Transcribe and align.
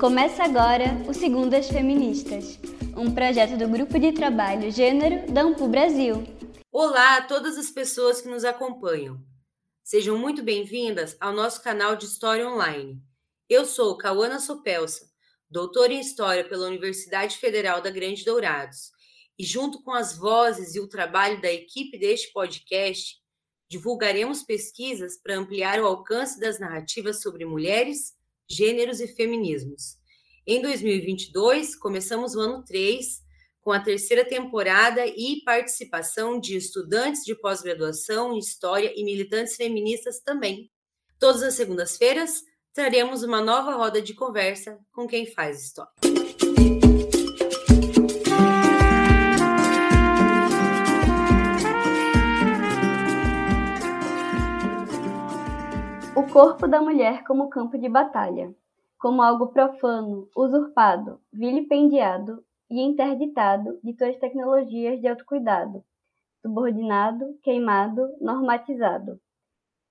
Começa 0.00 0.44
agora 0.44 0.86
o 1.06 1.12
Segundas 1.12 1.68
Feministas, 1.68 2.58
um 2.96 3.12
projeto 3.12 3.58
do 3.58 3.68
Grupo 3.68 3.98
de 3.98 4.12
Trabalho 4.12 4.72
Gênero 4.72 5.30
da 5.30 5.42
Ampu 5.42 5.68
Brasil. 5.68 6.24
Olá 6.72 7.18
a 7.18 7.22
todas 7.22 7.58
as 7.58 7.70
pessoas 7.70 8.22
que 8.22 8.28
nos 8.30 8.42
acompanham. 8.42 9.22
Sejam 9.84 10.16
muito 10.16 10.42
bem-vindas 10.42 11.18
ao 11.20 11.34
nosso 11.34 11.62
canal 11.62 11.96
de 11.96 12.06
História 12.06 12.48
Online. 12.48 12.98
Eu 13.46 13.66
sou 13.66 13.98
Cauana 13.98 14.40
Sopelsa, 14.40 15.04
doutora 15.50 15.92
em 15.92 16.00
História 16.00 16.48
pela 16.48 16.66
Universidade 16.66 17.36
Federal 17.36 17.82
da 17.82 17.90
Grande 17.90 18.24
Dourados, 18.24 18.92
e 19.38 19.44
junto 19.44 19.82
com 19.82 19.92
as 19.92 20.16
vozes 20.16 20.74
e 20.74 20.80
o 20.80 20.88
trabalho 20.88 21.42
da 21.42 21.52
equipe 21.52 21.98
deste 21.98 22.32
podcast, 22.32 23.18
divulgaremos 23.68 24.42
pesquisas 24.42 25.20
para 25.22 25.36
ampliar 25.36 25.78
o 25.78 25.86
alcance 25.86 26.40
das 26.40 26.58
narrativas 26.58 27.20
sobre 27.20 27.44
mulheres, 27.44 28.18
gêneros 28.50 29.00
e 29.00 29.06
feminismos. 29.06 29.96
Em 30.46 30.60
2022, 30.60 31.76
começamos 31.76 32.34
o 32.34 32.40
ano 32.40 32.64
3 32.64 33.22
com 33.60 33.72
a 33.72 33.78
terceira 33.78 34.24
temporada 34.24 35.06
e 35.06 35.42
participação 35.44 36.40
de 36.40 36.56
estudantes 36.56 37.22
de 37.24 37.34
pós-graduação 37.34 38.34
em 38.34 38.38
História 38.38 38.92
e 38.96 39.04
militantes 39.04 39.54
feministas 39.54 40.20
também. 40.20 40.70
Todas 41.18 41.42
as 41.42 41.54
segundas-feiras, 41.54 42.42
traremos 42.72 43.22
uma 43.22 43.40
nova 43.40 43.74
roda 43.74 44.00
de 44.00 44.14
conversa 44.14 44.78
com 44.92 45.06
quem 45.06 45.26
faz 45.26 45.62
história. 45.62 45.92
Corpo 56.32 56.68
da 56.68 56.80
mulher 56.80 57.24
como 57.24 57.50
campo 57.50 57.76
de 57.76 57.88
batalha, 57.88 58.54
como 59.00 59.20
algo 59.20 59.48
profano, 59.48 60.28
usurpado, 60.36 61.20
vilipendiado 61.32 62.44
e 62.70 62.80
interditado 62.80 63.80
de 63.82 63.92
suas 63.98 64.16
tecnologias 64.16 65.00
de 65.00 65.08
autocuidado, 65.08 65.82
subordinado, 66.40 67.36
queimado, 67.42 68.16
normatizado. 68.20 69.18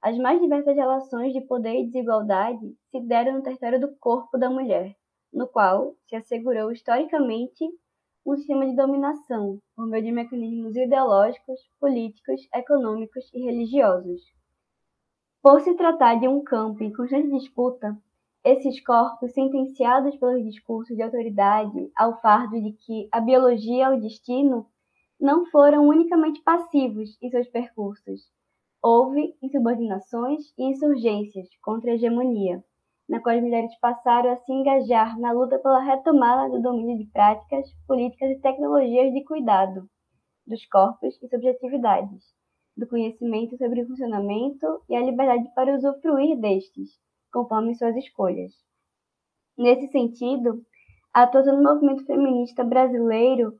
As 0.01 0.17
mais 0.17 0.39
diversas 0.39 0.77
relações 0.77 1.33
de 1.33 1.41
poder 1.41 1.81
e 1.81 1.87
desigualdade 1.87 2.73
se 2.89 3.01
deram 3.01 3.33
no 3.33 3.43
território 3.43 3.81
do 3.81 3.93
corpo 3.97 4.37
da 4.37 4.49
mulher, 4.49 4.95
no 5.33 5.45
qual 5.45 5.93
se 6.07 6.15
assegurou 6.15 6.71
historicamente 6.71 7.65
um 8.25 8.37
sistema 8.37 8.65
de 8.65 8.77
dominação 8.77 9.59
por 9.75 9.85
meio 9.85 10.05
de 10.05 10.11
mecanismos 10.13 10.73
ideológicos, 10.77 11.59
políticos, 11.81 12.47
econômicos 12.55 13.29
e 13.33 13.43
religiosos. 13.43 14.38
Por 15.41 15.61
se 15.61 15.73
tratar 15.73 16.15
de 16.15 16.27
um 16.27 16.43
campo 16.43 16.83
em 16.83 16.91
constante 16.91 17.29
disputa, 17.29 17.97
esses 18.43 18.83
corpos, 18.83 19.31
sentenciados 19.31 20.17
pelos 20.17 20.43
discursos 20.43 20.93
de 20.93 21.01
autoridade 21.01 21.89
ao 21.95 22.19
fardo 22.19 22.61
de 22.61 22.73
que 22.73 23.07
a 23.09 23.21
biologia 23.21 23.85
é 23.85 23.89
o 23.89 24.01
destino, 24.01 24.65
não 25.17 25.45
foram 25.45 25.87
unicamente 25.87 26.41
passivos 26.41 27.17
em 27.21 27.29
seus 27.29 27.47
percursos. 27.47 28.29
Houve 28.83 29.33
insubordinações 29.41 30.53
e 30.57 30.63
insurgências 30.71 31.47
contra 31.61 31.91
a 31.91 31.93
hegemonia, 31.93 32.61
na 33.07 33.21
qual 33.21 33.33
as 33.33 33.41
mulheres 33.41 33.73
passaram 33.79 34.33
a 34.33 34.35
se 34.35 34.51
engajar 34.51 35.17
na 35.17 35.31
luta 35.31 35.57
pela 35.57 35.79
retomada 35.79 36.49
do 36.49 36.61
domínio 36.61 36.97
de 36.97 37.05
práticas, 37.05 37.65
políticas 37.87 38.31
e 38.31 38.41
tecnologias 38.41 39.13
de 39.13 39.23
cuidado 39.23 39.89
dos 40.45 40.65
corpos 40.65 41.17
e 41.23 41.29
subjetividades 41.29 42.38
do 42.79 42.87
conhecimento 42.87 43.57
sobre 43.57 43.81
o 43.81 43.87
funcionamento 43.87 44.81
e 44.89 44.95
a 44.95 45.01
liberdade 45.01 45.53
para 45.53 45.75
usufruir 45.75 46.39
destes, 46.39 46.97
conforme 47.31 47.75
suas 47.75 47.95
escolhas. 47.97 48.53
Nesse 49.57 49.91
sentido, 49.91 50.63
a 51.13 51.23
atuação 51.23 51.57
do 51.57 51.63
movimento 51.63 52.05
feminista 52.05 52.63
brasileiro, 52.63 53.53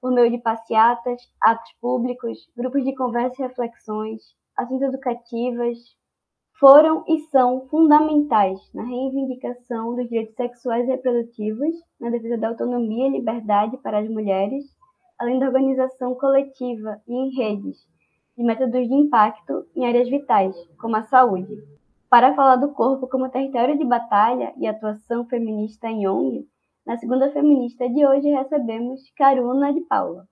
por 0.00 0.12
meio 0.12 0.30
de 0.30 0.38
passeatas, 0.38 1.22
atos 1.42 1.72
públicos, 1.80 2.38
grupos 2.56 2.84
de 2.84 2.94
conversa 2.94 3.42
e 3.42 3.46
reflexões, 3.46 4.22
ações 4.56 4.82
educativas, 4.82 5.78
foram 6.60 7.04
e 7.08 7.18
são 7.30 7.66
fundamentais 7.68 8.60
na 8.72 8.82
reivindicação 8.82 9.94
dos 9.94 10.08
direitos 10.08 10.34
sexuais 10.34 10.86
e 10.86 10.92
reprodutivos, 10.92 11.74
na 11.98 12.10
defesa 12.10 12.38
da 12.38 12.48
autonomia 12.48 13.08
e 13.08 13.12
liberdade 13.12 13.76
para 13.78 13.98
as 13.98 14.08
mulheres, 14.08 14.64
além 15.18 15.38
da 15.38 15.46
organização 15.46 16.14
coletiva 16.14 17.00
e 17.06 17.14
em 17.14 17.30
redes 17.34 17.86
de 18.36 18.44
métodos 18.44 18.86
de 18.86 18.94
impacto 18.94 19.66
em 19.74 19.86
áreas 19.86 20.08
vitais, 20.10 20.54
como 20.78 20.96
a 20.96 21.02
saúde. 21.04 21.56
Para 22.10 22.34
falar 22.34 22.56
do 22.56 22.72
corpo 22.72 23.08
como 23.08 23.30
território 23.30 23.78
de 23.78 23.84
batalha 23.84 24.52
e 24.58 24.66
atuação 24.66 25.24
feminista 25.24 25.88
em 25.88 26.06
ONG, 26.06 26.46
na 26.86 26.98
segunda 26.98 27.32
feminista 27.32 27.88
de 27.88 28.06
hoje 28.06 28.28
recebemos 28.28 29.00
Caruna 29.16 29.72
de 29.72 29.80
Paula. 29.80 30.28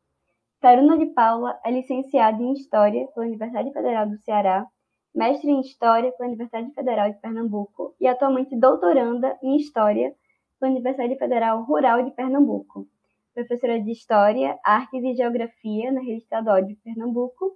Caruna 0.61 0.99
de 0.99 1.07
Paula 1.07 1.59
é 1.65 1.71
licenciada 1.71 2.43
em 2.43 2.53
História 2.53 3.07
pela 3.09 3.27
Universidade 3.27 3.73
Federal 3.73 4.07
do 4.07 4.19
Ceará, 4.19 4.67
mestre 5.15 5.51
em 5.51 5.61
História 5.61 6.13
pela 6.13 6.29
Universidade 6.29 6.73
Federal 6.73 7.11
de 7.11 7.19
Pernambuco 7.21 7.95
e 7.99 8.07
atualmente 8.07 8.55
doutoranda 8.55 9.37
em 9.43 9.57
História 9.57 10.15
pela 10.61 10.73
Universidade 10.73 11.17
Federal 11.17 11.63
Rural 11.65 12.05
de 12.05 12.11
Pernambuco. 12.11 12.87
Professora 13.35 13.81
de 13.81 13.91
História, 13.91 14.59
Artes 14.63 15.03
e 15.03 15.15
Geografia 15.15 15.91
na 15.91 16.01
Rede 16.01 16.19
Estadual 16.19 16.63
de 16.63 16.77
Pernambuco 16.77 17.53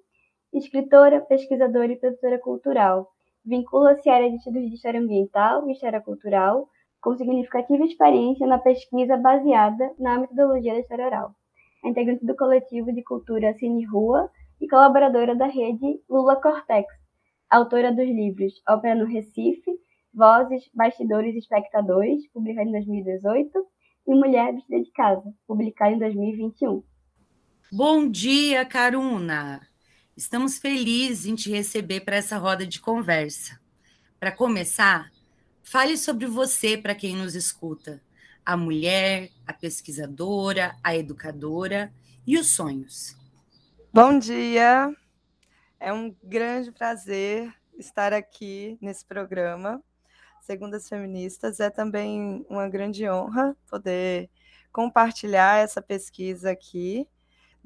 escritora, 0.53 1.21
pesquisadora 1.21 1.93
e 1.93 1.97
produtora 1.97 2.39
cultural. 2.39 3.09
Vincula-se 3.45 4.09
à 4.09 4.15
área 4.15 4.31
de 4.31 4.37
estudos 4.37 4.63
de 4.69 4.75
história 4.75 5.01
ambiental 5.01 5.69
e 5.69 5.73
história 5.73 6.01
cultural, 6.01 6.69
com 7.01 7.17
significativa 7.17 7.85
experiência 7.85 8.47
na 8.47 8.59
pesquisa 8.59 9.17
baseada 9.17 9.93
na 9.99 10.19
metodologia 10.19 10.75
da 10.75 10.81
história 10.81 11.07
oral. 11.07 11.35
É 11.85 11.89
integrante 11.89 12.27
do 12.27 12.37
coletivo 12.37 12.93
de 12.93 13.03
cultura 13.03 13.55
Cine 13.55 13.85
Rua 13.87 14.31
e 14.61 14.69
colaboradora 14.69 15.37
da 15.37 15.47
rede 15.47 16.01
Lula 16.09 16.41
Cortex, 16.41 16.87
autora 17.49 17.93
dos 17.93 18.09
livros 18.09 18.61
Ópera 18.69 18.95
no 18.95 19.07
Recife, 19.07 19.71
Vozes, 20.13 20.69
Bastidores 20.75 21.35
e 21.35 21.39
Espectadores, 21.39 22.29
publicado 22.33 22.69
em 22.69 22.73
2018, 22.73 23.51
e 24.09 24.15
Mulher 24.15 24.55
Vestida 24.55 24.81
de 24.81 24.91
Casa, 24.91 25.35
publicado 25.47 25.95
em 25.95 25.99
2021. 25.99 26.83
Bom 27.71 28.09
dia, 28.09 28.65
Caruna! 28.65 29.61
Estamos 30.19 30.59
felizes 30.59 31.27
em 31.27 31.37
te 31.37 31.49
receber 31.49 32.01
para 32.01 32.17
essa 32.17 32.37
roda 32.39 32.67
de 32.67 32.81
conversa. 32.81 33.57
Para 34.19 34.33
começar, 34.33 35.13
fale 35.63 35.97
sobre 35.97 36.27
você 36.27 36.77
para 36.77 36.93
quem 36.93 37.15
nos 37.15 37.37
escuta, 37.37 38.03
a 38.45 38.57
mulher, 38.57 39.31
a 39.47 39.53
pesquisadora, 39.53 40.75
a 40.83 40.97
educadora 40.97 41.93
e 42.27 42.37
os 42.37 42.49
sonhos. 42.49 43.17
Bom 43.95 44.19
dia! 44.19 44.93
É 45.79 45.93
um 45.93 46.13
grande 46.21 46.73
prazer 46.73 47.55
estar 47.79 48.13
aqui 48.13 48.77
nesse 48.81 49.05
programa. 49.05 49.81
Segundas 50.41 50.89
Feministas 50.89 51.61
é 51.61 51.71
também 51.71 52.45
uma 52.51 52.69
grande 52.69 53.09
honra 53.09 53.57
poder 53.71 54.29
compartilhar 54.73 55.59
essa 55.59 55.81
pesquisa 55.81 56.51
aqui 56.51 57.07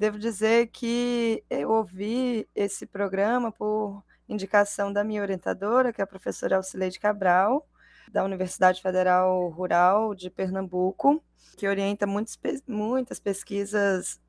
Devo 0.02 0.18
dizer 0.18 0.66
que 0.72 1.44
eu 1.48 1.70
ouvi 1.70 2.48
esse 2.56 2.84
programa 2.86 3.52
por 3.52 4.02
indicação 4.28 4.92
da 4.92 5.04
minha 5.04 5.22
orientadora, 5.22 5.92
que 5.92 6.00
é 6.00 6.04
a 6.04 6.08
professora 6.08 6.56
Alcileide 6.56 6.98
Cabral, 6.98 7.68
da 8.10 8.24
Universidade 8.24 8.82
Federal 8.82 9.48
Rural 9.50 10.12
de 10.12 10.28
Pernambuco, 10.28 11.22
que 11.56 11.68
orienta 11.68 12.04
muitas, 12.04 12.36
muitas 12.66 13.20
pesquisas 13.20 14.20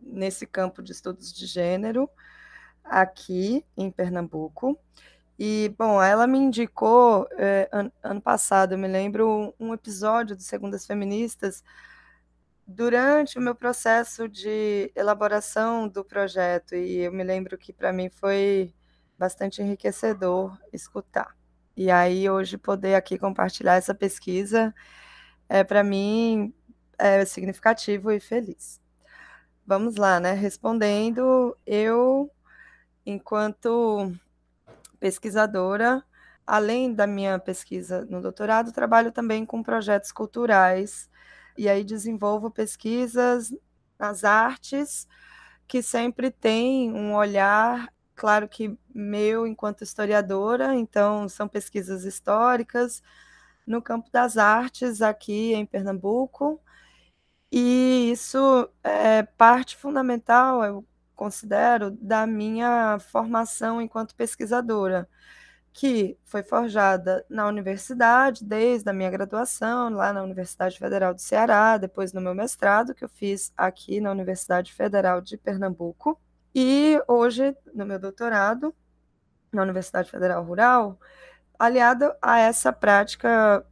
nesse 0.00 0.46
campo 0.46 0.82
de 0.82 0.92
estudos 0.92 1.30
de 1.30 1.44
gênero 1.44 2.08
aqui 2.82 3.62
em 3.76 3.90
Pernambuco. 3.90 4.80
E, 5.38 5.74
bom, 5.76 6.02
ela 6.02 6.26
me 6.26 6.38
indicou, 6.38 7.28
é, 7.32 7.68
an 7.70 7.92
ano 8.02 8.22
passado, 8.22 8.72
eu 8.72 8.78
me 8.78 8.88
lembro, 8.88 9.54
um 9.60 9.74
episódio 9.74 10.34
do 10.34 10.42
Segundas 10.42 10.86
Feministas, 10.86 11.62
durante 12.68 13.38
o 13.38 13.40
meu 13.40 13.54
processo 13.54 14.28
de 14.28 14.92
elaboração 14.94 15.88
do 15.88 16.04
projeto, 16.04 16.74
e 16.74 16.98
eu 16.98 17.10
me 17.12 17.24
lembro 17.24 17.56
que 17.56 17.72
para 17.72 17.94
mim 17.94 18.10
foi 18.10 18.74
bastante 19.18 19.62
enriquecedor 19.62 20.54
escutar. 20.70 21.34
E 21.74 21.90
aí, 21.90 22.28
hoje, 22.28 22.58
poder 22.58 22.94
aqui 22.94 23.18
compartilhar 23.18 23.76
essa 23.76 23.94
pesquisa 23.94 24.74
é 25.48 25.64
para 25.64 25.82
mim 25.82 26.52
é 26.98 27.24
significativo 27.24 28.10
e 28.12 28.20
feliz. 28.20 28.80
Vamos 29.66 29.96
lá, 29.96 30.20
né? 30.20 30.32
Respondendo, 30.34 31.56
eu, 31.66 32.30
enquanto 33.06 34.12
pesquisadora, 35.00 36.04
além 36.46 36.92
da 36.92 37.06
minha 37.06 37.38
pesquisa 37.38 38.04
no 38.10 38.20
doutorado, 38.20 38.72
trabalho 38.72 39.12
também 39.12 39.46
com 39.46 39.62
projetos 39.62 40.12
culturais 40.12 41.08
e 41.58 41.68
aí 41.68 41.84
desenvolvo 41.84 42.50
pesquisas 42.50 43.52
nas 43.98 44.24
artes 44.24 45.08
que 45.66 45.82
sempre 45.82 46.30
tem 46.30 46.92
um 46.92 47.14
olhar, 47.14 47.92
claro 48.14 48.48
que 48.48 48.78
meu 48.94 49.46
enquanto 49.46 49.84
historiadora, 49.84 50.74
então 50.74 51.28
são 51.28 51.48
pesquisas 51.48 52.04
históricas, 52.04 53.02
no 53.66 53.82
campo 53.82 54.10
das 54.10 54.38
artes 54.38 55.02
aqui 55.02 55.52
em 55.54 55.66
Pernambuco. 55.66 56.60
E 57.52 58.10
isso 58.12 58.70
é 58.82 59.22
parte 59.22 59.76
fundamental, 59.76 60.64
eu 60.64 60.86
considero, 61.16 61.90
da 61.90 62.26
minha 62.26 62.98
formação 63.00 63.80
enquanto 63.82 64.14
pesquisadora, 64.14 65.08
que 65.72 66.18
foi 66.24 66.42
forjada 66.42 67.24
na 67.28 67.46
universidade, 67.46 68.44
desde 68.44 68.88
a 68.90 68.92
minha 68.92 69.10
graduação, 69.10 69.90
lá 69.90 70.12
na 70.12 70.22
Universidade 70.22 70.78
Federal 70.78 71.14
do 71.14 71.20
Ceará, 71.20 71.76
depois 71.76 72.12
no 72.12 72.20
meu 72.20 72.34
mestrado, 72.34 72.94
que 72.94 73.04
eu 73.04 73.08
fiz 73.08 73.52
aqui 73.56 74.00
na 74.00 74.10
Universidade 74.10 74.72
Federal 74.72 75.20
de 75.20 75.36
Pernambuco, 75.36 76.20
e 76.54 77.00
hoje 77.06 77.56
no 77.74 77.86
meu 77.86 77.98
doutorado, 77.98 78.74
na 79.52 79.62
Universidade 79.62 80.10
Federal 80.10 80.42
Rural, 80.42 80.98
aliado 81.58 82.12
a 82.20 82.38
essa 82.38 82.72
prática 82.72 83.64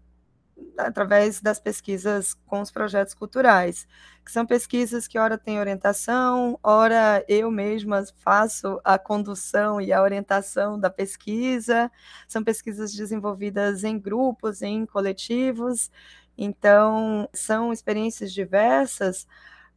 através 0.79 1.41
das 1.41 1.59
pesquisas 1.61 2.35
com 2.47 2.61
os 2.61 2.71
projetos 2.71 3.15
culturais, 3.15 3.87
que 4.25 4.33
são 4.33 4.47
pesquisas 4.47 5.07
que 5.07 5.19
ora 5.19 5.39
tem 5.39 5.59
orientação, 5.59 6.59
ora 6.63 7.25
eu 7.29 7.51
mesma 7.51 8.05
faço 8.19 8.81
a 8.85 8.99
condução 8.99 9.81
e 9.81 9.93
a 9.93 10.03
orientação 10.03 10.79
da 10.79 10.91
pesquisa. 10.91 11.91
São 12.29 12.43
pesquisas 12.43 12.93
desenvolvidas 12.93 13.85
em 13.85 13.99
grupos, 13.99 14.63
em 14.63 14.85
coletivos. 14.87 15.91
Então, 16.37 17.29
são 17.33 17.73
experiências 17.73 18.33
diversas, 18.33 19.27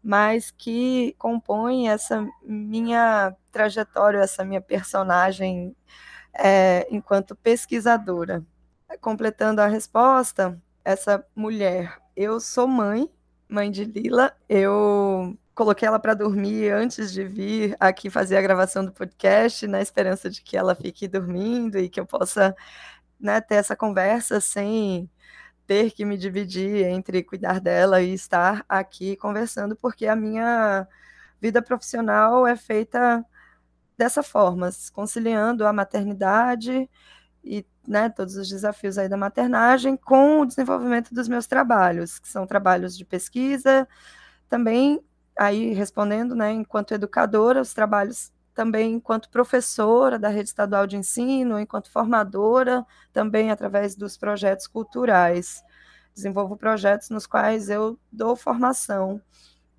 mas 0.04 0.52
que 0.52 1.16
compõem 1.18 1.90
essa 1.90 2.26
minha 2.44 3.36
trajetória, 3.52 4.20
essa 4.20 4.44
minha 4.44 4.62
personagem 4.62 5.76
é, 6.34 6.88
enquanto 6.92 7.36
pesquisadora. 7.36 8.44
Completando 9.02 9.62
a 9.62 9.68
resposta, 9.68 10.60
essa 10.90 11.24
mulher. 11.36 12.00
Eu 12.16 12.40
sou 12.40 12.68
mãe, 12.68 13.10
mãe 13.48 13.70
de 13.70 13.84
Lila. 13.86 14.36
Eu 14.48 15.38
coloquei 15.54 15.88
ela 15.88 16.00
para 16.00 16.16
dormir 16.16 16.72
antes 16.72 17.12
de 17.12 17.24
vir 17.24 17.76
aqui 17.80 18.10
fazer 18.10 18.38
a 18.38 18.42
gravação 18.42 18.84
do 18.84 18.92
podcast, 18.92 19.68
na 19.68 19.82
esperança 19.82 20.30
de 20.30 20.42
que 20.42 20.58
ela 20.58 20.74
fique 20.74 21.08
dormindo 21.08 21.78
e 21.78 21.90
que 21.90 22.00
eu 22.00 22.06
possa 22.08 22.56
né, 23.20 23.40
ter 23.40 23.56
essa 23.56 23.76
conversa 23.76 24.42
sem 24.42 25.10
ter 25.68 25.92
que 25.92 26.04
me 26.06 26.18
dividir 26.18 26.86
entre 26.88 27.24
cuidar 27.24 27.60
dela 27.60 28.02
e 28.02 28.14
estar 28.14 28.66
aqui 28.68 29.16
conversando, 29.16 29.76
porque 29.76 30.08
a 30.08 30.16
minha 30.16 30.88
vida 31.40 31.62
profissional 31.62 32.48
é 32.48 32.56
feita 32.56 33.24
dessa 33.98 34.24
forma, 34.24 34.70
conciliando 34.94 35.68
a 35.68 35.74
maternidade 35.74 36.90
e 37.44 37.66
né, 37.90 38.08
todos 38.08 38.36
os 38.38 38.48
desafios 38.48 39.00
aí 39.00 39.10
da 39.10 39.18
maternagem 39.18 39.98
com 39.98 40.42
o 40.42 40.46
desenvolvimento 40.46 41.12
dos 41.12 41.28
meus 41.28 41.48
trabalhos, 41.48 42.20
que 42.20 42.28
são 42.28 42.46
trabalhos 42.46 42.96
de 42.96 43.04
pesquisa, 43.04 43.88
também 44.48 45.04
aí 45.36 45.74
respondendo, 45.74 46.36
né, 46.36 46.52
enquanto 46.52 46.94
educadora, 46.94 47.62
os 47.62 47.74
trabalhos 47.74 48.32
também 48.54 48.94
enquanto 48.94 49.30
professora 49.30 50.20
da 50.20 50.28
rede 50.30 50.50
estadual 50.50 50.86
de 50.86 50.98
ensino, 50.98 51.60
enquanto 51.60 51.90
formadora, 51.90 52.86
também 53.12 53.50
através 53.50 53.96
dos 53.96 54.18
projetos 54.18 54.68
culturais. 54.68 55.64
Desenvolvo 56.14 56.58
projetos 56.58 57.10
nos 57.10 57.26
quais 57.26 57.70
eu 57.70 57.98
dou 58.12 58.36
formação. 58.36 59.22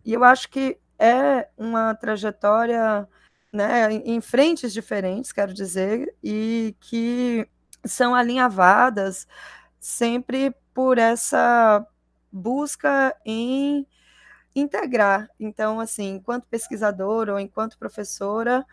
E 0.05 0.13
eu 0.13 0.25
acho 0.25 0.49
que 0.49 0.79
é 0.99 1.49
uma 1.57 1.95
trajetória 1.95 3.07
né, 3.53 3.93
em 3.93 4.21
frentes 4.21 4.73
diferentes, 4.73 5.31
quero 5.31 5.53
dizer, 5.53 6.15
e 6.25 6.75
que 6.81 7.47
são 7.85 8.15
alinhavadas 8.15 9.27
sempre 9.79 10.55
por 10.75 10.99
essa 10.99 11.87
busca 12.33 13.17
em 13.25 13.87
integrar. 14.55 15.29
Então, 15.39 15.81
assim, 15.81 16.17
enquanto 16.17 16.47
pesquisadora 16.47 17.33
ou 17.33 17.41
enquanto 17.41 17.79
professora, 17.79 18.65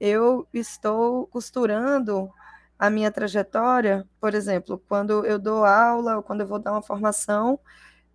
eu 0.00 0.46
estou 0.52 1.26
costurando 1.28 2.30
a 2.78 2.90
minha 2.90 3.10
trajetória, 3.10 4.06
por 4.20 4.34
exemplo, 4.34 4.82
quando 4.88 5.24
eu 5.24 5.38
dou 5.38 5.64
aula 5.64 6.16
ou 6.16 6.22
quando 6.22 6.40
eu 6.42 6.46
vou 6.46 6.58
dar 6.58 6.72
uma 6.72 6.82
formação, 6.82 7.58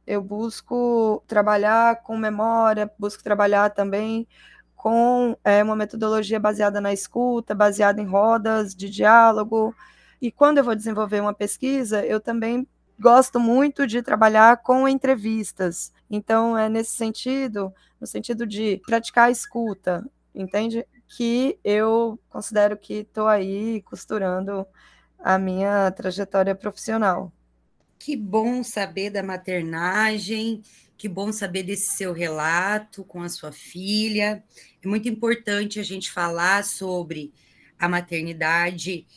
eu 0.05 0.21
busco 0.21 1.23
trabalhar 1.27 2.01
com 2.03 2.17
memória, 2.17 2.91
busco 2.99 3.23
trabalhar 3.23 3.69
também 3.71 4.27
com 4.75 5.37
é, 5.43 5.63
uma 5.63 5.75
metodologia 5.75 6.39
baseada 6.39 6.81
na 6.81 6.93
escuta, 6.93 7.53
baseada 7.55 8.01
em 8.01 8.05
rodas 8.05 8.75
de 8.75 8.89
diálogo. 8.89 9.75
E 10.21 10.31
quando 10.31 10.57
eu 10.57 10.63
vou 10.63 10.75
desenvolver 10.75 11.21
uma 11.21 11.33
pesquisa, 11.33 12.05
eu 12.05 12.19
também 12.19 12.67
gosto 12.99 13.39
muito 13.39 13.87
de 13.87 14.01
trabalhar 14.01 14.57
com 14.57 14.87
entrevistas. 14.87 15.93
Então, 16.09 16.57
é 16.57 16.67
nesse 16.67 16.95
sentido, 16.95 17.73
no 17.99 18.05
sentido 18.05 18.45
de 18.45 18.81
praticar 18.85 19.27
a 19.27 19.31
escuta, 19.31 20.05
entende? 20.35 20.85
Que 21.07 21.57
eu 21.63 22.19
considero 22.29 22.77
que 22.77 22.95
estou 22.95 23.27
aí 23.27 23.81
costurando 23.83 24.65
a 25.17 25.37
minha 25.37 25.91
trajetória 25.91 26.53
profissional. 26.53 27.31
Que 27.97 28.15
bom 28.15 28.63
saber 28.63 29.09
da 29.09 29.23
maternagem 29.23 30.61
que 30.99 31.07
bom 31.07 31.31
saber 31.31 31.63
desse 31.63 31.95
seu 31.95 32.11
relato 32.11 33.05
com 33.05 33.21
a 33.21 33.29
sua 33.29 33.53
filha. 33.53 34.43
É 34.83 34.87
muito 34.87 35.07
importante 35.07 35.79
a 35.79 35.83
gente 35.83 36.11
falar 36.11 36.65
sobre 36.65 37.33
a 37.79 37.87
maternidade 37.87 39.07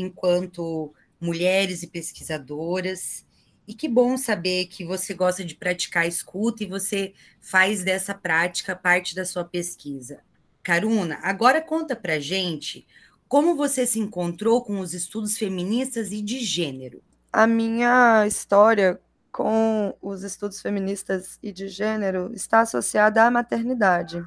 enquanto 0.00 0.92
mulheres 1.20 1.82
e 1.82 1.86
pesquisadoras. 1.86 3.26
E 3.66 3.74
que 3.74 3.88
bom 3.88 4.16
saber 4.16 4.66
que 4.66 4.84
você 4.84 5.12
gosta 5.12 5.44
de 5.44 5.54
praticar 5.54 6.04
a 6.04 6.08
escuta 6.08 6.62
e 6.62 6.66
você 6.66 7.12
faz 7.40 7.82
dessa 7.82 8.14
prática 8.14 8.74
parte 8.74 9.14
da 9.14 9.24
sua 9.24 9.44
pesquisa. 9.44 10.20
Caruna, 10.62 11.18
agora 11.22 11.60
conta 11.60 11.94
pra 11.94 12.18
gente 12.18 12.86
como 13.28 13.54
você 13.54 13.86
se 13.86 13.98
encontrou 13.98 14.64
com 14.64 14.80
os 14.80 14.94
estudos 14.94 15.36
feministas 15.36 16.12
e 16.12 16.22
de 16.22 16.40
gênero. 16.40 17.02
A 17.30 17.46
minha 17.46 18.26
história 18.26 18.98
com 19.30 19.94
os 20.00 20.22
estudos 20.22 20.60
feministas 20.60 21.38
e 21.42 21.52
de 21.52 21.68
gênero 21.68 22.32
está 22.34 22.60
associada 22.60 23.22
à 23.24 23.30
maternidade. 23.30 24.24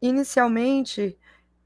Inicialmente, 0.00 1.18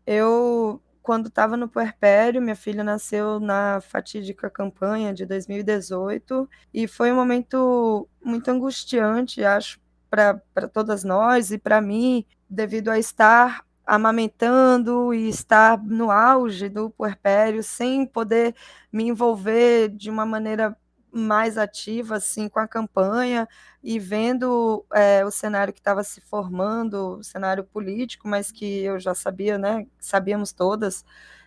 eu, 0.07 0.81
quando 1.07 1.29
estava 1.29 1.57
no 1.57 1.69
puerpério, 1.69 2.43
minha 2.43 2.57
filha 2.57 2.83
nasceu 2.83 3.39
na 3.39 3.81
fatídica 3.81 4.51
campanha 4.51 5.15
de 5.15 5.25
2018 5.25 6.51
e 6.75 6.89
foi 6.89 7.13
um 7.13 7.15
momento 7.15 8.09
muito 8.25 8.51
angustiante, 8.51 9.45
acho, 9.45 9.79
para 10.11 10.41
todas 10.73 11.05
nós 11.05 11.53
e 11.53 11.59
para 11.59 11.81
mim, 11.81 12.25
devido 12.51 12.89
a 12.89 12.99
estar 12.99 13.65
amamentando 13.87 15.15
e 15.15 15.29
estar 15.29 15.81
no 15.81 16.11
auge 16.11 16.69
do 16.69 16.91
puerpério 16.91 17.63
sem 17.63 18.05
poder 18.05 18.53
me 18.93 19.05
envolver 19.05 19.89
de 19.91 20.11
uma 20.11 20.27
maneira 20.27 20.77
mais 21.17 21.59
ativa 21.59 22.17
assim 22.17 22.49
com 22.49 22.59
a 22.59 22.69
campanha 22.69 23.49
e 23.83 23.99
vendo 23.99 24.85
é, 24.93 25.25
o 25.25 25.31
cenário 25.31 25.73
que 25.73 25.81
estava 25.81 26.03
se 26.05 26.21
formando, 26.21 27.19
o 27.19 27.25
cenário 27.25 27.65
político, 27.65 28.29
mas 28.29 28.51
que 28.53 28.83
eu 28.83 28.99
já 28.99 29.15
sabia, 29.15 29.59
né? 29.59 29.87
Sabíamos 30.01 30.53
todas 30.53 31.05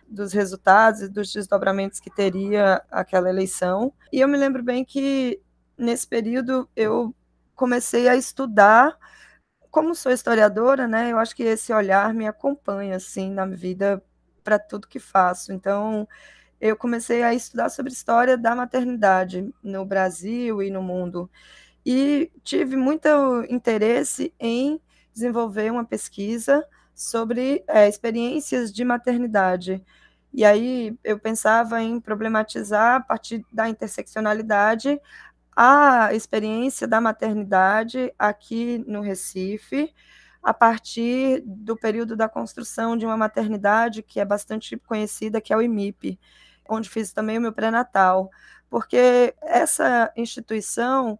dos 0.08 0.32
resultados 0.32 1.02
e 1.02 1.08
dos 1.08 1.32
desdobramentos 1.32 2.00
que 2.00 2.10
teria 2.10 2.82
aquela 2.90 3.28
eleição. 3.28 3.92
E 4.12 4.20
eu 4.20 4.28
me 4.28 4.36
lembro 4.36 4.62
bem 4.62 4.84
que 4.84 5.40
nesse 5.78 6.06
período 6.06 6.68
eu 6.74 7.14
comecei 7.54 8.08
a 8.08 8.16
estudar 8.16 8.98
como 9.70 9.94
sou 9.94 10.10
historiadora, 10.12 10.88
né, 10.88 11.12
eu 11.12 11.18
acho 11.18 11.34
que 11.34 11.44
esse 11.44 11.72
olhar 11.72 12.12
me 12.12 12.26
acompanha 12.26 12.96
assim 12.96 13.30
na 13.30 13.46
vida 13.46 14.02
para 14.42 14.58
tudo 14.58 14.88
que 14.88 14.98
faço. 14.98 15.52
Então, 15.52 16.08
eu 16.60 16.76
comecei 16.76 17.22
a 17.22 17.34
estudar 17.34 17.70
sobre 17.70 17.92
história 17.92 18.36
da 18.36 18.54
maternidade 18.54 19.52
no 19.62 19.84
Brasil 19.84 20.62
e 20.62 20.70
no 20.70 20.82
mundo. 20.82 21.30
E 21.84 22.30
tive 22.44 22.76
muito 22.76 23.08
interesse 23.48 24.34
em 24.38 24.80
desenvolver 25.12 25.72
uma 25.72 25.84
pesquisa 25.84 26.64
sobre 26.94 27.64
é, 27.66 27.88
experiências 27.88 28.70
de 28.72 28.84
maternidade. 28.84 29.82
E 30.32 30.44
aí 30.44 30.96
eu 31.02 31.18
pensava 31.18 31.82
em 31.82 31.98
problematizar, 31.98 32.96
a 32.96 33.00
partir 33.00 33.44
da 33.50 33.68
interseccionalidade, 33.68 35.00
a 35.56 36.14
experiência 36.14 36.86
da 36.86 37.00
maternidade 37.00 38.12
aqui 38.18 38.84
no 38.86 39.00
Recife, 39.00 39.92
a 40.42 40.54
partir 40.54 41.42
do 41.44 41.76
período 41.76 42.16
da 42.16 42.28
construção 42.28 42.96
de 42.96 43.04
uma 43.04 43.16
maternidade 43.16 44.02
que 44.02 44.20
é 44.20 44.24
bastante 44.24 44.76
conhecida, 44.76 45.40
que 45.40 45.52
é 45.52 45.56
o 45.56 45.62
IMIP, 45.62 46.18
onde 46.74 46.88
fiz 46.88 47.12
também 47.12 47.38
o 47.38 47.40
meu 47.40 47.52
pré-natal, 47.52 48.30
porque 48.68 49.34
essa 49.42 50.12
instituição, 50.16 51.18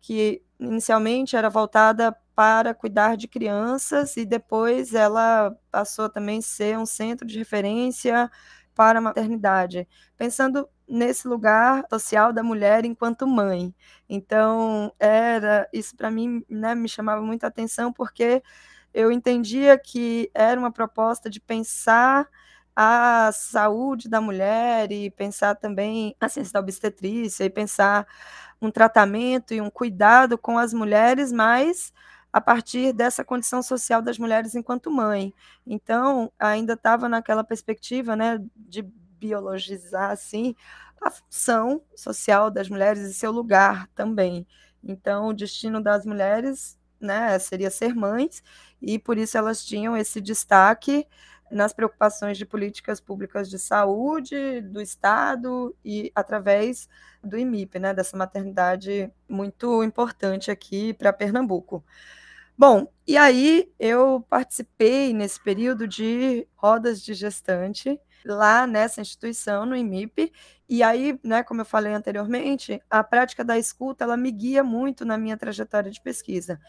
que 0.00 0.42
inicialmente 0.58 1.36
era 1.36 1.50
voltada 1.50 2.16
para 2.34 2.74
cuidar 2.74 3.16
de 3.16 3.28
crianças 3.28 4.16
e 4.16 4.24
depois 4.24 4.94
ela 4.94 5.56
passou 5.70 6.08
também 6.08 6.38
a 6.38 6.42
ser 6.42 6.78
um 6.78 6.86
centro 6.86 7.26
de 7.26 7.38
referência 7.38 8.30
para 8.74 8.98
a 8.98 9.02
maternidade, 9.02 9.86
pensando 10.16 10.68
nesse 10.88 11.28
lugar 11.28 11.84
social 11.90 12.32
da 12.32 12.42
mulher 12.42 12.84
enquanto 12.84 13.26
mãe. 13.26 13.74
Então, 14.08 14.92
era 14.98 15.68
isso 15.72 15.96
para 15.96 16.10
mim, 16.10 16.44
né, 16.48 16.74
me 16.74 16.88
chamava 16.88 17.22
muita 17.22 17.46
atenção 17.46 17.92
porque 17.92 18.42
eu 18.94 19.10
entendia 19.10 19.78
que 19.78 20.30
era 20.34 20.58
uma 20.58 20.70
proposta 20.72 21.30
de 21.30 21.40
pensar 21.40 22.28
a 22.76 23.30
saúde 23.32 24.08
da 24.08 24.20
mulher 24.20 24.90
e 24.92 25.10
pensar 25.10 25.54
também 25.56 26.16
a 26.20 26.28
ciência 26.28 26.54
da 26.54 26.60
obstetrícia 26.60 27.44
e 27.44 27.50
pensar 27.50 28.06
um 28.60 28.70
tratamento 28.70 29.52
e 29.54 29.60
um 29.60 29.70
cuidado 29.70 30.38
com 30.38 30.58
as 30.58 30.72
mulheres, 30.72 31.32
mas 31.32 31.92
a 32.32 32.40
partir 32.40 32.92
dessa 32.92 33.24
condição 33.24 33.62
social 33.62 34.00
das 34.00 34.18
mulheres 34.18 34.54
enquanto 34.54 34.90
mãe. 34.90 35.34
Então, 35.66 36.32
ainda 36.38 36.72
estava 36.74 37.08
naquela 37.08 37.44
perspectiva, 37.44 38.16
né, 38.16 38.38
de 38.56 38.82
biologizar 38.82 40.10
assim 40.10 40.54
a 41.00 41.10
função 41.10 41.82
social 41.96 42.50
das 42.50 42.68
mulheres 42.68 43.02
e 43.02 43.14
seu 43.14 43.30
lugar 43.32 43.88
também. 43.94 44.46
Então, 44.82 45.28
o 45.28 45.32
destino 45.34 45.82
das 45.82 46.06
mulheres, 46.06 46.78
né, 47.00 47.38
seria 47.38 47.70
ser 47.70 47.94
mães 47.94 48.42
e 48.80 48.98
por 48.98 49.18
isso 49.18 49.36
elas 49.36 49.64
tinham 49.64 49.96
esse 49.96 50.20
destaque 50.20 51.06
nas 51.52 51.72
preocupações 51.72 52.38
de 52.38 52.46
políticas 52.46 53.00
públicas 53.00 53.48
de 53.48 53.58
saúde 53.58 54.60
do 54.62 54.80
Estado 54.80 55.76
e 55.84 56.10
através 56.14 56.88
do 57.22 57.38
IMIP, 57.38 57.78
né, 57.78 57.94
dessa 57.94 58.16
maternidade 58.16 59.12
muito 59.28 59.84
importante 59.84 60.50
aqui 60.50 60.92
para 60.94 61.12
Pernambuco. 61.12 61.84
Bom, 62.56 62.86
e 63.06 63.16
aí 63.16 63.72
eu 63.78 64.24
participei 64.28 65.12
nesse 65.12 65.42
período 65.42 65.88
de 65.88 66.46
rodas 66.56 67.02
de 67.02 67.14
gestante 67.14 67.98
lá 68.24 68.66
nessa 68.66 69.00
instituição, 69.00 69.66
no 69.66 69.76
IMIP, 69.76 70.32
e 70.68 70.82
aí, 70.82 71.18
né, 71.24 71.42
como 71.42 71.60
eu 71.60 71.64
falei 71.64 71.92
anteriormente, 71.92 72.80
a 72.88 73.02
prática 73.02 73.44
da 73.44 73.58
escuta, 73.58 74.04
ela 74.04 74.16
me 74.16 74.30
guia 74.30 74.62
muito 74.62 75.04
na 75.04 75.18
minha 75.18 75.36
trajetória 75.36 75.90
de 75.90 76.00
pesquisa. 76.00 76.60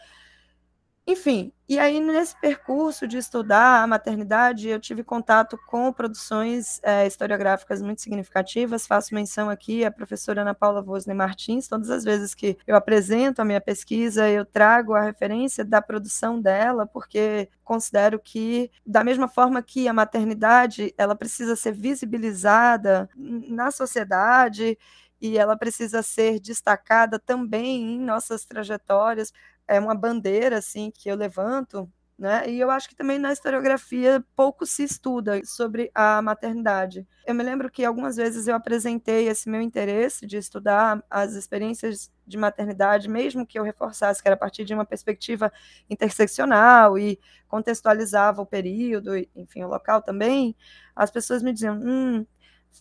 Enfim, 1.06 1.52
e 1.68 1.78
aí 1.78 2.00
nesse 2.00 2.34
percurso 2.40 3.06
de 3.06 3.18
estudar 3.18 3.82
a 3.82 3.86
maternidade, 3.86 4.68
eu 4.70 4.80
tive 4.80 5.04
contato 5.04 5.58
com 5.66 5.92
produções 5.92 6.80
é, 6.82 7.06
historiográficas 7.06 7.82
muito 7.82 8.00
significativas. 8.00 8.86
Faço 8.86 9.14
menção 9.14 9.50
aqui 9.50 9.84
à 9.84 9.90
professora 9.90 10.40
Ana 10.40 10.54
Paula 10.54 10.80
Vosne 10.80 11.12
Martins. 11.12 11.68
Todas 11.68 11.90
as 11.90 12.04
vezes 12.04 12.34
que 12.34 12.56
eu 12.66 12.74
apresento 12.74 13.42
a 13.42 13.44
minha 13.44 13.60
pesquisa, 13.60 14.30
eu 14.30 14.46
trago 14.46 14.94
a 14.94 15.02
referência 15.02 15.62
da 15.62 15.82
produção 15.82 16.40
dela, 16.40 16.86
porque 16.86 17.50
considero 17.62 18.18
que, 18.18 18.70
da 18.86 19.04
mesma 19.04 19.28
forma 19.28 19.62
que 19.62 19.86
a 19.86 19.92
maternidade 19.92 20.94
ela 20.96 21.14
precisa 21.14 21.54
ser 21.54 21.72
visibilizada 21.72 23.10
na 23.14 23.70
sociedade, 23.70 24.78
e 25.20 25.38
ela 25.38 25.56
precisa 25.56 26.02
ser 26.02 26.38
destacada 26.38 27.18
também 27.18 27.94
em 27.94 27.98
nossas 27.98 28.44
trajetórias, 28.44 29.32
é 29.68 29.78
uma 29.80 29.94
bandeira 29.94 30.58
assim 30.58 30.90
que 30.90 31.08
eu 31.08 31.16
levanto, 31.16 31.90
né? 32.18 32.48
E 32.48 32.60
eu 32.60 32.70
acho 32.70 32.88
que 32.88 32.94
também 32.94 33.18
na 33.18 33.32
historiografia 33.32 34.24
pouco 34.36 34.64
se 34.66 34.84
estuda 34.84 35.40
sobre 35.44 35.90
a 35.94 36.22
maternidade. 36.22 37.06
Eu 37.26 37.34
me 37.34 37.42
lembro 37.42 37.70
que 37.70 37.84
algumas 37.84 38.16
vezes 38.16 38.46
eu 38.46 38.54
apresentei 38.54 39.28
esse 39.28 39.48
meu 39.48 39.60
interesse 39.60 40.26
de 40.26 40.36
estudar 40.36 41.02
as 41.10 41.34
experiências 41.34 42.12
de 42.26 42.38
maternidade, 42.38 43.08
mesmo 43.08 43.46
que 43.46 43.58
eu 43.58 43.64
reforçasse 43.64 44.22
que 44.22 44.28
era 44.28 44.34
a 44.36 44.38
partir 44.38 44.64
de 44.64 44.72
uma 44.74 44.84
perspectiva 44.84 45.52
interseccional 45.90 46.96
e 46.98 47.18
contextualizava 47.48 48.42
o 48.42 48.46
período, 48.46 49.16
enfim, 49.34 49.62
o 49.64 49.68
local 49.68 50.00
também, 50.02 50.56
as 50.94 51.10
pessoas 51.10 51.42
me 51.42 51.52
diziam, 51.52 51.78
hum, 51.82 52.26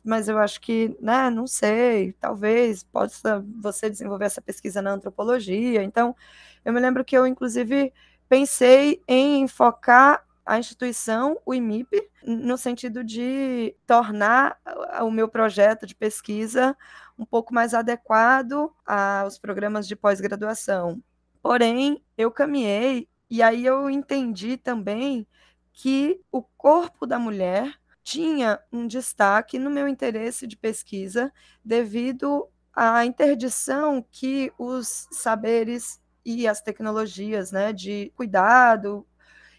mas 0.04 0.28
eu 0.28 0.38
acho 0.38 0.60
que, 0.62 0.96
né, 1.00 1.30
não 1.30 1.46
sei, 1.48 2.14
talvez 2.14 2.84
possa 2.84 3.46
você 3.62 3.90
desenvolver 3.90 4.26
essa 4.26 4.42
pesquisa 4.42 4.82
na 4.82 4.92
antropologia. 4.92 5.84
Então, 5.84 6.16
eu 6.64 6.74
me 6.74 6.80
lembro 6.80 7.04
que 7.04 7.18
eu, 7.18 7.28
inclusive, 7.28 7.94
pensei 8.30 9.02
em 9.08 9.48
focar 9.48 10.26
a 10.46 10.60
instituição, 10.60 11.40
o 11.46 11.54
IMIP, 11.54 12.10
no 12.26 12.58
sentido 12.58 13.04
de 13.04 13.76
tornar 13.86 14.58
o 15.02 15.10
meu 15.10 15.28
projeto 15.30 15.86
de 15.86 15.96
pesquisa 15.96 16.76
um 17.18 17.26
pouco 17.26 17.54
mais 17.54 17.74
adequado 17.74 18.72
aos 18.86 19.38
programas 19.38 19.88
de 19.88 19.96
pós-graduação. 19.96 21.02
Porém, 21.42 22.04
eu 22.18 22.32
caminhei 22.32 23.08
e 23.30 23.42
aí 23.42 23.66
eu 23.66 23.90
entendi 23.90 24.58
também 24.58 25.28
que 25.72 26.20
o 26.32 26.42
corpo 26.42 27.06
da 27.06 27.18
mulher 27.18 27.74
tinha 28.04 28.60
um 28.72 28.86
destaque 28.86 29.58
no 29.58 29.70
meu 29.70 29.88
interesse 29.88 30.46
de 30.46 30.58
pesquisa 30.58 31.32
devido 31.64 32.48
à 32.76 33.06
interdição 33.06 34.06
que 34.12 34.52
os 34.58 35.08
saberes 35.12 36.02
e 36.26 36.48
as 36.48 36.62
tecnologias 36.62 37.52
né, 37.52 37.72
de 37.72 38.12
cuidado, 38.16 39.06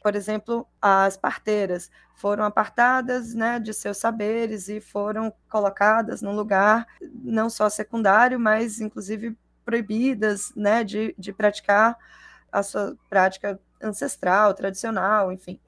por 0.02 0.14
exemplo, 0.14 0.66
as 0.82 1.16
parteiras 1.16 1.90
foram 2.14 2.44
apartadas 2.44 3.34
né, 3.34 3.58
de 3.58 3.72
seus 3.72 3.96
saberes 3.96 4.68
e 4.68 4.80
foram 4.80 5.32
colocadas 5.48 6.20
num 6.20 6.34
lugar 6.34 6.86
não 7.22 7.48
só 7.48 7.70
secundário, 7.70 8.38
mas 8.38 8.80
inclusive 8.80 9.36
proibidas 9.64 10.52
né, 10.54 10.84
de, 10.84 11.14
de 11.18 11.32
praticar 11.32 11.96
a 12.52 12.62
sua 12.62 12.96
prática 13.08 13.58
ancestral, 13.80 14.52
tradicional, 14.54 15.32
enfim. 15.32 15.58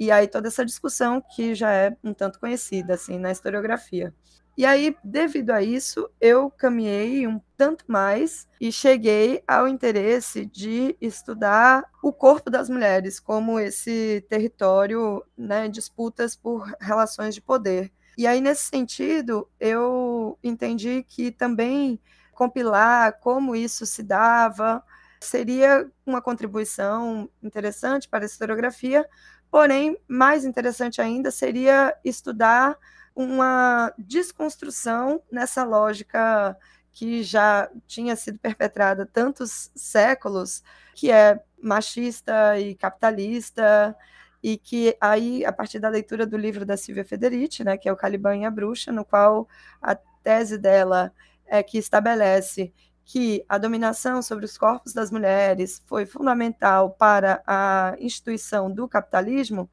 E 0.00 0.10
aí 0.10 0.26
toda 0.26 0.48
essa 0.48 0.64
discussão 0.64 1.22
que 1.36 1.54
já 1.54 1.70
é 1.74 1.94
um 2.02 2.14
tanto 2.14 2.40
conhecida 2.40 2.94
assim 2.94 3.18
na 3.18 3.30
historiografia. 3.30 4.14
E 4.56 4.64
aí, 4.66 4.96
devido 5.04 5.50
a 5.50 5.62
isso, 5.62 6.08
eu 6.20 6.50
caminhei 6.50 7.26
um 7.26 7.40
tanto 7.56 7.84
mais 7.86 8.48
e 8.60 8.72
cheguei 8.72 9.42
ao 9.46 9.68
interesse 9.68 10.46
de 10.46 10.96
estudar 11.02 11.84
o 12.02 12.12
corpo 12.12 12.50
das 12.50 12.70
mulheres 12.70 13.20
como 13.20 13.60
esse 13.60 14.24
território, 14.28 15.22
né, 15.36 15.68
disputas 15.68 16.34
por 16.34 16.64
relações 16.80 17.34
de 17.34 17.42
poder. 17.42 17.92
E 18.18 18.26
aí, 18.26 18.40
nesse 18.40 18.64
sentido, 18.64 19.48
eu 19.60 20.38
entendi 20.42 21.04
que 21.04 21.30
também 21.30 22.00
compilar 22.32 23.18
como 23.20 23.54
isso 23.54 23.84
se 23.84 24.02
dava 24.02 24.82
seria 25.20 25.86
uma 26.06 26.22
contribuição 26.22 27.28
interessante 27.42 28.08
para 28.08 28.24
a 28.24 28.26
historiografia, 28.26 29.06
Porém, 29.50 29.98
mais 30.06 30.44
interessante 30.44 31.00
ainda 31.00 31.30
seria 31.30 31.94
estudar 32.04 32.78
uma 33.14 33.92
desconstrução 33.98 35.22
nessa 35.30 35.64
lógica 35.64 36.56
que 36.92 37.22
já 37.22 37.68
tinha 37.86 38.14
sido 38.16 38.38
perpetrada 38.38 39.06
tantos 39.06 39.70
séculos, 39.74 40.62
que 40.94 41.10
é 41.10 41.40
machista 41.62 42.58
e 42.58 42.74
capitalista, 42.74 43.96
e 44.42 44.56
que 44.56 44.96
aí, 45.00 45.44
a 45.44 45.52
partir 45.52 45.78
da 45.78 45.88
leitura 45.88 46.26
do 46.26 46.36
livro 46.36 46.64
da 46.64 46.76
Silvia 46.76 47.04
Federici, 47.04 47.62
né, 47.64 47.76
que 47.76 47.88
é 47.88 47.92
o 47.92 47.96
Caliban 47.96 48.36
e 48.38 48.44
a 48.44 48.50
Bruxa, 48.50 48.90
no 48.92 49.04
qual 49.04 49.48
a 49.82 49.94
tese 50.22 50.56
dela 50.56 51.12
é 51.46 51.62
que 51.62 51.78
estabelece 51.78 52.72
que 53.10 53.44
a 53.48 53.58
dominação 53.58 54.22
sobre 54.22 54.44
os 54.44 54.56
corpos 54.56 54.92
das 54.92 55.10
mulheres 55.10 55.82
foi 55.84 56.06
fundamental 56.06 56.90
para 56.90 57.42
a 57.44 57.96
instituição 57.98 58.70
do 58.70 58.86
capitalismo, 58.86 59.68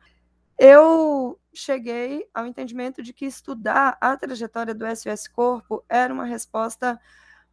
eu 0.58 1.40
cheguei 1.54 2.28
ao 2.34 2.48
entendimento 2.48 3.04
de 3.04 3.14
que 3.14 3.28
estudar 3.28 3.96
a 4.02 4.18
trajetória 4.18 4.74
do 4.74 4.86
SOS 4.88 5.28
Corpo 5.28 5.86
era 5.88 6.12
uma 6.12 6.26
resposta 6.26 7.00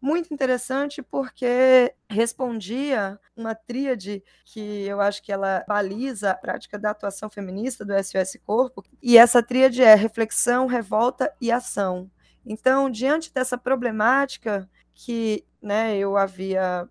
muito 0.01 0.33
interessante 0.33 1.03
porque 1.03 1.95
respondia 2.09 3.21
uma 3.37 3.55
tríade 3.55 4.25
que 4.47 4.87
eu 4.87 5.03
acho 5.03 5.23
que 5.23 5.31
ela 5.31 5.67
baliza 5.69 6.31
a 6.31 6.35
prática 6.35 6.79
da 6.79 6.93
atuação 6.93 7.29
feminista 7.29 7.85
do 7.85 7.93
SOS 8.03 8.39
Corpo, 8.43 8.83
e 9.03 9.19
essa 9.19 9.43
tríade 9.43 9.83
é 9.83 9.95
reflexão, 9.95 10.67
revolta 10.67 11.31
e 11.39 11.53
ação. 11.53 12.11
Então, 12.47 12.89
diante 12.89 13.31
dessa 13.35 13.59
problemática 13.59 14.67
que 14.95 15.45
né, 15.65 15.97
eu 15.97 16.17
havia 16.17 16.89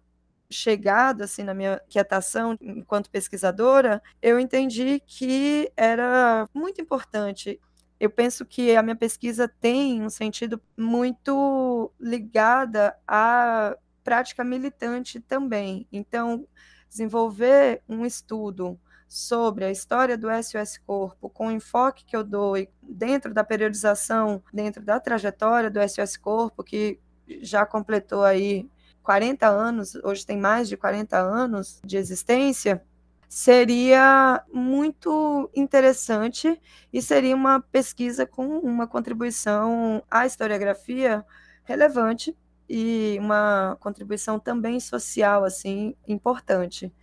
chegado 0.50 1.22
assim 1.24 1.44
na 1.44 1.54
minha 1.54 1.82
quietação 1.90 2.58
enquanto 2.62 3.10
pesquisadora, 3.10 4.02
eu 4.22 4.40
entendi 4.40 5.02
que 5.06 5.72
era 5.76 6.48
muito 6.54 6.82
importante. 6.82 7.60
Eu 8.00 8.10
penso 8.10 8.46
que 8.46 8.76
a 8.76 8.84
minha 8.84 8.96
pesquisa 8.96 9.48
tem 9.48 10.02
um 10.04 10.10
sentido 10.10 10.62
muito 10.78 11.92
ligada 12.00 12.96
à 13.08 13.76
prática 14.04 14.44
militante 14.44 15.20
também. 15.20 15.88
Então, 15.92 16.46
desenvolver 16.90 17.82
um 17.88 18.06
estudo 18.06 18.80
sobre 19.08 19.64
a 19.64 19.72
história 19.72 20.18
do 20.18 20.28
SOS 20.30 20.80
Corpo, 20.80 21.30
com 21.30 21.48
o 21.48 21.52
enfoque 21.52 22.04
que 22.04 22.16
eu 22.16 22.24
dou 22.24 22.56
dentro 22.82 23.34
da 23.34 23.44
periodização, 23.44 24.44
dentro 24.52 24.84
da 24.84 25.00
trajetória 25.00 25.70
do 25.70 25.80
SOS 25.88 26.18
Corpo, 26.18 26.64
que 26.64 27.00
já 27.42 27.66
completou 27.66 28.24
aí 28.24 28.70
40 29.04 29.48
anos, 29.48 29.96
hoje 29.96 30.26
tem 30.26 30.38
mais 30.38 30.70
de 30.70 30.78
40 30.78 31.18
anos 31.18 31.82
de 31.84 31.98
existência, 31.98 32.82
seria 33.28 34.44
muito 34.54 35.50
interessante 35.56 36.62
e 36.92 37.02
seria 37.02 37.36
uma 37.36 37.60
pesquisa 37.60 38.26
com 38.26 38.60
uma 38.60 38.88
contribuição 38.88 40.04
à 40.10 40.26
historiografia 40.26 41.26
relevante 41.64 42.38
e 42.70 43.18
uma 43.20 43.76
contribuição 43.80 44.40
também 44.40 44.80
social 44.80 45.44
assim 45.44 45.96
importante. 46.08 46.94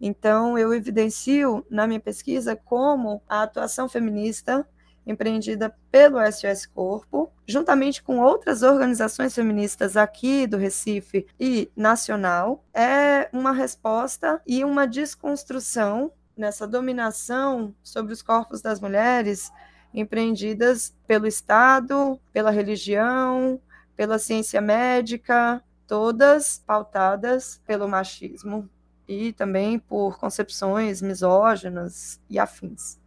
Então 0.00 0.58
eu 0.58 0.74
evidencio 0.74 1.64
na 1.70 1.86
minha 1.86 2.00
pesquisa 2.00 2.54
como 2.54 3.22
a 3.28 3.42
atuação 3.42 3.88
feminista 3.88 4.68
empreendida 5.08 5.74
pelo 5.90 6.18
SOS 6.30 6.66
Corpo, 6.66 7.32
juntamente 7.46 8.02
com 8.02 8.18
outras 8.18 8.62
organizações 8.62 9.34
feministas 9.34 9.96
aqui 9.96 10.46
do 10.46 10.58
Recife 10.58 11.26
e 11.40 11.70
nacional, 11.74 12.62
é 12.74 13.28
uma 13.32 13.52
resposta 13.52 14.40
e 14.46 14.62
uma 14.62 14.86
desconstrução 14.86 16.12
nessa 16.36 16.68
dominação 16.68 17.74
sobre 17.82 18.12
os 18.12 18.20
corpos 18.20 18.60
das 18.60 18.80
mulheres 18.80 19.50
empreendidas 19.92 20.94
pelo 21.06 21.26
Estado, 21.26 22.20
pela 22.30 22.50
religião, 22.50 23.58
pela 23.96 24.18
ciência 24.18 24.60
médica, 24.60 25.64
todas 25.86 26.62
pautadas 26.66 27.60
pelo 27.66 27.88
machismo 27.88 28.68
e 29.08 29.32
também 29.32 29.78
por 29.78 30.18
concepções 30.18 31.00
misóginas 31.00 32.20
e 32.28 32.38
afins. 32.38 32.98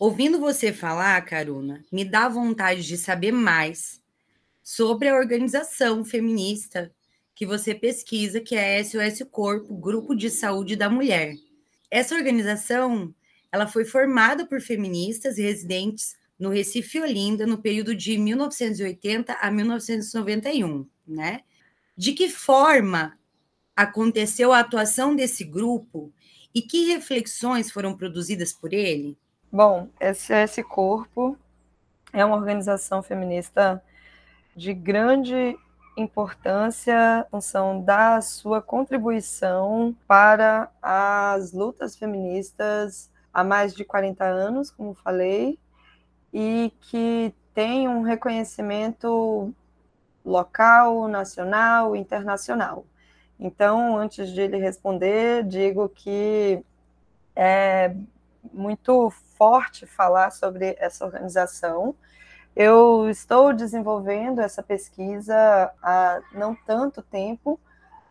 Ouvindo 0.00 0.40
você 0.40 0.72
falar, 0.72 1.20
Caruna, 1.26 1.84
me 1.92 2.06
dá 2.06 2.26
vontade 2.26 2.86
de 2.86 2.96
saber 2.96 3.32
mais 3.32 4.00
sobre 4.62 5.08
a 5.08 5.14
organização 5.14 6.02
feminista 6.06 6.90
que 7.34 7.44
você 7.44 7.74
pesquisa, 7.74 8.40
que 8.40 8.56
é 8.56 8.78
a 8.78 8.82
SOS 8.82 9.28
Corpo, 9.30 9.76
Grupo 9.76 10.14
de 10.14 10.30
Saúde 10.30 10.74
da 10.74 10.88
Mulher. 10.88 11.34
Essa 11.90 12.14
organização, 12.14 13.14
ela 13.52 13.66
foi 13.66 13.84
formada 13.84 14.46
por 14.46 14.62
feministas 14.62 15.36
residentes 15.36 16.16
no 16.38 16.48
Recife 16.48 16.96
e 16.96 17.02
Olinda 17.02 17.46
no 17.46 17.58
período 17.58 17.94
de 17.94 18.16
1980 18.16 19.34
a 19.34 19.50
1991, 19.50 20.88
né? 21.06 21.42
De 21.94 22.14
que 22.14 22.30
forma 22.30 23.18
aconteceu 23.76 24.50
a 24.50 24.60
atuação 24.60 25.14
desse 25.14 25.44
grupo 25.44 26.10
e 26.54 26.62
que 26.62 26.86
reflexões 26.86 27.70
foram 27.70 27.94
produzidas 27.94 28.50
por 28.50 28.72
ele? 28.72 29.18
Bom, 29.52 29.88
esse 29.98 30.62
Corpo 30.62 31.36
é 32.12 32.24
uma 32.24 32.36
organização 32.36 33.02
feminista 33.02 33.82
de 34.54 34.72
grande 34.72 35.58
importância, 35.96 37.26
função 37.32 37.82
da 37.82 38.20
sua 38.20 38.62
contribuição 38.62 39.92
para 40.06 40.70
as 40.80 41.52
lutas 41.52 41.96
feministas 41.96 43.10
há 43.34 43.42
mais 43.42 43.74
de 43.74 43.84
40 43.84 44.24
anos, 44.24 44.70
como 44.70 44.94
falei, 44.94 45.58
e 46.32 46.72
que 46.82 47.34
tem 47.52 47.88
um 47.88 48.02
reconhecimento 48.02 49.52
local, 50.24 51.08
nacional, 51.08 51.96
internacional. 51.96 52.84
Então, 53.36 53.96
antes 53.98 54.30
de 54.30 54.42
ele 54.42 54.58
responder, 54.58 55.42
digo 55.42 55.88
que 55.88 56.62
é 57.34 57.96
muito 58.52 59.10
forte 59.36 59.86
falar 59.86 60.30
sobre 60.30 60.76
essa 60.78 61.04
organização. 61.04 61.94
Eu 62.54 63.08
estou 63.08 63.52
desenvolvendo 63.52 64.40
essa 64.40 64.62
pesquisa 64.62 65.72
há 65.82 66.20
não 66.32 66.54
tanto 66.54 67.00
tempo, 67.02 67.58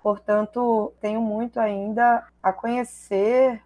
portanto, 0.01 0.93
tenho 1.01 1.21
muito 1.21 1.59
ainda 1.59 2.25
a 2.41 2.53
conhecer. 2.53 3.61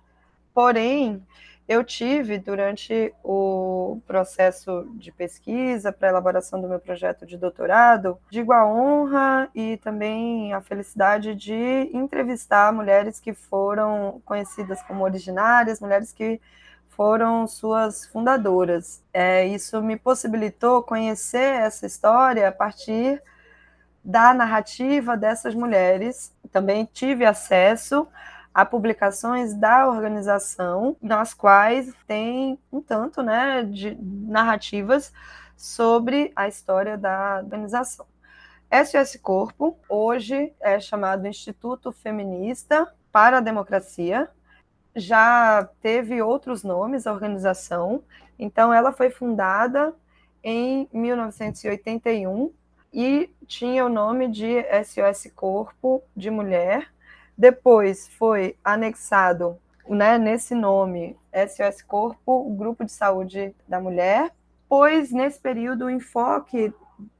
Porém, 0.53 1.25
eu 1.67 1.83
tive, 1.83 2.37
durante 2.37 3.13
o 3.23 4.01
processo 4.05 4.85
de 4.95 5.11
pesquisa 5.11 5.91
para 5.93 6.09
elaboração 6.09 6.59
do 6.61 6.67
meu 6.67 6.79
projeto 6.79 7.25
de 7.25 7.37
doutorado, 7.37 8.17
digo 8.29 8.51
a 8.51 8.65
honra 8.65 9.49
e 9.55 9.77
também 9.77 10.53
a 10.53 10.61
felicidade 10.61 11.33
de 11.33 11.89
entrevistar 11.93 12.73
mulheres 12.73 13.19
que 13.19 13.33
foram 13.33 14.21
conhecidas 14.25 14.81
como 14.83 15.03
originárias, 15.05 15.79
mulheres 15.79 16.11
que 16.11 16.41
foram 16.89 17.47
suas 17.47 18.05
fundadoras. 18.07 19.01
É, 19.13 19.45
isso 19.45 19.81
me 19.81 19.97
possibilitou 19.97 20.83
conhecer 20.83 21.61
essa 21.61 21.85
história 21.85 22.47
a 22.49 22.51
partir 22.51 23.21
da 24.03 24.33
narrativa 24.33 25.15
dessas 25.15 25.55
mulheres. 25.55 26.33
Também 26.51 26.87
tive 26.91 27.25
acesso 27.25 28.07
a 28.53 28.63
publicações 28.65 29.53
da 29.53 29.87
organização, 29.87 30.95
nas 31.01 31.33
quais 31.33 31.93
tem 32.07 32.59
um 32.71 32.81
tanto 32.81 33.23
né, 33.23 33.63
de 33.63 33.97
narrativas 34.01 35.11
sobre 35.57 36.31
a 36.35 36.47
história 36.47 36.97
da 36.97 37.41
organização. 37.43 38.05
SOS 38.71 39.17
Corpo, 39.21 39.77
hoje 39.87 40.53
é 40.59 40.79
chamado 40.79 41.27
Instituto 41.27 41.91
Feminista 41.91 42.91
para 43.11 43.37
a 43.37 43.41
Democracia, 43.41 44.29
já 44.95 45.67
teve 45.81 46.21
outros 46.21 46.63
nomes, 46.63 47.07
a 47.07 47.13
organização. 47.13 48.03
Então, 48.37 48.73
ela 48.73 48.91
foi 48.91 49.09
fundada 49.09 49.93
em 50.43 50.87
1981 50.91 52.51
e 52.93 53.29
tinha 53.47 53.85
o 53.85 53.89
nome 53.89 54.27
de 54.27 54.63
SOS 54.83 55.31
Corpo 55.35 56.03
de 56.15 56.29
Mulher. 56.29 56.91
Depois 57.37 58.07
foi 58.17 58.55
anexado, 58.63 59.57
né, 59.87 60.17
nesse 60.17 60.55
nome, 60.55 61.17
SOS 61.33 61.81
Corpo, 61.81 62.49
Grupo 62.55 62.85
de 62.85 62.91
Saúde 62.91 63.55
da 63.67 63.79
Mulher. 63.79 64.31
Pois, 64.69 65.11
nesse 65.11 65.39
período, 65.39 65.85
o 65.85 65.89
enfoque 65.89 66.73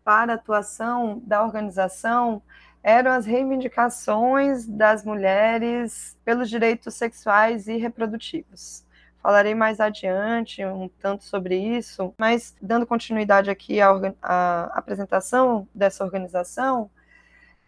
para 0.03 0.33
a 0.33 0.35
atuação 0.35 1.21
da 1.25 1.43
organização 1.43 2.41
eram 2.81 3.11
as 3.11 3.25
reivindicações 3.25 4.67
das 4.67 5.05
mulheres 5.05 6.17
pelos 6.25 6.49
direitos 6.49 6.93
sexuais 6.95 7.67
e 7.67 7.77
reprodutivos. 7.77 8.85
Falarei 9.21 9.55
mais 9.55 9.79
adiante 9.79 10.65
um 10.65 10.89
tanto 10.99 11.23
sobre 11.23 11.55
isso, 11.55 12.13
mas 12.17 12.53
dando 12.61 12.85
continuidade 12.85 13.49
aqui 13.49 13.79
à, 13.79 13.89
à 14.21 14.65
apresentação 14.77 15.65
dessa 15.73 16.03
organização, 16.03 16.91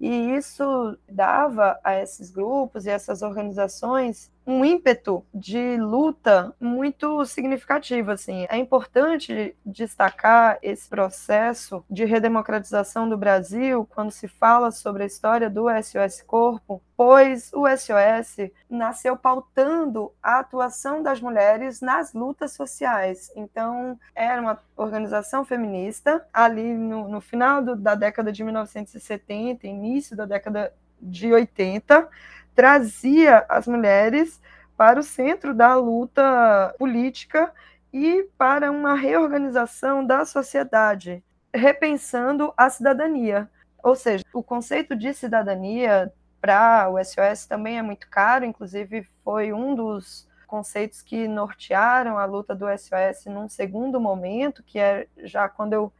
E 0.00 0.08
isso 0.34 0.96
dava 1.08 1.78
a 1.84 1.94
esses 2.00 2.30
grupos 2.30 2.86
e 2.86 2.90
essas 2.90 3.20
organizações 3.20 4.32
um 4.46 4.64
ímpeto 4.64 5.24
de 5.32 5.76
luta 5.76 6.54
muito 6.60 7.24
significativo. 7.24 8.10
Assim. 8.10 8.46
É 8.48 8.56
importante 8.56 9.54
destacar 9.64 10.58
esse 10.62 10.88
processo 10.88 11.84
de 11.88 12.04
redemocratização 12.04 13.08
do 13.08 13.16
Brasil 13.16 13.86
quando 13.94 14.10
se 14.10 14.28
fala 14.28 14.70
sobre 14.70 15.02
a 15.02 15.06
história 15.06 15.48
do 15.48 15.66
SOS 15.82 16.22
Corpo, 16.22 16.82
pois 16.96 17.50
o 17.52 17.64
SOS 17.66 18.50
nasceu 18.68 19.16
pautando 19.16 20.12
a 20.22 20.40
atuação 20.40 21.02
das 21.02 21.20
mulheres 21.20 21.80
nas 21.80 22.12
lutas 22.12 22.52
sociais. 22.52 23.30
Então, 23.36 23.98
era 24.14 24.40
uma 24.40 24.58
organização 24.76 25.44
feminista, 25.44 26.26
ali 26.32 26.74
no, 26.74 27.08
no 27.08 27.20
final 27.20 27.62
do, 27.62 27.76
da 27.76 27.94
década 27.94 28.32
de 28.32 28.42
1970, 28.44 29.66
início 29.66 30.16
da 30.16 30.26
década 30.26 30.72
de 31.00 31.32
80, 31.32 32.08
trazia 32.54 33.44
as 33.48 33.66
mulheres 33.66 34.40
para 34.76 34.98
o 35.00 35.02
centro 35.02 35.54
da 35.54 35.74
luta 35.76 36.74
política 36.78 37.52
e 37.92 38.28
para 38.38 38.70
uma 38.70 38.94
reorganização 38.94 40.04
da 40.04 40.24
sociedade. 40.24 41.22
repensando 41.52 42.52
a 42.56 42.70
cidadania. 42.70 43.50
Ou 43.82 43.96
seja, 43.96 44.24
o 44.32 44.42
conceito 44.42 44.94
de 44.94 45.12
cidadania 45.12 46.12
para 46.40 46.88
o 46.88 47.02
SOS 47.04 47.46
também 47.46 47.78
é 47.78 47.82
muito 47.82 48.08
caro, 48.08 48.44
inclusive 48.44 49.06
foi 49.24 49.52
um 49.52 49.74
dos 49.74 50.28
conceitos 50.46 51.02
que 51.02 51.28
nortearam 51.28 52.18
a 52.18 52.24
luta 52.24 52.54
do 52.54 52.66
SOS 52.66 53.26
num 53.26 53.48
segundo 53.48 54.00
momento, 54.00 54.62
que 54.62 54.78
é 54.78 55.06
já 55.24 55.48
quando 55.48 55.72
eu 55.72 55.92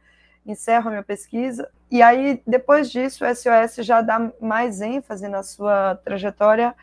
encerro 0.45 0.87
a 0.87 0.91
minha 0.91 1.03
pesquisa. 1.03 1.69
E 1.89 2.01
aí, 2.01 2.41
depois 2.47 2.89
disso, 2.89 3.25
o 3.25 3.35
SOS 3.35 3.85
já 3.85 4.01
dá 4.01 4.31
mais 4.39 4.81
ênfase 4.81 5.27
na 5.27 5.43
sua 5.43 5.95
trajetória 5.95 6.75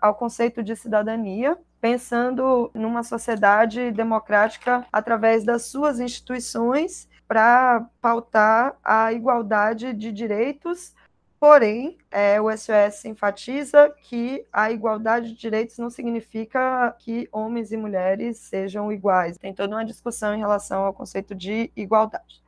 ao 0.00 0.14
conceito 0.14 0.62
de 0.62 0.74
cidadania, 0.76 1.56
pensando 1.80 2.70
numa 2.74 3.02
sociedade 3.02 3.90
democrática 3.92 4.84
através 4.92 5.44
das 5.44 5.66
suas 5.66 6.00
instituições 6.00 7.08
para 7.26 7.86
pautar 8.00 8.76
a 8.82 9.12
igualdade 9.12 9.92
de 9.92 10.10
direitos. 10.10 10.94
Porém, 11.38 11.96
é, 12.10 12.40
o 12.40 12.50
SOS 12.50 13.04
enfatiza 13.04 13.94
que 14.02 14.44
a 14.52 14.72
igualdade 14.72 15.28
de 15.28 15.36
direitos 15.36 15.78
não 15.78 15.88
significa 15.88 16.92
que 16.98 17.28
homens 17.30 17.70
e 17.70 17.76
mulheres 17.76 18.38
sejam 18.38 18.90
iguais. 18.90 19.38
Tem 19.38 19.54
toda 19.54 19.76
uma 19.76 19.84
discussão 19.84 20.34
em 20.34 20.38
relação 20.38 20.84
ao 20.84 20.92
conceito 20.92 21.36
de 21.36 21.70
igualdade. 21.76 22.42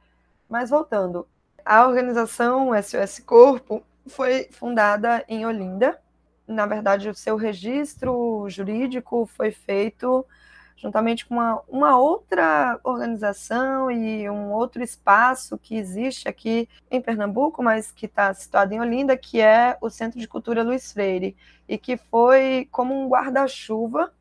Mas 0.50 0.68
voltando, 0.68 1.26
a 1.64 1.86
organização 1.86 2.70
SOS 2.82 3.20
Corpo 3.20 3.82
foi 4.06 4.48
fundada 4.50 5.24
em 5.28 5.46
Olinda, 5.46 5.98
na 6.50 6.66
verdade, 6.66 7.08
o 7.08 7.14
seu 7.14 7.36
registro 7.36 8.44
jurídico 8.48 9.24
foi 9.24 9.52
feito 9.52 10.26
juntamente 10.76 11.24
com 11.26 11.34
uma, 11.34 11.62
uma 11.68 11.98
outra 11.98 12.80
organização 12.82 13.90
e 13.90 14.28
um 14.28 14.50
outro 14.50 14.82
espaço 14.82 15.56
que 15.56 15.76
existe 15.76 16.26
aqui 16.26 16.68
em 16.90 17.00
Pernambuco, 17.00 17.62
mas 17.62 17.92
que 17.92 18.06
está 18.06 18.34
situado 18.34 18.74
em 18.74 18.80
Olinda, 18.80 19.16
que 19.16 19.40
é 19.40 19.76
o 19.80 19.88
Centro 19.88 20.18
de 20.18 20.26
Cultura 20.26 20.64
Luiz 20.64 20.92
Freire, 20.92 21.36
e 21.68 21.78
que 21.78 21.96
foi 21.96 22.66
como 22.72 22.98
um 22.98 23.08
guarda-chuva 23.08 24.12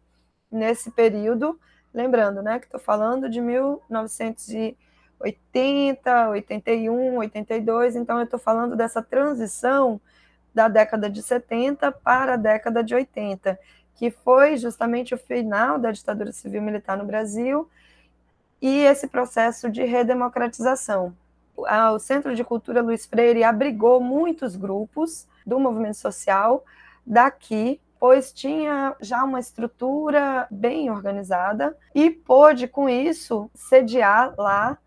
nesse 0.52 0.92
período, 0.92 1.60
lembrando, 1.92 2.44
né, 2.44 2.60
que 2.60 2.66
estou 2.66 2.80
falando 2.80 3.28
de 3.28 3.42
1980, 5.20 6.30
81, 6.30 7.18
82, 7.18 7.96
então 7.96 8.18
eu 8.18 8.24
estou 8.24 8.40
falando 8.40 8.76
dessa 8.76 9.02
transição 9.02 10.00
da 10.54 10.68
década 10.68 11.10
de 11.10 11.22
70 11.22 11.92
para 11.92 12.34
a 12.34 12.38
década 12.38 12.84
de 12.84 12.96
80, 12.96 13.60
que 13.96 14.10
foi 14.10 14.58
justamente 14.58 15.14
o 15.14 15.18
final 15.18 15.78
da 15.78 15.92
ditadura 15.92 16.32
civil 16.32 16.62
militar 16.62 16.98
no 16.98 17.06
Brasil 17.06 17.70
e 18.62 18.80
esse 18.80 19.08
processo 19.08 19.70
de 19.70 19.84
redemocratização. 19.84 21.14
O 21.94 22.00
Centro 22.00 22.34
de 22.34 22.44
Cultura 22.44 22.82
Luiz 22.82 23.06
Freire 23.06 23.44
abrigou 23.44 24.00
muitos 24.00 24.56
grupos 24.56 25.28
do 25.46 25.60
movimento 25.60 25.98
social 25.98 26.64
daqui, 27.06 27.82
pois 28.00 28.32
tinha 28.32 28.96
já 29.02 29.24
uma 29.26 29.42
estrutura 29.42 30.48
bem 30.50 30.90
organizada 30.90 31.76
e 31.94 32.10
pôde, 32.10 32.66
com 32.66 32.88
isso, 32.88 33.52
sediar 33.54 34.34
lá 34.38 34.78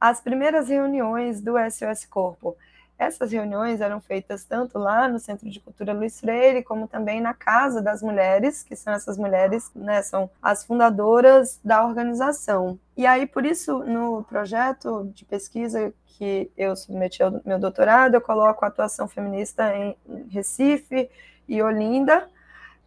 as 0.00 0.20
primeiras 0.20 0.68
reuniões 0.68 1.40
do 1.40 1.54
SOS 1.70 2.04
Corpo. 2.04 2.56
Essas 2.98 3.30
reuniões 3.30 3.80
eram 3.80 4.00
feitas 4.00 4.44
tanto 4.44 4.76
lá 4.76 5.06
no 5.06 5.20
Centro 5.20 5.48
de 5.48 5.60
Cultura 5.60 5.92
Luiz 5.92 6.18
Freire, 6.18 6.64
como 6.64 6.88
também 6.88 7.20
na 7.20 7.32
Casa 7.32 7.80
das 7.80 8.02
Mulheres, 8.02 8.64
que 8.64 8.74
são 8.74 8.92
essas 8.92 9.16
mulheres, 9.16 9.70
né, 9.72 10.02
são 10.02 10.28
as 10.42 10.64
fundadoras 10.64 11.60
da 11.62 11.86
organização. 11.86 12.76
E 12.96 13.06
aí, 13.06 13.24
por 13.24 13.46
isso, 13.46 13.84
no 13.84 14.24
projeto 14.24 15.08
de 15.14 15.24
pesquisa 15.24 15.94
que 16.06 16.50
eu 16.56 16.74
submeti 16.74 17.22
ao 17.22 17.40
meu 17.44 17.60
doutorado, 17.60 18.14
eu 18.14 18.20
coloco 18.20 18.64
a 18.64 18.68
atuação 18.68 19.06
feminista 19.06 19.72
em 19.72 19.96
Recife 20.28 21.08
e 21.48 21.62
Olinda, 21.62 22.28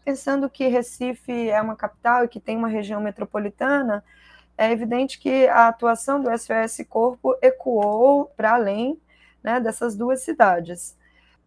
pensando 0.04 0.50
que 0.50 0.68
Recife 0.68 1.50
é 1.50 1.62
uma 1.62 1.78
capital 1.78 2.26
e 2.26 2.28
que 2.28 2.40
tem 2.42 2.58
uma 2.58 2.68
região 2.68 3.00
metropolitana, 3.00 4.04
é 4.62 4.72
evidente 4.72 5.18
que 5.18 5.48
a 5.48 5.70
atuação 5.70 6.22
do 6.22 6.30
SOS 6.30 6.86
Corpo 6.88 7.36
ecoou 7.42 8.26
para 8.38 8.54
além 8.54 9.02
né, 9.42 9.60
dessas 9.60 9.96
duas 9.96 10.22
cidades. 10.22 10.96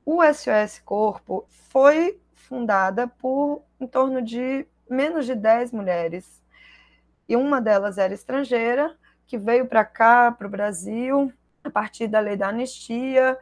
O 0.05 0.21
SOS 0.21 0.81
Corpo 0.85 1.47
foi 1.71 2.19
fundada 2.35 3.07
por 3.07 3.63
em 3.81 3.87
torno 3.87 4.21
de 4.21 4.67
menos 4.91 5.27
de 5.27 5.37
10 5.37 5.71
mulheres. 5.71 6.43
E 7.29 7.37
uma 7.37 7.61
delas 7.61 7.99
era 7.99 8.13
estrangeira, 8.13 8.93
que 9.29 9.39
veio 9.39 9.67
para 9.67 9.85
cá, 9.85 10.33
para 10.33 10.49
o 10.49 10.51
Brasil, 10.51 11.33
a 11.63 11.71
partir 11.71 12.09
da 12.09 12.19
lei 12.19 12.37
da 12.37 12.49
anistia, 12.49 13.39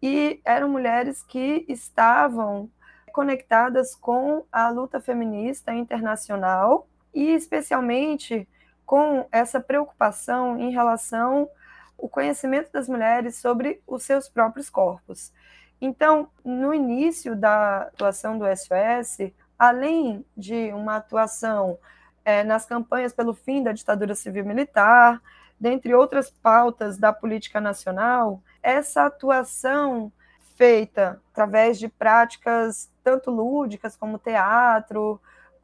e 0.00 0.40
eram 0.46 0.70
mulheres 0.70 1.22
que 1.22 1.66
estavam 1.68 2.70
conectadas 3.12 3.94
com 3.94 4.46
a 4.50 4.70
luta 4.70 4.98
feminista 4.98 5.74
internacional 5.74 6.88
e 7.12 7.34
especialmente 7.34 8.48
com 8.90 9.24
essa 9.30 9.60
preocupação 9.60 10.58
em 10.58 10.72
relação 10.72 11.48
o 11.96 12.08
conhecimento 12.08 12.72
das 12.72 12.88
mulheres 12.88 13.36
sobre 13.36 13.80
os 13.86 14.02
seus 14.02 14.28
próprios 14.28 14.68
corpos. 14.68 15.32
Então, 15.80 16.28
no 16.44 16.74
início 16.74 17.36
da 17.36 17.82
atuação 17.82 18.36
do 18.36 18.44
SOS, 18.46 19.30
além 19.56 20.26
de 20.36 20.72
uma 20.72 20.96
atuação 20.96 21.78
é, 22.24 22.42
nas 22.42 22.66
campanhas 22.66 23.12
pelo 23.12 23.32
fim 23.32 23.62
da 23.62 23.70
ditadura 23.70 24.16
civil-militar, 24.16 25.22
dentre 25.60 25.94
outras 25.94 26.28
pautas 26.28 26.98
da 26.98 27.12
política 27.12 27.60
nacional, 27.60 28.42
essa 28.60 29.04
atuação 29.04 30.12
feita 30.56 31.22
através 31.30 31.78
de 31.78 31.86
práticas 31.86 32.90
tanto 33.04 33.30
lúdicas 33.30 33.94
como 33.94 34.18
teatro, 34.18 35.20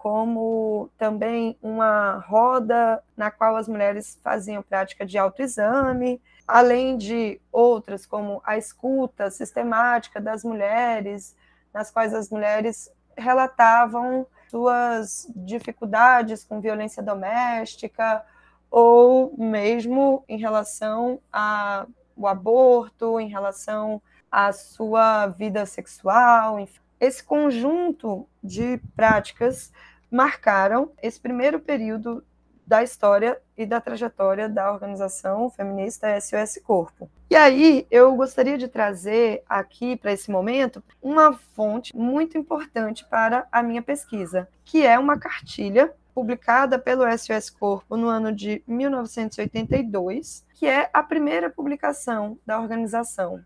como 0.07 0.89
também 0.97 1.59
uma 1.61 2.25
roda 2.29 3.03
na 3.17 3.29
qual 3.29 3.57
as 3.57 3.67
mulheres 3.67 4.17
faziam 4.23 4.63
prática 4.63 5.05
de 5.05 5.19
autoexame, 5.19 6.23
além 6.47 6.97
de 6.97 7.41
outras, 7.51 8.07
como 8.07 8.41
a 8.45 8.57
escuta 8.57 9.33
sistemática 9.33 10.21
das 10.21 10.45
mulheres, 10.45 11.37
nas 11.75 11.91
quais 11.91 12.15
as 12.15 12.31
mulheres 12.31 12.89
relatavam 13.19 14.25
suas 14.49 15.27
dificuldades 15.35 16.45
com 16.45 16.61
violência 16.61 17.03
doméstica, 17.03 18.25
ou 18.71 19.35
mesmo 19.37 20.23
em 20.29 20.39
relação 20.39 21.19
ao 21.33 21.89
aborto, 22.29 23.19
em 23.19 23.27
relação 23.27 24.01
à 24.31 24.53
sua 24.53 25.27
vida 25.27 25.67
sexual. 25.67 26.65
Esse 27.01 27.25
conjunto 27.25 28.25
de 28.41 28.81
práticas 28.95 29.73
marcaram 30.11 30.93
esse 31.03 31.21
primeiro 31.21 31.61
período 31.61 32.25
da 32.67 32.83
história 32.83 33.41
e 33.57 33.65
da 33.65 33.81
trajetória 33.81 34.49
da 34.49 34.73
organização 34.73 35.49
feminista 35.49 36.21
SOS 36.21 36.61
Corpo. 36.65 37.09
E 37.31 37.37
aí 37.37 37.87
eu 37.91 38.15
gostaria 38.17 38.59
de 38.59 38.67
trazer 38.67 39.45
aqui 39.49 39.97
para 39.97 40.13
esse 40.13 40.31
momento 40.31 40.83
uma 41.01 41.33
fonte 41.33 41.97
muito 41.97 42.37
importante 42.37 43.05
para 43.05 43.47
a 43.53 43.63
minha 43.63 43.83
pesquisa, 43.83 44.49
que 44.65 44.85
é 44.85 44.99
uma 44.99 45.17
cartilha 45.17 45.95
publicada 46.13 46.79
pelo 46.79 47.05
SOS 47.17 47.51
Corpo 47.51 47.97
no 47.97 48.09
ano 48.09 48.33
de 48.33 48.63
1982, 48.67 50.45
que 50.55 50.67
é 50.67 50.91
a 50.93 51.03
primeira 51.03 51.51
publicação 51.51 52.39
da 52.45 52.59
organização. 52.59 53.45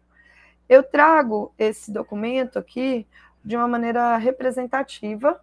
Eu 0.68 0.82
trago 0.82 1.52
esse 1.58 1.92
documento 1.92 2.58
aqui 2.58 3.06
de 3.44 3.56
uma 3.56 3.66
maneira 3.66 4.16
representativa 4.16 5.40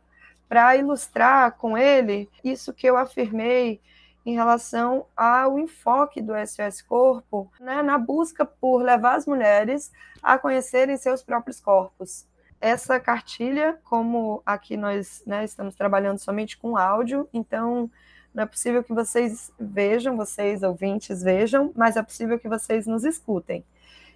para 0.47 0.75
ilustrar 0.75 1.53
com 1.57 1.77
ele 1.77 2.29
isso 2.43 2.73
que 2.73 2.87
eu 2.87 2.97
afirmei 2.97 3.81
em 4.25 4.35
relação 4.35 5.05
ao 5.15 5.57
enfoque 5.57 6.21
do 6.21 6.33
SOS 6.45 6.81
Corpo 6.81 7.49
né, 7.59 7.81
na 7.81 7.97
busca 7.97 8.45
por 8.45 8.81
levar 8.81 9.15
as 9.15 9.25
mulheres 9.25 9.91
a 10.21 10.37
conhecerem 10.37 10.97
seus 10.97 11.23
próprios 11.23 11.61
corpos. 11.61 12.27
Essa 12.59 12.99
cartilha, 12.99 13.79
como 13.83 14.41
aqui 14.45 14.75
nós 14.75 15.23
né, 15.25 15.45
estamos 15.45 15.75
trabalhando 15.75 16.19
somente 16.19 16.57
com 16.57 16.75
áudio, 16.75 17.29
então 17.31 17.89
não 18.33 18.43
é 18.43 18.45
possível 18.45 18.83
que 18.83 18.93
vocês 18.93 19.51
vejam, 19.59 20.17
vocês 20.17 20.61
ouvintes 20.61 21.23
vejam, 21.23 21.71
mas 21.75 21.95
é 21.95 22.03
possível 22.03 22.37
que 22.37 22.49
vocês 22.49 22.85
nos 22.85 23.05
escutem. 23.05 23.63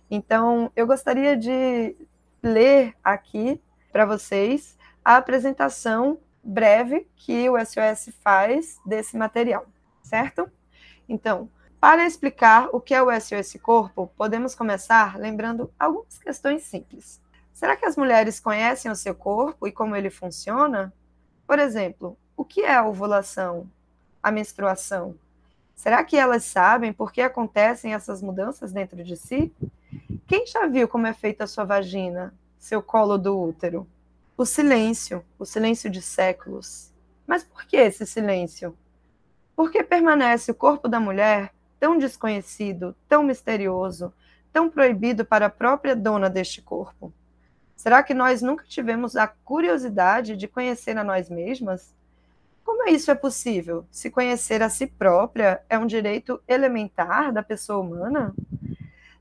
Então, 0.09 0.69
eu 0.75 0.85
gostaria 0.85 1.37
de 1.37 1.95
ler 2.43 2.93
aqui 3.01 3.61
para 3.91 4.05
vocês 4.05 4.77
a 5.03 5.17
apresentação 5.17 6.19
breve 6.43 7.07
que 7.15 7.49
o 7.49 7.57
SOS 7.57 8.13
faz 8.21 8.79
desse 8.85 9.17
material, 9.17 9.65
certo? 10.03 10.49
Então, 11.07 11.49
para 11.79 12.05
explicar 12.05 12.69
o 12.71 12.79
que 12.79 12.93
é 12.93 13.01
o 13.01 13.09
SOS 13.19 13.57
Corpo, 13.61 14.11
podemos 14.15 14.53
começar 14.53 15.17
lembrando 15.17 15.71
algumas 15.79 16.17
questões 16.19 16.63
simples. 16.63 17.19
Será 17.51 17.75
que 17.75 17.85
as 17.85 17.97
mulheres 17.97 18.39
conhecem 18.39 18.91
o 18.91 18.95
seu 18.95 19.13
corpo 19.13 19.67
e 19.67 19.71
como 19.71 19.95
ele 19.95 20.09
funciona? 20.09 20.93
Por 21.45 21.59
exemplo, 21.59 22.17
o 22.35 22.45
que 22.45 22.61
é 22.61 22.75
a 22.75 22.85
ovulação, 22.85 23.69
a 24.21 24.31
menstruação? 24.31 25.15
Será 25.75 26.03
que 26.03 26.17
elas 26.17 26.43
sabem 26.43 26.93
por 26.93 27.11
que 27.11 27.21
acontecem 27.21 27.93
essas 27.93 28.21
mudanças 28.21 28.71
dentro 28.71 29.03
de 29.03 29.17
si? 29.17 29.53
Quem 30.27 30.45
já 30.45 30.67
viu 30.67 30.87
como 30.87 31.07
é 31.07 31.13
feita 31.13 31.43
a 31.43 31.47
sua 31.47 31.63
vagina, 31.63 32.33
seu 32.57 32.81
colo 32.81 33.17
do 33.17 33.39
útero? 33.39 33.87
O 34.41 34.45
silêncio, 34.47 35.23
o 35.37 35.45
silêncio 35.45 35.87
de 35.87 36.01
séculos. 36.01 36.91
Mas 37.27 37.43
por 37.43 37.63
que 37.63 37.77
esse 37.77 38.07
silêncio? 38.07 38.75
Por 39.55 39.69
que 39.69 39.83
permanece 39.83 40.49
o 40.49 40.55
corpo 40.55 40.87
da 40.87 40.99
mulher 40.99 41.53
tão 41.79 41.95
desconhecido, 41.95 42.95
tão 43.07 43.21
misterioso, 43.21 44.11
tão 44.51 44.67
proibido 44.67 45.23
para 45.23 45.45
a 45.45 45.49
própria 45.51 45.95
dona 45.95 46.27
deste 46.27 46.59
corpo? 46.59 47.13
Será 47.75 48.01
que 48.01 48.15
nós 48.15 48.41
nunca 48.41 48.65
tivemos 48.65 49.15
a 49.15 49.27
curiosidade 49.27 50.35
de 50.35 50.47
conhecer 50.47 50.97
a 50.97 51.03
nós 51.03 51.29
mesmas? 51.29 51.93
Como 52.65 52.89
isso 52.89 53.11
é 53.11 53.15
possível? 53.15 53.85
Se 53.91 54.09
conhecer 54.09 54.63
a 54.63 54.71
si 54.71 54.87
própria 54.87 55.61
é 55.69 55.77
um 55.77 55.85
direito 55.85 56.41
elementar 56.47 57.31
da 57.31 57.43
pessoa 57.43 57.77
humana? 57.77 58.33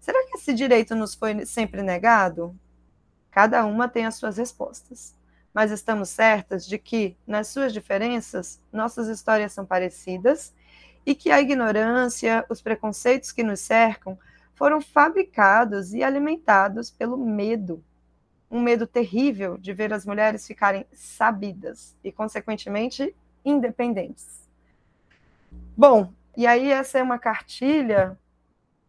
Será 0.01 0.27
que 0.27 0.39
esse 0.39 0.55
direito 0.55 0.95
nos 0.95 1.15
foi 1.15 1.45
sempre 1.45 1.83
negado? 1.83 2.59
Cada 3.31 3.65
uma 3.65 3.89
tem 3.89 4.07
as 4.07 4.17
suas 4.17 4.37
respostas. 4.37 5.15
Mas 5.53 5.71
estamos 5.71 6.09
certas 6.09 6.67
de 6.67 6.79
que, 6.79 7.17
nas 7.27 7.49
suas 7.49 7.73
diferenças, 7.73 8.61
nossas 8.73 9.09
histórias 9.09 9.53
são 9.53 9.67
parecidas 9.67 10.55
e 11.05 11.15
que 11.15 11.31
a 11.31 11.41
ignorância, 11.41 12.45
os 12.49 12.63
preconceitos 12.63 13.33
que 13.33 13.43
nos 13.43 13.61
cercam, 13.61 14.19
foram 14.55 14.81
fabricados 14.81 15.93
e 15.93 16.03
alimentados 16.03 16.91
pelo 16.91 17.17
medo 17.17 17.83
um 18.51 18.61
medo 18.61 18.87
terrível 18.87 19.57
de 19.57 19.73
ver 19.73 19.93
as 19.93 20.05
mulheres 20.05 20.47
ficarem 20.47 20.85
sabidas 20.93 21.97
e, 22.03 22.11
consequentemente, 22.11 23.15
independentes. 23.45 24.49
Bom, 25.77 26.13
e 26.37 26.47
aí 26.47 26.71
essa 26.71 26.99
é 26.99 27.03
uma 27.03 27.19
cartilha 27.19 28.19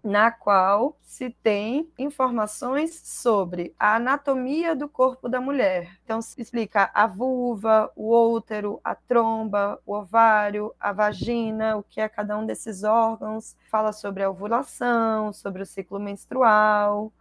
na 0.03 0.31
qual 0.31 0.97
se 1.01 1.29
tem 1.29 1.91
informações 1.97 2.99
sobre 3.03 3.75
a 3.77 3.95
anatomia 3.95 4.75
do 4.75 4.89
corpo 4.89 5.29
da 5.29 5.39
mulher. 5.39 5.99
Então, 6.03 6.21
se 6.21 6.41
explica 6.41 6.89
a 6.93 7.05
vulva, 7.05 7.91
o 7.95 8.15
útero, 8.33 8.79
a 8.83 8.95
tromba, 8.95 9.79
o 9.85 9.93
ovário, 9.93 10.73
a 10.79 10.91
vagina, 10.91 11.77
o 11.77 11.83
que 11.83 12.01
é 12.01 12.09
cada 12.09 12.37
um 12.37 12.45
desses 12.45 12.83
órgãos, 12.83 13.55
fala 13.69 13.93
sobre 13.93 14.23
a 14.23 14.29
ovulação, 14.29 15.31
sobre 15.31 15.61
o 15.61 15.65
ciclo 15.65 15.99
menstrual, 15.99 17.11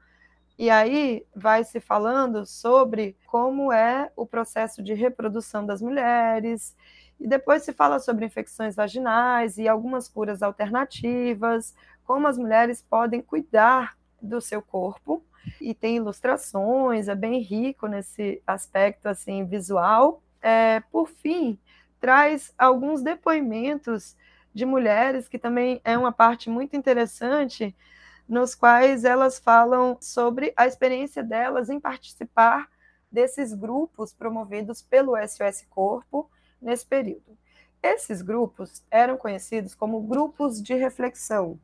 e 0.60 0.68
aí 0.68 1.24
vai 1.34 1.64
se 1.64 1.80
falando 1.80 2.44
sobre 2.44 3.16
como 3.26 3.72
é 3.72 4.12
o 4.14 4.26
processo 4.26 4.82
de 4.82 4.92
reprodução 4.92 5.64
das 5.64 5.80
mulheres, 5.80 6.76
e 7.20 7.28
depois 7.28 7.62
se 7.62 7.72
fala 7.72 7.98
sobre 7.98 8.24
infecções 8.24 8.74
vaginais 8.74 9.58
e 9.58 9.68
algumas 9.68 10.08
curas 10.08 10.42
alternativas, 10.42 11.74
como 12.04 12.26
as 12.26 12.38
mulheres 12.38 12.82
podem 12.82 13.20
cuidar 13.20 13.96
do 14.20 14.40
seu 14.40 14.62
corpo. 14.62 15.22
E 15.60 15.74
tem 15.74 15.96
ilustrações, 15.96 17.08
é 17.08 17.14
bem 17.14 17.40
rico 17.40 17.86
nesse 17.86 18.42
aspecto 18.46 19.06
assim 19.06 19.44
visual. 19.44 20.22
É, 20.40 20.80
por 20.90 21.08
fim, 21.08 21.58
traz 22.00 22.54
alguns 22.56 23.02
depoimentos 23.02 24.16
de 24.54 24.64
mulheres, 24.64 25.28
que 25.28 25.38
também 25.38 25.80
é 25.84 25.96
uma 25.96 26.12
parte 26.12 26.48
muito 26.48 26.74
interessante, 26.74 27.76
nos 28.26 28.54
quais 28.54 29.04
elas 29.04 29.38
falam 29.38 29.98
sobre 30.00 30.52
a 30.56 30.66
experiência 30.66 31.22
delas 31.22 31.68
em 31.68 31.78
participar 31.78 32.68
desses 33.12 33.52
grupos 33.52 34.12
promovidos 34.12 34.80
pelo 34.80 35.16
SOS 35.16 35.66
Corpo 35.68 36.30
nesse 36.60 36.86
período. 36.86 37.36
Esses 37.82 38.20
grupos 38.22 38.84
eram 38.90 39.16
conhecidos 39.16 39.74
como 39.74 40.00
grupos 40.00 40.62
de 40.62 40.74
reflexão, 40.74 41.58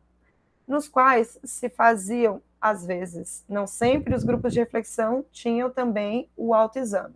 nos 0.66 0.88
quais 0.88 1.38
se 1.44 1.68
faziam, 1.68 2.42
às 2.61 2.87
vezes, 2.87 3.44
não 3.48 3.66
sempre, 3.66 4.14
os 4.14 4.24
grupos 4.24 4.52
de 4.52 4.61
reflexão 4.61 5.24
tinham 5.30 5.70
também 5.70 6.28
o 6.37 6.54
autoexame. 6.54 7.14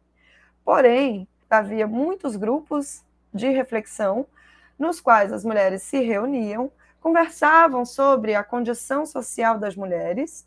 Porém, 0.64 1.26
havia 1.48 1.86
muitos 1.86 2.36
grupos 2.36 3.02
de 3.32 3.48
reflexão 3.48 4.26
nos 4.78 5.00
quais 5.00 5.32
as 5.32 5.44
mulheres 5.44 5.82
se 5.82 6.00
reuniam 6.00 6.70
conversavam 7.00 7.84
sobre 7.84 8.34
a 8.34 8.44
condição 8.44 9.06
social 9.06 9.58
das 9.58 9.74
mulheres. 9.74 10.46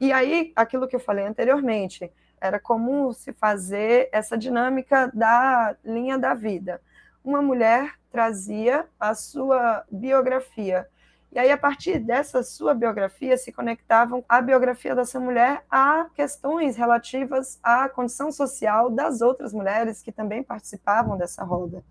E 0.00 0.12
aí, 0.12 0.52
aquilo 0.54 0.88
que 0.88 0.96
eu 0.96 1.00
falei 1.00 1.24
anteriormente, 1.24 2.12
era 2.46 2.60
comum 2.60 3.12
se 3.12 3.32
fazer 3.32 4.08
essa 4.12 4.36
dinâmica 4.36 5.10
da 5.12 5.76
linha 5.84 6.18
da 6.18 6.34
vida. 6.34 6.80
Uma 7.24 7.42
mulher 7.42 7.94
trazia 8.10 8.86
a 8.98 9.14
sua 9.14 9.84
biografia. 9.90 10.88
E 11.32 11.38
aí, 11.38 11.50
a 11.50 11.58
partir 11.58 11.98
dessa 11.98 12.42
sua 12.42 12.72
biografia, 12.72 13.36
se 13.36 13.52
conectavam 13.52 14.24
a 14.28 14.40
biografia 14.40 14.94
dessa 14.94 15.20
mulher 15.20 15.64
a 15.70 16.06
questões 16.14 16.76
relativas 16.76 17.58
à 17.62 17.88
condição 17.88 18.32
social 18.32 18.88
das 18.88 19.20
outras 19.20 19.52
mulheres 19.52 20.02
que 20.02 20.12
também 20.12 20.42
participavam 20.42 21.18
dessa 21.18 21.44
roda. 21.44 21.84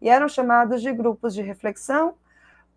E 0.00 0.08
eram 0.08 0.28
chamados 0.28 0.82
de 0.82 0.92
grupos 0.92 1.34
de 1.34 1.42
reflexão 1.42 2.16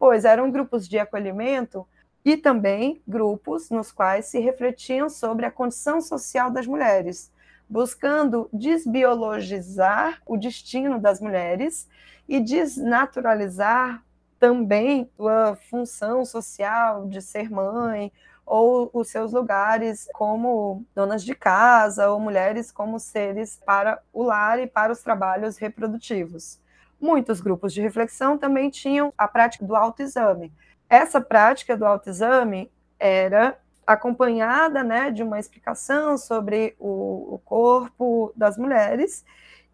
pois 0.03 0.25
eram 0.25 0.51
grupos 0.51 0.85
de 0.85 0.99
acolhimento 0.99 1.87
e 2.25 2.37
também 2.37 3.01
grupos 3.07 3.69
nos 3.69 3.91
quais 3.91 4.25
se 4.27 4.39
refletiam 4.39 5.09
sobre 5.09 5.45
a 5.45 5.51
condição 5.51 5.99
social 5.99 6.49
das 6.49 6.65
mulheres, 6.65 7.31
buscando 7.69 8.49
desbiologizar 8.53 10.21
o 10.25 10.37
destino 10.37 10.99
das 10.99 11.19
mulheres 11.19 11.87
e 12.27 12.39
desnaturalizar 12.39 14.03
também 14.39 15.09
a 15.19 15.55
função 15.55 16.25
social 16.25 17.07
de 17.07 17.21
ser 17.21 17.49
mãe 17.49 18.11
ou 18.45 18.89
os 18.93 19.07
seus 19.07 19.31
lugares 19.31 20.07
como 20.13 20.85
donas 20.93 21.23
de 21.23 21.33
casa 21.33 22.09
ou 22.09 22.19
mulheres 22.19 22.71
como 22.71 22.99
seres 22.99 23.59
para 23.65 24.01
o 24.11 24.21
lar 24.21 24.59
e 24.59 24.67
para 24.67 24.91
os 24.91 25.01
trabalhos 25.01 25.57
reprodutivos. 25.57 26.59
Muitos 26.99 27.41
grupos 27.41 27.73
de 27.73 27.81
reflexão 27.81 28.37
também 28.37 28.69
tinham 28.69 29.13
a 29.17 29.27
prática 29.27 29.65
do 29.65 29.75
autoexame. 29.75 30.53
Essa 30.93 31.19
prática 31.19 31.75
do 31.75 31.87
autoexame 31.87 32.71
era 32.99 33.57
acompanhada 33.85 34.83
né, 34.83 35.09
de 35.09 35.23
uma 35.23 35.39
explicação 35.39 36.19
sobre 36.19 36.75
o, 36.77 37.33
o 37.33 37.39
corpo 37.39 38.31
das 38.35 38.59
mulheres 38.59 39.25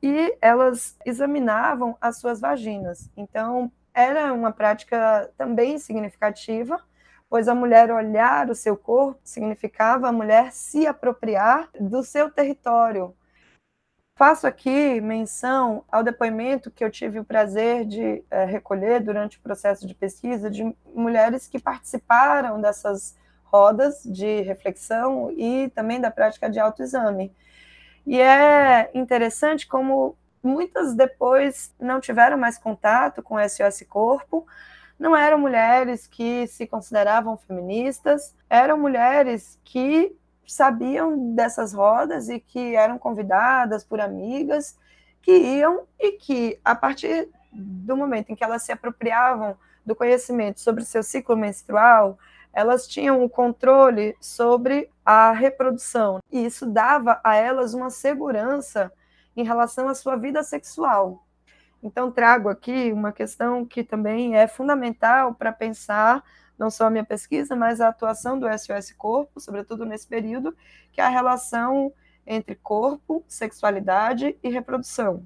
e 0.01 0.33
elas 0.41 0.95
examinavam 1.05 1.97
as 1.99 2.21
suas 2.21 2.39
vaginas. 2.39 3.09
Então, 3.17 3.69
era 3.93 4.31
uma 4.31 4.53
prática 4.53 5.29
também 5.37 5.77
significativa, 5.77 6.79
pois 7.29 7.49
a 7.49 7.53
mulher 7.53 7.91
olhar 7.91 8.49
o 8.49 8.55
seu 8.55 8.77
corpo 8.77 9.19
significava 9.21 10.07
a 10.07 10.13
mulher 10.13 10.53
se 10.53 10.87
apropriar 10.87 11.67
do 11.77 12.01
seu 12.01 12.31
território, 12.31 13.13
Faço 14.19 14.45
aqui 14.45 14.99
menção 14.99 15.85
ao 15.89 16.03
depoimento 16.03 16.69
que 16.69 16.83
eu 16.83 16.91
tive 16.91 17.19
o 17.19 17.23
prazer 17.23 17.85
de 17.85 18.21
é, 18.29 18.43
recolher 18.43 18.99
durante 18.99 19.37
o 19.37 19.41
processo 19.41 19.87
de 19.87 19.95
pesquisa 19.95 20.51
de 20.51 20.75
mulheres 20.93 21.47
que 21.47 21.57
participaram 21.57 22.59
dessas 22.59 23.15
rodas 23.45 24.03
de 24.03 24.41
reflexão 24.41 25.31
e 25.37 25.69
também 25.69 26.01
da 26.01 26.11
prática 26.11 26.49
de 26.49 26.59
autoexame. 26.59 27.33
E 28.05 28.19
é 28.19 28.91
interessante 28.93 29.65
como 29.65 30.17
muitas 30.43 30.93
depois 30.93 31.73
não 31.79 32.01
tiveram 32.01 32.37
mais 32.37 32.57
contato 32.57 33.23
com 33.23 33.39
SOS 33.39 33.85
Corpo, 33.87 34.45
não 34.99 35.15
eram 35.15 35.39
mulheres 35.39 36.07
que 36.07 36.45
se 36.47 36.67
consideravam 36.67 37.37
feministas, 37.37 38.35
eram 38.49 38.77
mulheres 38.77 39.57
que 39.63 40.13
sabiam 40.53 41.33
dessas 41.33 41.73
rodas 41.73 42.29
e 42.29 42.39
que 42.39 42.75
eram 42.75 42.97
convidadas 42.97 43.83
por 43.83 43.99
amigas 43.99 44.77
que 45.21 45.31
iam 45.31 45.83
e 45.99 46.13
que, 46.13 46.59
a 46.63 46.75
partir 46.75 47.29
do 47.51 47.95
momento 47.95 48.31
em 48.31 48.35
que 48.35 48.43
elas 48.43 48.63
se 48.63 48.71
apropriavam 48.71 49.57
do 49.85 49.95
conhecimento 49.95 50.59
sobre 50.59 50.85
seu 50.85 51.03
ciclo 51.03 51.35
menstrual, 51.35 52.17
elas 52.53 52.87
tinham 52.87 53.23
o 53.23 53.29
controle 53.29 54.15
sobre 54.19 54.89
a 55.05 55.31
reprodução. 55.31 56.19
E 56.31 56.45
isso 56.45 56.65
dava 56.65 57.19
a 57.23 57.35
elas 57.35 57.73
uma 57.73 57.89
segurança 57.89 58.91
em 59.35 59.43
relação 59.43 59.87
à 59.87 59.95
sua 59.95 60.15
vida 60.15 60.43
sexual. 60.43 61.23
Então, 61.81 62.11
trago 62.11 62.49
aqui 62.49 62.91
uma 62.91 63.11
questão 63.11 63.65
que 63.65 63.83
também 63.83 64.35
é 64.35 64.47
fundamental 64.47 65.33
para 65.33 65.51
pensar 65.51 66.23
não 66.59 66.69
só 66.69 66.85
a 66.85 66.89
minha 66.89 67.05
pesquisa, 67.05 67.55
mas 67.55 67.79
a 67.79 67.87
atuação 67.87 68.37
do 68.37 68.45
SOS 68.47 68.91
Corpo, 68.91 69.39
sobretudo 69.39 69.85
nesse 69.85 70.05
período, 70.05 70.55
que 70.91 70.99
é 70.99 71.05
a 71.05 71.09
relação 71.09 71.91
entre 72.27 72.53
corpo, 72.55 73.23
sexualidade 73.27 74.37
e 74.43 74.49
reprodução. 74.49 75.23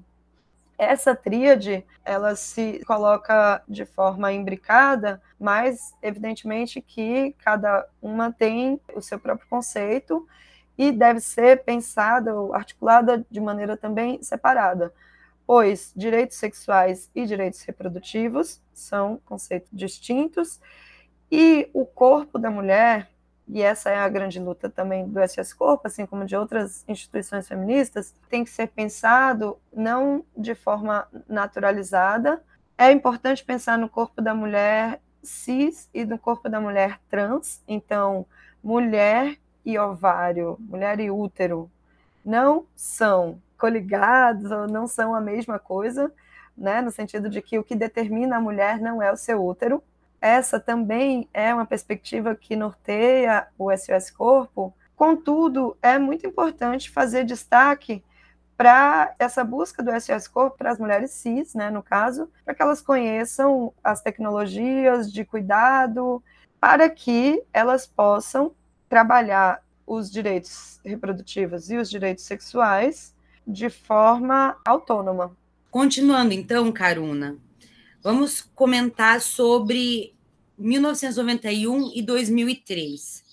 Essa 0.78 1.14
tríade, 1.14 1.84
ela 2.04 2.34
se 2.34 2.82
coloca 2.86 3.62
de 3.68 3.84
forma 3.84 4.32
imbricada, 4.32 5.22
mas 5.38 5.94
evidentemente 6.02 6.80
que 6.80 7.34
cada 7.44 7.86
uma 8.00 8.32
tem 8.32 8.80
o 8.94 9.00
seu 9.00 9.18
próprio 9.18 9.48
conceito 9.48 10.26
e 10.76 10.90
deve 10.90 11.20
ser 11.20 11.62
pensada 11.62 12.34
ou 12.34 12.54
articulada 12.54 13.24
de 13.30 13.40
maneira 13.40 13.76
também 13.76 14.22
separada. 14.22 14.92
pois 15.46 15.92
direitos 15.94 16.38
sexuais 16.38 17.10
e 17.14 17.26
direitos 17.26 17.62
reprodutivos 17.62 18.62
são 18.72 19.20
conceitos 19.26 19.68
distintos 19.72 20.58
e 21.34 21.68
o 21.74 21.84
corpo 21.84 22.38
da 22.38 22.48
mulher, 22.48 23.08
e 23.48 23.60
essa 23.60 23.90
é 23.90 23.98
a 23.98 24.08
grande 24.08 24.38
luta 24.38 24.70
também 24.70 25.08
do 25.08 25.20
SS 25.20 25.52
Corpo, 25.52 25.88
assim 25.88 26.06
como 26.06 26.24
de 26.24 26.36
outras 26.36 26.84
instituições 26.86 27.48
feministas, 27.48 28.14
tem 28.30 28.44
que 28.44 28.50
ser 28.50 28.68
pensado 28.68 29.58
não 29.72 30.24
de 30.36 30.54
forma 30.54 31.08
naturalizada. 31.28 32.40
É 32.78 32.92
importante 32.92 33.44
pensar 33.44 33.76
no 33.76 33.88
corpo 33.88 34.22
da 34.22 34.32
mulher 34.32 35.00
cis 35.24 35.88
e 35.92 36.04
no 36.04 36.18
corpo 36.18 36.48
da 36.48 36.60
mulher 36.60 37.00
trans. 37.10 37.60
Então, 37.66 38.24
mulher 38.62 39.36
e 39.64 39.76
ovário, 39.76 40.56
mulher 40.60 41.00
e 41.00 41.10
útero, 41.10 41.68
não 42.24 42.64
são 42.76 43.40
coligados 43.58 44.52
ou 44.52 44.68
não 44.68 44.86
são 44.86 45.14
a 45.14 45.20
mesma 45.20 45.58
coisa, 45.58 46.12
né? 46.56 46.80
No 46.80 46.90
sentido 46.90 47.28
de 47.28 47.42
que 47.42 47.58
o 47.58 47.64
que 47.64 47.74
determina 47.74 48.36
a 48.36 48.40
mulher 48.40 48.80
não 48.80 49.02
é 49.02 49.10
o 49.10 49.16
seu 49.16 49.44
útero. 49.44 49.82
Essa 50.24 50.58
também 50.58 51.28
é 51.34 51.52
uma 51.52 51.66
perspectiva 51.66 52.34
que 52.34 52.56
norteia 52.56 53.46
o 53.58 53.70
SOS 53.70 54.10
Corpo. 54.10 54.74
Contudo, 54.96 55.76
é 55.82 55.98
muito 55.98 56.26
importante 56.26 56.90
fazer 56.90 57.26
destaque 57.26 58.02
para 58.56 59.14
essa 59.18 59.44
busca 59.44 59.82
do 59.82 59.90
SOS 60.00 60.26
Corpo 60.26 60.56
para 60.56 60.70
as 60.70 60.78
mulheres 60.78 61.10
cis, 61.10 61.52
né, 61.52 61.68
no 61.68 61.82
caso, 61.82 62.30
para 62.42 62.54
que 62.54 62.62
elas 62.62 62.80
conheçam 62.80 63.70
as 63.84 64.00
tecnologias 64.00 65.12
de 65.12 65.26
cuidado, 65.26 66.24
para 66.58 66.88
que 66.88 67.44
elas 67.52 67.86
possam 67.86 68.52
trabalhar 68.88 69.62
os 69.86 70.10
direitos 70.10 70.80
reprodutivos 70.82 71.68
e 71.70 71.76
os 71.76 71.90
direitos 71.90 72.24
sexuais 72.24 73.14
de 73.46 73.68
forma 73.68 74.56
autônoma. 74.64 75.36
Continuando 75.70 76.32
então, 76.32 76.72
Caruna, 76.72 77.36
vamos 78.02 78.40
comentar 78.40 79.20
sobre 79.20 80.13
1991 80.58 81.92
e 81.94 82.02
2003. 82.02 83.24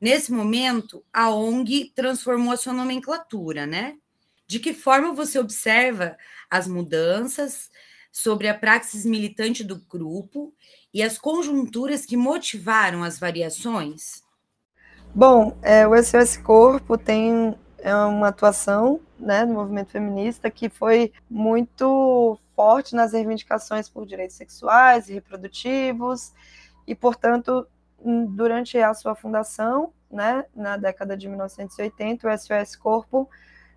Nesse 0.00 0.32
momento, 0.32 1.04
a 1.12 1.30
ONG 1.30 1.92
transformou 1.94 2.52
a 2.52 2.56
sua 2.56 2.72
nomenclatura, 2.72 3.66
né? 3.66 3.96
De 4.46 4.58
que 4.58 4.72
forma 4.72 5.12
você 5.12 5.38
observa 5.38 6.16
as 6.48 6.66
mudanças 6.68 7.70
sobre 8.10 8.48
a 8.48 8.54
praxis 8.54 9.04
militante 9.04 9.62
do 9.62 9.76
grupo 9.76 10.54
e 10.92 11.02
as 11.02 11.18
conjunturas 11.18 12.06
que 12.06 12.16
motivaram 12.16 13.04
as 13.04 13.18
variações? 13.18 14.22
Bom, 15.14 15.58
é, 15.62 15.86
o 15.86 15.96
SOS 16.02 16.36
Corpo 16.36 16.96
tem 16.96 17.54
é 17.78 17.94
uma 17.94 18.28
atuação 18.28 19.00
né, 19.18 19.44
no 19.44 19.54
movimento 19.54 19.90
feminista 19.90 20.50
que 20.50 20.68
foi 20.68 21.12
muito 21.30 22.38
forte 22.54 22.94
nas 22.94 23.12
reivindicações 23.12 23.88
por 23.88 24.04
direitos 24.04 24.36
sexuais 24.36 25.08
e 25.08 25.14
reprodutivos, 25.14 26.32
e, 26.88 26.94
portanto, 26.94 27.68
durante 28.28 28.78
a 28.78 28.94
sua 28.94 29.14
fundação, 29.14 29.92
né, 30.10 30.46
na 30.56 30.78
década 30.78 31.14
de 31.14 31.28
1980, 31.28 32.26
o 32.26 32.38
SOS 32.38 32.74
Corpo 32.74 33.28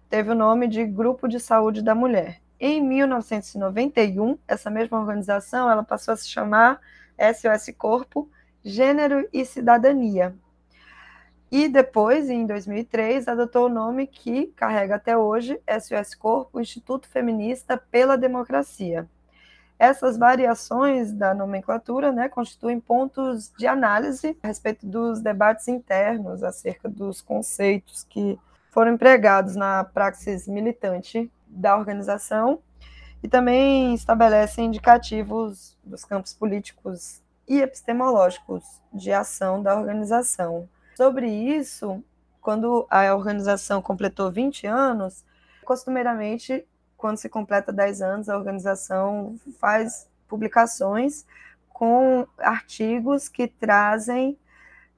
teve 0.10 0.32
o 0.32 0.36
nome 0.36 0.66
de 0.66 0.86
Grupo 0.86 1.28
de 1.28 1.38
Saúde 1.38 1.82
da 1.82 1.94
Mulher. 1.94 2.42
Em 2.58 2.82
1991, 2.82 4.38
essa 4.48 4.70
mesma 4.70 4.98
organização 4.98 5.70
ela 5.70 5.84
passou 5.84 6.14
a 6.14 6.18
se 6.18 6.30
chamar 6.30 6.80
SOS 7.20 7.76
Corpo, 7.78 8.30
Gênero 8.64 9.28
e 9.34 9.44
Cidadania, 9.44 10.34
e 11.52 11.68
depois, 11.68 12.30
em 12.30 12.46
2003, 12.46 13.28
adotou 13.28 13.66
o 13.66 13.70
nome 13.70 14.08
que 14.08 14.48
carrega 14.56 14.96
até 14.96 15.18
hoje, 15.18 15.60
SOS 15.68 16.16
Corpo, 16.16 16.62
Instituto 16.62 17.10
Feminista 17.10 17.76
pela 17.76 18.16
Democracia. 18.16 19.06
Essas 19.82 20.16
variações 20.16 21.12
da 21.12 21.34
nomenclatura 21.34 22.12
né, 22.12 22.30
constituem 22.30 22.80
pontos 22.80 23.52
de 23.58 23.66
análise 23.66 24.38
a 24.44 24.48
respeito 24.48 24.86
dos 24.86 25.22
debates 25.22 25.68
internos 25.68 26.44
acerca 26.44 26.88
dos 26.88 27.20
conceitos 27.20 28.06
que 28.08 28.38
foram 28.70 28.94
empregados 28.94 29.56
na 29.56 29.84
praxis 29.84 30.48
militante 30.48 31.32
da 31.48 31.76
organização 31.76 32.60
e 33.24 33.28
também 33.28 33.96
estabelecem 33.96 34.68
indicativos 34.68 35.76
dos 35.84 36.06
campos 36.06 36.32
políticos 36.32 37.20
e 37.48 37.60
epistemológicos 37.60 38.64
de 38.94 39.12
ação 39.12 39.64
da 39.64 39.76
organização. 39.76 40.70
Sobre 40.96 41.28
isso, 41.28 42.04
quando 42.40 42.86
a 42.88 43.16
organização 43.16 43.82
completou 43.82 44.32
20 44.32 44.68
anos, 44.68 45.26
costumeiramente, 45.66 46.68
quando 47.02 47.18
se 47.18 47.28
completa 47.28 47.74
10 47.74 48.02
anos, 48.04 48.30
a 48.30 48.38
organização 48.38 49.36
faz 49.60 50.08
publicações 50.28 51.26
com 51.68 52.28
artigos 52.38 53.28
que 53.28 53.48
trazem, 53.48 54.38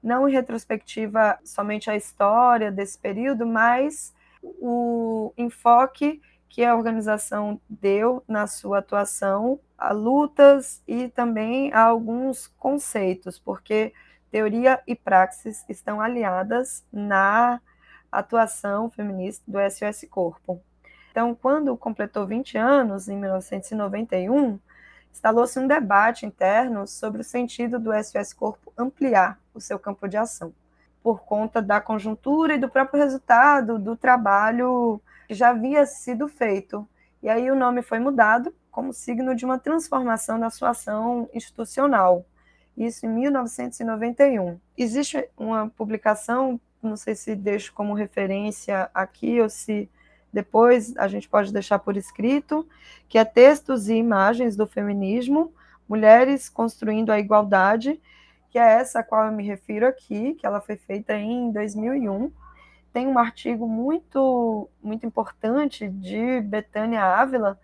não 0.02 0.28
em 0.28 0.32
retrospectiva 0.32 1.38
somente 1.42 1.90
a 1.90 1.96
história 1.96 2.70
desse 2.70 2.98
período, 2.98 3.46
mas 3.46 4.14
o 4.42 5.32
enfoque 5.38 6.20
que 6.46 6.62
a 6.62 6.76
organização 6.76 7.58
deu 7.68 8.22
na 8.28 8.46
sua 8.46 8.80
atuação 8.80 9.58
a 9.78 9.90
lutas 9.90 10.82
e 10.86 11.08
também 11.08 11.72
a 11.72 11.84
alguns 11.84 12.48
conceitos, 12.58 13.38
porque 13.38 13.94
teoria 14.30 14.82
e 14.86 14.94
praxis 14.94 15.64
estão 15.70 16.02
aliadas 16.02 16.84
na 16.92 17.62
atuação 18.12 18.90
feminista 18.90 19.42
do 19.50 19.58
SOS 19.58 20.06
Corpo. 20.10 20.62
Então, 21.14 21.32
quando 21.32 21.76
completou 21.76 22.26
20 22.26 22.58
anos, 22.58 23.08
em 23.08 23.16
1991, 23.16 24.58
instalou-se 25.12 25.56
um 25.60 25.68
debate 25.68 26.26
interno 26.26 26.88
sobre 26.88 27.20
o 27.20 27.24
sentido 27.24 27.78
do 27.78 27.92
SOS 27.92 28.32
Corpo 28.32 28.72
ampliar 28.76 29.38
o 29.54 29.60
seu 29.60 29.78
campo 29.78 30.08
de 30.08 30.16
ação, 30.16 30.52
por 31.04 31.22
conta 31.22 31.62
da 31.62 31.80
conjuntura 31.80 32.56
e 32.56 32.58
do 32.58 32.68
próprio 32.68 33.00
resultado 33.00 33.78
do 33.78 33.96
trabalho 33.96 35.00
que 35.28 35.34
já 35.34 35.50
havia 35.50 35.86
sido 35.86 36.26
feito. 36.26 36.84
E 37.22 37.28
aí 37.28 37.48
o 37.48 37.54
nome 37.54 37.80
foi 37.80 38.00
mudado 38.00 38.52
como 38.68 38.92
signo 38.92 39.36
de 39.36 39.44
uma 39.44 39.56
transformação 39.56 40.40
da 40.40 40.50
sua 40.50 40.70
ação 40.70 41.30
institucional 41.32 42.26
isso 42.76 43.06
em 43.06 43.08
1991. 43.08 44.58
Existe 44.76 45.28
uma 45.36 45.70
publicação, 45.70 46.60
não 46.82 46.96
sei 46.96 47.14
se 47.14 47.36
deixo 47.36 47.72
como 47.72 47.94
referência 47.94 48.90
aqui 48.92 49.40
ou 49.40 49.48
se 49.48 49.88
depois 50.34 50.96
a 50.96 51.06
gente 51.06 51.28
pode 51.28 51.52
deixar 51.52 51.78
por 51.78 51.96
escrito, 51.96 52.68
que 53.08 53.16
é 53.16 53.24
Textos 53.24 53.88
e 53.88 53.94
Imagens 53.94 54.56
do 54.56 54.66
Feminismo, 54.66 55.54
Mulheres 55.88 56.48
Construindo 56.48 57.10
a 57.10 57.20
Igualdade, 57.20 58.02
que 58.50 58.58
é 58.58 58.80
essa 58.80 58.98
a 58.98 59.02
qual 59.04 59.26
eu 59.26 59.32
me 59.32 59.44
refiro 59.44 59.86
aqui, 59.86 60.34
que 60.34 60.44
ela 60.44 60.60
foi 60.60 60.76
feita 60.76 61.14
em 61.14 61.52
2001. 61.52 62.32
Tem 62.92 63.06
um 63.06 63.16
artigo 63.16 63.68
muito, 63.68 64.68
muito 64.82 65.06
importante 65.06 65.88
de 65.88 66.40
Betânia 66.40 67.04
Ávila, 67.04 67.56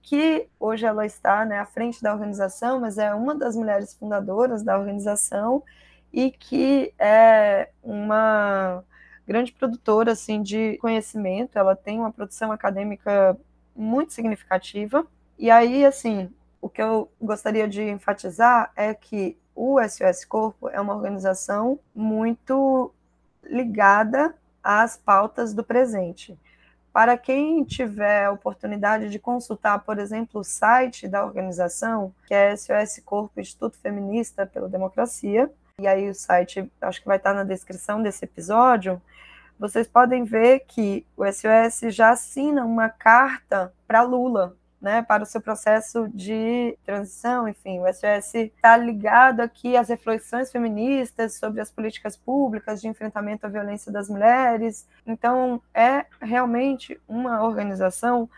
que 0.00 0.48
hoje 0.58 0.86
ela 0.86 1.04
está 1.04 1.44
né, 1.44 1.58
à 1.58 1.66
frente 1.66 2.02
da 2.02 2.12
organização, 2.12 2.80
mas 2.80 2.96
é 2.96 3.14
uma 3.14 3.34
das 3.34 3.54
mulheres 3.54 3.92
fundadoras 3.92 4.62
da 4.62 4.78
organização 4.78 5.62
e 6.10 6.30
que 6.30 6.94
é 6.98 7.68
uma 7.82 8.82
grande 9.26 9.52
produtora 9.52 10.12
assim 10.12 10.42
de 10.42 10.76
conhecimento. 10.78 11.58
Ela 11.58 11.74
tem 11.74 11.98
uma 11.98 12.12
produção 12.12 12.52
acadêmica 12.52 13.36
muito 13.74 14.12
significativa. 14.12 15.06
E 15.38 15.50
aí, 15.50 15.84
assim, 15.84 16.30
o 16.60 16.68
que 16.68 16.80
eu 16.80 17.10
gostaria 17.20 17.68
de 17.68 17.82
enfatizar 17.82 18.72
é 18.76 18.94
que 18.94 19.36
o 19.54 19.78
SOS 19.80 20.24
Corpo 20.24 20.68
é 20.68 20.80
uma 20.80 20.94
organização 20.94 21.78
muito 21.94 22.92
ligada 23.42 24.34
às 24.62 24.96
pautas 24.96 25.52
do 25.52 25.62
presente. 25.62 26.38
Para 26.92 27.18
quem 27.18 27.64
tiver 27.64 28.24
a 28.24 28.32
oportunidade 28.32 29.10
de 29.10 29.18
consultar, 29.18 29.80
por 29.80 29.98
exemplo, 29.98 30.40
o 30.40 30.44
site 30.44 31.08
da 31.08 31.24
organização, 31.24 32.14
que 32.26 32.32
é 32.32 32.56
SOS 32.56 33.00
Corpo 33.04 33.40
Instituto 33.40 33.76
Feminista 33.78 34.46
pela 34.46 34.68
Democracia, 34.68 35.50
e 35.80 35.88
aí 35.88 36.08
o 36.08 36.14
site 36.14 36.70
acho 36.80 37.00
que 37.00 37.06
vai 37.06 37.16
estar 37.16 37.34
na 37.34 37.42
descrição 37.42 38.00
desse 38.00 38.24
episódio, 38.24 39.02
vocês 39.58 39.88
podem 39.88 40.24
ver 40.24 40.60
que 40.68 41.04
o 41.16 41.24
SOS 41.24 41.92
já 41.92 42.10
assina 42.10 42.64
uma 42.64 42.88
carta 42.88 43.72
para 43.86 44.02
Lula, 44.02 44.56
né, 44.80 45.02
para 45.02 45.22
o 45.22 45.26
seu 45.26 45.40
processo 45.40 46.08
de 46.08 46.76
transição, 46.84 47.48
enfim, 47.48 47.80
o 47.80 47.92
SOS 47.92 48.34
está 48.34 48.76
ligado 48.76 49.40
aqui 49.40 49.76
às 49.76 49.88
reflexões 49.88 50.52
feministas 50.52 51.38
sobre 51.38 51.60
as 51.60 51.70
políticas 51.70 52.16
públicas 52.16 52.80
de 52.80 52.88
enfrentamento 52.88 53.46
à 53.46 53.48
violência 53.48 53.90
das 53.90 54.08
mulheres. 54.08 54.86
Então, 55.06 55.60
é 55.72 56.04
realmente 56.20 57.00
uma 57.08 57.42
organização 57.42 58.28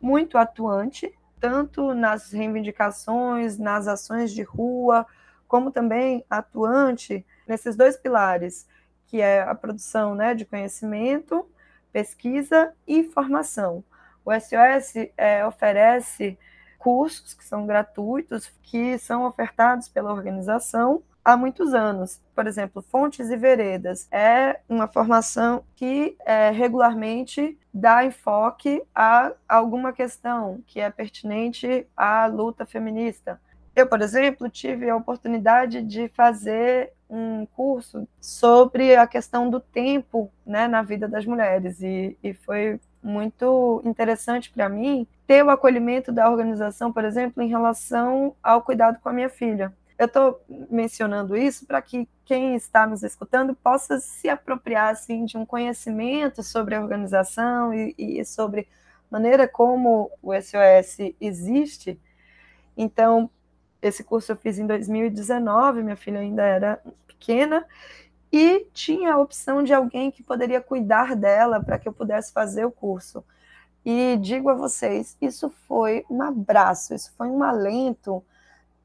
muito 0.00 0.36
atuante, 0.36 1.14
tanto 1.40 1.94
nas 1.94 2.32
reivindicações, 2.32 3.56
nas 3.56 3.86
ações 3.86 4.32
de 4.32 4.42
rua, 4.42 5.06
como 5.52 5.70
também 5.70 6.24
atuante 6.30 7.26
nesses 7.46 7.76
dois 7.76 7.94
pilares, 7.94 8.66
que 9.06 9.20
é 9.20 9.42
a 9.42 9.54
produção 9.54 10.14
né, 10.14 10.32
de 10.32 10.46
conhecimento, 10.46 11.46
pesquisa 11.92 12.72
e 12.88 13.04
formação 13.04 13.84
O 14.24 14.32
SOS 14.32 15.10
é, 15.14 15.46
oferece 15.46 16.38
cursos 16.78 17.34
que 17.34 17.44
são 17.44 17.66
gratuitos, 17.66 18.50
que 18.62 18.96
são 18.96 19.26
ofertados 19.26 19.90
pela 19.90 20.10
organização 20.10 21.02
há 21.22 21.36
muitos 21.36 21.74
anos. 21.74 22.18
Por 22.34 22.46
exemplo, 22.46 22.80
Fontes 22.80 23.28
e 23.28 23.36
Veredas 23.36 24.08
é 24.10 24.58
uma 24.66 24.88
formação 24.88 25.64
que 25.74 26.16
é, 26.24 26.48
regularmente 26.48 27.58
dá 27.74 28.06
enfoque 28.06 28.82
a 28.94 29.32
alguma 29.46 29.92
questão 29.92 30.62
que 30.66 30.80
é 30.80 30.88
pertinente 30.88 31.86
à 31.94 32.24
luta 32.24 32.64
feminista. 32.64 33.38
Eu, 33.74 33.86
por 33.86 34.02
exemplo, 34.02 34.50
tive 34.50 34.88
a 34.90 34.96
oportunidade 34.96 35.82
de 35.82 36.08
fazer 36.08 36.92
um 37.08 37.46
curso 37.46 38.06
sobre 38.20 38.96
a 38.96 39.06
questão 39.06 39.48
do 39.48 39.60
tempo 39.60 40.30
né, 40.46 40.66
na 40.66 40.82
vida 40.82 41.08
das 41.08 41.24
mulheres 41.26 41.80
e, 41.82 42.16
e 42.22 42.34
foi 42.34 42.80
muito 43.02 43.82
interessante 43.84 44.50
para 44.50 44.68
mim 44.68 45.06
ter 45.26 45.44
o 45.44 45.50
acolhimento 45.50 46.12
da 46.12 46.30
organização, 46.30 46.92
por 46.92 47.04
exemplo, 47.04 47.42
em 47.42 47.48
relação 47.48 48.34
ao 48.42 48.62
cuidado 48.62 48.98
com 49.00 49.08
a 49.08 49.12
minha 49.12 49.28
filha. 49.28 49.72
Eu 49.98 50.06
estou 50.06 50.42
mencionando 50.70 51.36
isso 51.36 51.66
para 51.66 51.80
que 51.82 52.08
quem 52.24 52.54
está 52.54 52.86
nos 52.86 53.02
escutando 53.02 53.54
possa 53.54 53.98
se 54.00 54.28
apropriar 54.28 54.90
assim 54.90 55.24
de 55.24 55.36
um 55.36 55.44
conhecimento 55.44 56.42
sobre 56.42 56.74
a 56.74 56.80
organização 56.80 57.72
e, 57.74 57.94
e 57.98 58.24
sobre 58.24 58.68
maneira 59.10 59.46
como 59.46 60.10
o 60.22 60.32
SOS 60.34 61.14
existe. 61.20 62.00
Então, 62.76 63.30
esse 63.82 64.04
curso 64.04 64.32
eu 64.32 64.36
fiz 64.36 64.58
em 64.58 64.66
2019, 64.66 65.82
minha 65.82 65.96
filha 65.96 66.20
ainda 66.20 66.42
era 66.42 66.80
pequena, 67.06 67.66
e 68.32 68.66
tinha 68.72 69.12
a 69.12 69.18
opção 69.18 69.62
de 69.62 69.74
alguém 69.74 70.10
que 70.10 70.22
poderia 70.22 70.60
cuidar 70.60 71.14
dela 71.14 71.62
para 71.62 71.78
que 71.78 71.86
eu 71.86 71.92
pudesse 71.92 72.32
fazer 72.32 72.64
o 72.64 72.70
curso. 72.70 73.22
E 73.84 74.16
digo 74.18 74.48
a 74.48 74.54
vocês, 74.54 75.16
isso 75.20 75.50
foi 75.68 76.04
um 76.08 76.22
abraço, 76.22 76.94
isso 76.94 77.12
foi 77.16 77.26
um 77.26 77.42
alento 77.42 78.24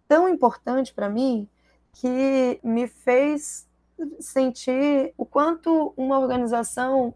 tão 0.08 0.28
importante 0.28 0.93
para 0.93 1.10
mim 1.10 1.48
que 1.93 2.60
me 2.64 2.88
fez 2.88 3.68
sentir 4.20 5.14
o 5.18 5.26
quanto 5.26 5.93
uma 5.95 6.20
organização 6.20 7.14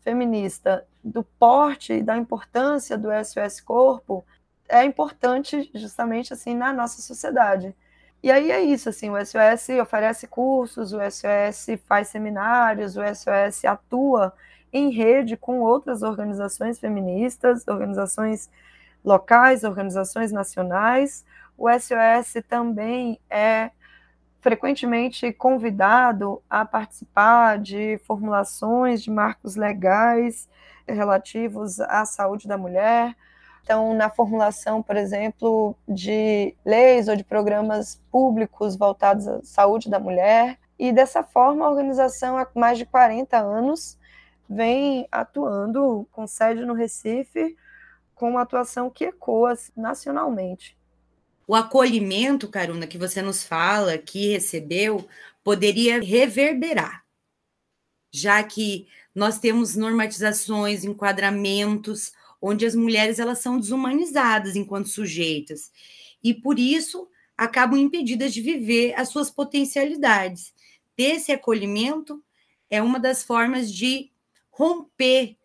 feminista 0.00 0.86
do 1.02 1.22
porte 1.22 1.94
e 1.94 2.02
da 2.02 2.16
importância 2.16 2.96
do 2.96 3.08
SOS 3.24 3.60
Corpo 3.60 4.24
é 4.68 4.84
importante 4.84 5.70
justamente 5.74 6.32
assim 6.32 6.54
na 6.54 6.72
nossa 6.72 7.00
sociedade. 7.02 7.74
E 8.22 8.30
aí 8.30 8.50
é 8.50 8.60
isso, 8.60 8.88
assim, 8.88 9.10
o 9.10 9.16
SOS 9.24 9.68
oferece 9.80 10.26
cursos, 10.26 10.92
o 10.92 10.98
SOS 10.98 11.78
faz 11.86 12.08
seminários, 12.08 12.96
o 12.96 13.02
SOS 13.02 13.64
atua 13.64 14.32
em 14.72 14.90
rede 14.90 15.36
com 15.36 15.60
outras 15.60 16.02
organizações 16.02 16.78
feministas, 16.78 17.66
organizações 17.68 18.50
locais, 19.04 19.62
organizações 19.64 20.32
nacionais. 20.32 21.24
O 21.56 21.68
SOS 21.70 22.42
também 22.48 23.20
é 23.30 23.70
frequentemente 24.40 25.32
convidado 25.32 26.42
a 26.48 26.64
participar 26.64 27.58
de 27.58 27.98
formulações 28.04 29.02
de 29.02 29.10
marcos 29.10 29.56
legais 29.56 30.48
relativos 30.86 31.80
à 31.80 32.04
saúde 32.04 32.46
da 32.46 32.56
mulher, 32.56 33.16
então, 33.66 33.92
na 33.94 34.08
formulação, 34.08 34.80
por 34.80 34.96
exemplo, 34.96 35.74
de 35.88 36.54
leis 36.64 37.08
ou 37.08 37.16
de 37.16 37.24
programas 37.24 38.00
públicos 38.12 38.76
voltados 38.76 39.26
à 39.26 39.42
saúde 39.42 39.90
da 39.90 39.98
mulher. 39.98 40.56
E 40.78 40.92
dessa 40.92 41.24
forma, 41.24 41.66
a 41.66 41.68
organização, 41.68 42.38
há 42.38 42.46
mais 42.54 42.78
de 42.78 42.86
40 42.86 43.36
anos, 43.36 43.98
vem 44.48 45.08
atuando 45.10 46.06
com 46.12 46.28
sede 46.28 46.64
no 46.64 46.74
Recife, 46.74 47.56
com 48.14 48.30
uma 48.30 48.42
atuação 48.42 48.88
que 48.88 49.06
ecoa 49.06 49.52
nacionalmente. 49.76 50.78
O 51.44 51.56
acolhimento, 51.56 52.48
Caruna, 52.48 52.86
que 52.86 52.96
você 52.96 53.20
nos 53.20 53.42
fala, 53.42 53.98
que 53.98 54.28
recebeu, 54.28 55.08
poderia 55.42 56.00
reverberar, 56.00 57.04
já 58.12 58.40
que 58.44 58.86
nós 59.12 59.40
temos 59.40 59.74
normatizações, 59.74 60.84
enquadramentos, 60.84 62.12
onde 62.46 62.64
as 62.64 62.76
mulheres 62.76 63.18
elas 63.18 63.40
são 63.40 63.58
desumanizadas 63.58 64.54
enquanto 64.54 64.88
sujeitas 64.88 65.72
e 66.22 66.32
por 66.32 66.58
isso 66.58 67.08
acabam 67.36 67.78
impedidas 67.78 68.32
de 68.32 68.40
viver 68.40 68.94
as 68.94 69.08
suas 69.08 69.30
potencialidades. 69.30 70.54
Esse 70.96 71.32
acolhimento 71.32 72.22
é 72.70 72.80
uma 72.80 73.00
das 73.00 73.22
formas 73.22 73.72
de 73.72 74.10
romper 74.50 75.36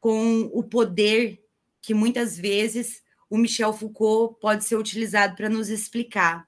com 0.00 0.50
o 0.52 0.62
poder 0.62 1.42
que 1.80 1.94
muitas 1.94 2.36
vezes 2.36 3.02
o 3.30 3.38
Michel 3.38 3.72
Foucault 3.72 4.38
pode 4.40 4.64
ser 4.64 4.76
utilizado 4.76 5.36
para 5.36 5.48
nos 5.48 5.68
explicar. 5.68 6.46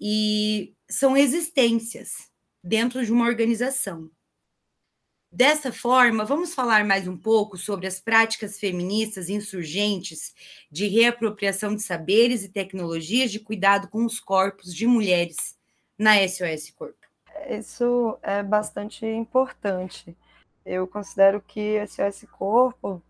E 0.00 0.74
são 0.88 1.16
existências 1.16 2.30
dentro 2.62 3.04
de 3.04 3.10
uma 3.10 3.26
organização. 3.26 4.10
Dessa 5.34 5.72
forma, 5.72 6.26
vamos 6.26 6.54
falar 6.54 6.84
mais 6.84 7.08
um 7.08 7.16
pouco 7.16 7.56
sobre 7.56 7.86
as 7.86 7.98
práticas 7.98 8.60
feministas 8.60 9.30
insurgentes 9.30 10.34
de 10.70 10.86
reapropriação 10.88 11.74
de 11.74 11.80
saberes 11.80 12.44
e 12.44 12.50
tecnologias 12.50 13.32
de 13.32 13.40
cuidado 13.40 13.88
com 13.88 14.04
os 14.04 14.20
corpos 14.20 14.74
de 14.74 14.86
mulheres 14.86 15.56
na 15.98 16.16
SOS 16.28 16.70
Corpo. 16.76 16.98
Isso 17.48 18.18
é 18.22 18.42
bastante 18.42 19.06
importante. 19.06 20.14
Eu 20.66 20.86
considero 20.86 21.40
que 21.40 21.78
a 21.78 21.86
SOS 21.86 22.26
Corpo 22.30 23.02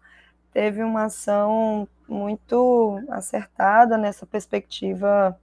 teve 0.52 0.80
uma 0.80 1.06
ação 1.06 1.88
muito 2.06 3.00
acertada 3.08 3.98
nessa 3.98 4.24
perspectiva 4.24 5.36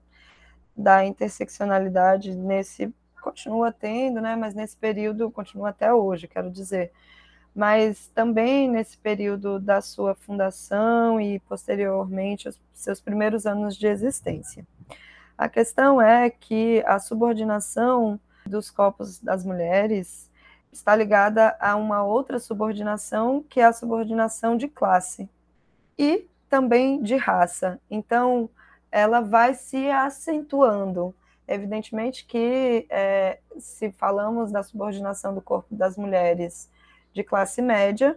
da 0.74 1.04
interseccionalidade 1.04 2.34
nesse 2.34 2.90
continua 3.20 3.72
tendo, 3.72 4.20
né, 4.20 4.34
mas 4.36 4.54
nesse 4.54 4.76
período 4.76 5.30
continua 5.30 5.70
até 5.70 5.92
hoje, 5.92 6.28
quero 6.28 6.50
dizer. 6.50 6.92
Mas 7.54 8.08
também 8.14 8.70
nesse 8.70 8.96
período 8.96 9.58
da 9.58 9.80
sua 9.80 10.14
fundação 10.14 11.20
e 11.20 11.38
posteriormente 11.40 12.48
os 12.48 12.60
seus 12.72 13.00
primeiros 13.00 13.46
anos 13.46 13.76
de 13.76 13.86
existência. 13.86 14.66
A 15.36 15.48
questão 15.48 16.00
é 16.00 16.30
que 16.30 16.82
a 16.86 16.98
subordinação 16.98 18.20
dos 18.46 18.70
corpos 18.70 19.18
das 19.20 19.44
mulheres 19.44 20.30
está 20.72 20.94
ligada 20.94 21.56
a 21.58 21.76
uma 21.76 22.04
outra 22.04 22.38
subordinação, 22.38 23.42
que 23.48 23.60
é 23.60 23.64
a 23.64 23.72
subordinação 23.72 24.56
de 24.56 24.68
classe 24.68 25.28
e 25.98 26.28
também 26.48 27.02
de 27.02 27.16
raça. 27.16 27.80
Então, 27.90 28.50
ela 28.90 29.20
vai 29.20 29.54
se 29.54 29.88
acentuando 29.88 31.14
Evidentemente 31.50 32.24
que, 32.26 32.86
é, 32.88 33.40
se 33.58 33.90
falamos 33.90 34.52
da 34.52 34.62
subordinação 34.62 35.34
do 35.34 35.42
corpo 35.42 35.74
das 35.74 35.96
mulheres 35.96 36.70
de 37.12 37.24
classe 37.24 37.60
média, 37.60 38.16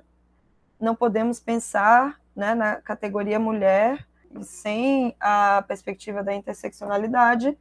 não 0.80 0.96
podemos 0.96 1.40
pensar 1.40 2.22
né, 2.36 2.54
na 2.54 2.76
categoria 2.76 3.40
mulher 3.40 4.08
sem 4.44 5.16
a 5.20 5.64
perspectiva 5.68 6.24
da 6.24 6.32
interseccionalidade 6.32 7.58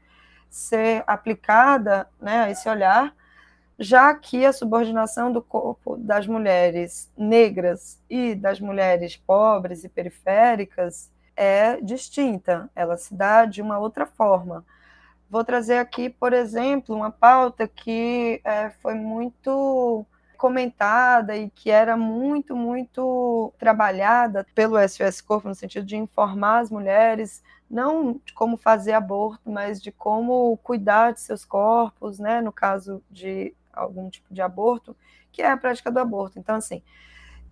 ser 0.51 1.05
aplicada 1.07 2.07
né, 2.21 2.43
a 2.43 2.51
esse 2.51 2.69
olhar, 2.69 3.15
já 3.79 4.15
que 4.15 4.45
a 4.45 4.53
subordinação 4.53 5.33
do 5.33 5.41
corpo 5.41 5.97
das 5.97 6.27
mulheres 6.27 7.11
negras 7.17 7.99
e 8.11 8.35
das 8.35 8.61
mulheres 8.61 9.17
pobres 9.17 9.85
e 9.85 9.89
periféricas 9.89 11.11
é 11.35 11.81
distinta, 11.81 12.69
ela 12.77 12.99
se 12.99 13.15
dá 13.15 13.47
de 13.47 13.63
uma 13.63 13.79
outra 13.79 14.05
forma. 14.05 14.63
Vou 15.33 15.43
trazer 15.43 15.79
aqui, 15.79 16.11
por 16.11 16.35
exemplo, 16.35 16.95
uma 16.95 17.11
pauta 17.11 17.67
que 17.67 18.39
é, 18.45 18.69
foi 18.69 18.93
muito 18.93 20.05
comentada 20.37 21.35
e 21.35 21.49
que 21.49 21.71
era 21.71 21.97
muito, 21.97 22.55
muito 22.55 23.51
trabalhada 23.59 24.47
pelo 24.55 24.77
SOS 24.87 25.23
Corpo, 25.23 25.49
no 25.49 25.55
sentido 25.55 25.87
de 25.87 25.97
informar 25.97 26.59
as 26.59 26.71
mulheres, 26.71 27.43
não 27.71 28.21
de 28.23 28.35
como 28.35 28.59
fazer 28.59 28.93
aborto, 28.93 29.51
mas 29.51 29.81
de 29.81 29.91
como 29.91 30.59
cuidar 30.59 31.15
de 31.15 31.23
seus 31.23 31.47
corpos, 31.47 32.19
né, 32.19 32.43
no 32.43 32.53
caso 32.53 33.03
de 33.11 33.55
algum 33.73 34.11
tipo 34.11 34.35
de 34.35 34.43
aborto, 34.43 34.95
que 35.33 35.41
é 35.41 35.51
a 35.51 35.57
prática 35.57 35.91
do 35.91 35.99
aborto. 35.99 36.39
Então, 36.39 36.57
assim, 36.57 36.83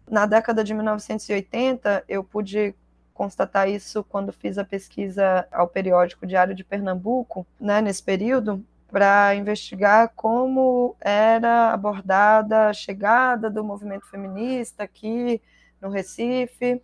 na 0.07 0.27
década 0.27 0.63
de 0.63 0.75
1980, 0.75 2.05
eu 2.07 2.23
pude 2.23 2.75
constatar 3.21 3.69
isso 3.69 4.03
quando 4.03 4.33
fiz 4.33 4.57
a 4.57 4.65
pesquisa 4.65 5.47
ao 5.53 5.69
periódico 5.69 6.27
Diário 6.27 6.55
de 6.55 6.65
Pernambuco, 6.65 7.47
né, 7.61 7.83
nesse 7.83 8.03
período, 8.03 8.65
para 8.91 9.35
investigar 9.35 10.11
como 10.17 10.97
era 10.99 11.71
abordada 11.71 12.69
a 12.69 12.73
chegada 12.73 13.51
do 13.51 13.63
movimento 13.63 14.07
feminista 14.07 14.85
aqui 14.85 15.39
no 15.83 15.91
Recife. 15.91 16.81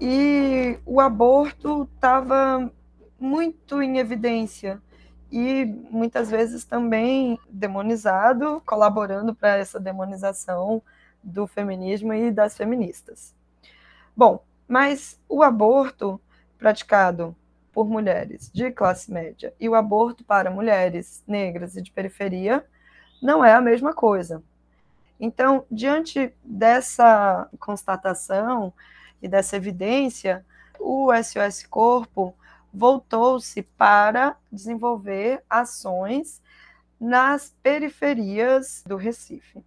E 0.00 0.78
o 0.86 0.98
aborto 0.98 1.86
estava 1.94 2.72
muito 3.18 3.82
em 3.82 3.98
evidência 3.98 4.80
e 5.30 5.66
muitas 5.90 6.30
vezes 6.30 6.64
também 6.64 7.38
demonizado, 7.50 8.62
colaborando 8.64 9.34
para 9.34 9.58
essa 9.58 9.78
demonização 9.78 10.80
do 11.22 11.46
feminismo 11.46 12.14
e 12.14 12.30
das 12.30 12.56
feministas. 12.56 13.34
Bom, 14.16 14.42
Mas 14.70 15.18
o 15.28 15.42
aborto 15.42 16.20
praticado 16.56 17.34
por 17.72 17.88
mulheres 17.88 18.48
de 18.54 18.70
classe 18.70 19.10
média 19.10 19.52
e 19.58 19.68
o 19.68 19.74
aborto 19.74 20.22
para 20.22 20.48
mulheres 20.48 21.24
negras 21.26 21.74
e 21.74 21.82
de 21.82 21.90
periferia 21.90 22.64
não 23.20 23.44
é 23.44 23.52
a 23.52 23.60
mesma 23.60 23.92
coisa. 23.92 24.40
Então, 25.18 25.66
diante 25.68 26.32
dessa 26.44 27.48
constatação 27.58 28.72
e 29.20 29.26
dessa 29.26 29.56
evidência, 29.56 30.46
o 30.78 31.10
SOS 31.20 31.66
Corpo 31.66 32.32
voltou-se 32.72 33.62
para 33.62 34.36
desenvolver 34.52 35.42
ações 35.50 36.40
nas 37.00 37.52
periferias 37.60 38.84
do 38.86 38.94
Recife. 38.94 39.64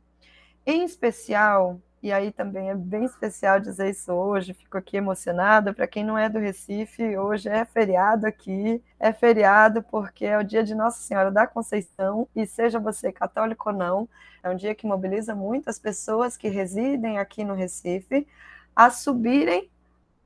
Em 0.66 0.86
especial, 0.86 1.82
e 2.04 2.12
aí 2.12 2.34
também 2.34 2.70
é 2.70 2.76
bem 2.76 3.06
especial 3.06 3.62
dizer 3.62 3.90
isso 3.90 4.12
hoje, 4.12 4.54
fico 4.54 4.78
aqui 4.78 4.98
emocionada. 4.98 5.74
Para 5.74 5.88
quem 5.88 6.04
não 6.04 6.18
é 6.18 6.28
do 6.28 6.38
Recife, 6.38 7.18
hoje 7.18 7.48
é 7.48 7.64
feriado 7.64 8.28
aqui, 8.28 8.84
é 9.00 9.14
feriado 9.14 9.82
porque 9.82 10.26
é 10.26 10.38
o 10.38 10.44
dia 10.44 10.66
de 10.66 10.76
Nossa 10.76 11.02
Senhora 11.02 11.32
da 11.32 11.48
Conceição, 11.48 12.28
e 12.36 12.46
seja 12.46 12.78
você 12.78 13.10
católico 13.10 13.70
ou 13.70 13.76
não, 13.76 14.10
é 14.44 14.50
um 14.50 14.56
dia 14.58 14.76
que 14.76 14.86
mobiliza 14.86 15.34
muitas 15.34 15.80
pessoas 15.80 16.36
que 16.36 16.50
residem 16.50 17.20
aqui 17.20 17.46
no 17.46 17.54
Recife 17.54 18.28
a 18.76 18.90
subirem 18.90 19.72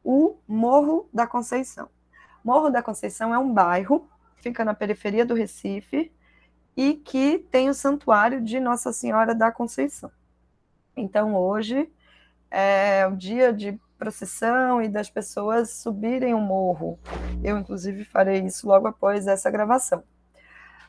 o 0.03 0.35
Morro 0.47 1.07
da 1.13 1.27
Conceição. 1.27 1.89
Morro 2.43 2.71
da 2.71 2.81
Conceição 2.81 3.31
é 3.31 3.37
um 3.37 3.53
bairro, 3.53 4.09
fica 4.37 4.65
na 4.65 4.73
periferia 4.73 5.23
do 5.23 5.35
Recife, 5.35 6.11
e 6.75 6.95
que 6.95 7.37
tem 7.51 7.69
o 7.69 7.73
santuário 7.75 8.41
de 8.41 8.59
Nossa 8.59 8.91
Senhora 8.91 9.35
da 9.35 9.51
Conceição. 9.51 10.11
Então, 10.97 11.35
hoje 11.35 11.89
é 12.49 13.05
o 13.07 13.15
dia 13.15 13.53
de 13.53 13.79
procissão 13.97 14.81
e 14.81 14.89
das 14.89 15.09
pessoas 15.09 15.69
subirem 15.69 16.33
o 16.33 16.39
morro. 16.39 16.99
Eu, 17.43 17.57
inclusive, 17.57 18.03
farei 18.03 18.41
isso 18.41 18.67
logo 18.67 18.87
após 18.87 19.27
essa 19.27 19.49
gravação. 19.51 20.03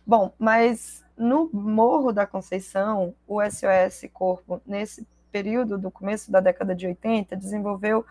Bom, 0.07 0.33
mas 0.39 1.05
no 1.17 1.51
Morro 1.53 2.13
da 2.13 2.27
Conceição, 2.27 3.15
o 3.27 3.41
SOS 3.43 4.09
Corpo, 4.13 4.63
nesse 4.67 5.07
período 5.31 5.77
do 5.77 5.91
começo 5.91 6.33
da 6.33 6.41
década 6.41 6.75
de 6.75 6.87
80, 6.87 7.37
desenvolveu 7.37 8.07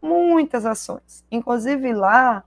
muitas 0.00 0.66
ações. 0.66 1.24
Inclusive 1.30 1.94
lá 1.94 2.44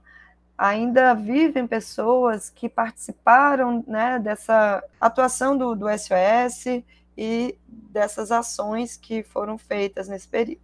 ainda 0.56 1.14
vivem 1.14 1.66
pessoas 1.66 2.48
que 2.48 2.68
participaram 2.68 3.84
né, 3.86 4.18
dessa 4.18 4.82
atuação 5.00 5.56
do, 5.56 5.74
do 5.74 5.86
SOS 5.88 6.82
e 7.16 7.58
dessas 7.66 8.30
ações 8.30 8.96
que 8.96 9.22
foram 9.22 9.56
feitas 9.56 10.08
nesse 10.08 10.28
período. 10.28 10.60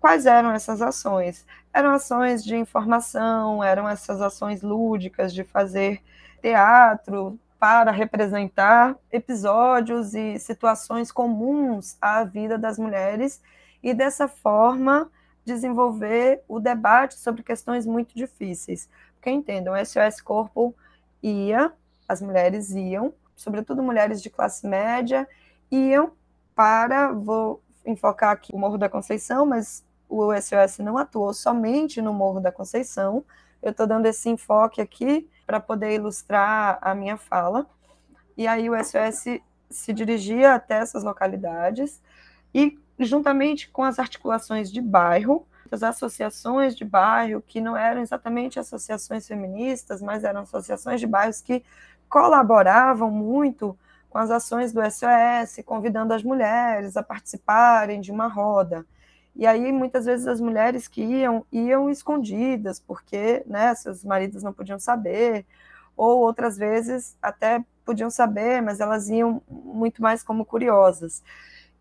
Quais 0.00 0.26
eram 0.26 0.52
essas 0.52 0.80
ações? 0.80 1.46
Eram 1.72 1.90
ações 1.90 2.44
de 2.44 2.56
informação, 2.56 3.62
eram 3.62 3.88
essas 3.88 4.20
ações 4.20 4.62
lúdicas 4.62 5.34
de 5.34 5.44
fazer 5.44 6.02
teatro 6.40 7.38
para 7.58 7.90
representar 7.90 8.96
episódios 9.10 10.14
e 10.14 10.38
situações 10.38 11.10
comuns 11.10 11.96
à 12.00 12.22
vida 12.24 12.58
das 12.58 12.78
mulheres 12.78 13.42
e 13.82 13.94
dessa 13.94 14.28
forma 14.28 15.10
desenvolver 15.44 16.42
o 16.48 16.60
debate 16.60 17.14
sobre 17.14 17.42
questões 17.42 17.86
muito 17.86 18.14
difíceis. 18.14 18.88
Porque 19.14 19.30
entendam, 19.30 19.74
o 19.74 19.84
SOS 19.84 20.20
Corpo 20.20 20.74
ia, 21.22 21.72
as 22.08 22.20
mulheres 22.20 22.70
iam, 22.70 23.14
sobretudo 23.34 23.82
mulheres 23.82 24.22
de 24.22 24.30
classe 24.30 24.66
média 24.66 25.26
iam 25.70 26.12
para, 26.54 27.12
vou 27.12 27.62
enfocar 27.84 28.32
aqui 28.32 28.52
o 28.54 28.58
Morro 28.58 28.78
da 28.78 28.88
Conceição, 28.88 29.46
mas 29.46 29.84
o 30.08 30.32
SOS 30.34 30.78
não 30.78 30.98
atuou 30.98 31.32
somente 31.32 32.00
no 32.00 32.12
Morro 32.12 32.40
da 32.40 32.52
Conceição. 32.52 33.24
Eu 33.62 33.70
estou 33.70 33.86
dando 33.86 34.06
esse 34.06 34.28
enfoque 34.28 34.80
aqui 34.80 35.28
para 35.46 35.60
poder 35.60 35.94
ilustrar 35.94 36.78
a 36.80 36.94
minha 36.94 37.16
fala. 37.16 37.66
E 38.36 38.46
aí 38.46 38.68
o 38.68 38.84
SOS 38.84 39.40
se 39.70 39.92
dirigia 39.92 40.54
até 40.54 40.74
essas 40.74 41.02
localidades 41.02 42.00
e, 42.54 42.78
juntamente 42.98 43.68
com 43.70 43.82
as 43.82 43.98
articulações 43.98 44.70
de 44.70 44.80
bairro, 44.80 45.46
as 45.70 45.82
associações 45.82 46.76
de 46.76 46.84
bairro, 46.84 47.42
que 47.42 47.60
não 47.60 47.76
eram 47.76 48.00
exatamente 48.00 48.58
associações 48.58 49.26
feministas, 49.26 50.00
mas 50.00 50.22
eram 50.22 50.42
associações 50.42 51.00
de 51.00 51.06
bairros 51.06 51.40
que 51.40 51.64
colaboravam 52.08 53.10
muito 53.10 53.76
com 54.16 54.20
as 54.20 54.30
ações 54.30 54.72
do 54.72 54.80
SOS, 54.80 55.62
convidando 55.66 56.14
as 56.14 56.22
mulheres 56.22 56.96
a 56.96 57.02
participarem 57.02 58.00
de 58.00 58.10
uma 58.10 58.26
roda. 58.28 58.86
E 59.34 59.46
aí, 59.46 59.70
muitas 59.70 60.06
vezes, 60.06 60.26
as 60.26 60.40
mulheres 60.40 60.88
que 60.88 61.02
iam, 61.02 61.44
iam 61.52 61.90
escondidas, 61.90 62.80
porque 62.80 63.42
né, 63.46 63.74
seus 63.74 64.02
maridos 64.02 64.42
não 64.42 64.54
podiam 64.54 64.78
saber, 64.78 65.44
ou 65.94 66.20
outras 66.20 66.56
vezes 66.56 67.14
até 67.20 67.62
podiam 67.84 68.08
saber, 68.08 68.62
mas 68.62 68.80
elas 68.80 69.10
iam 69.10 69.42
muito 69.50 70.00
mais 70.00 70.22
como 70.22 70.46
curiosas. 70.46 71.22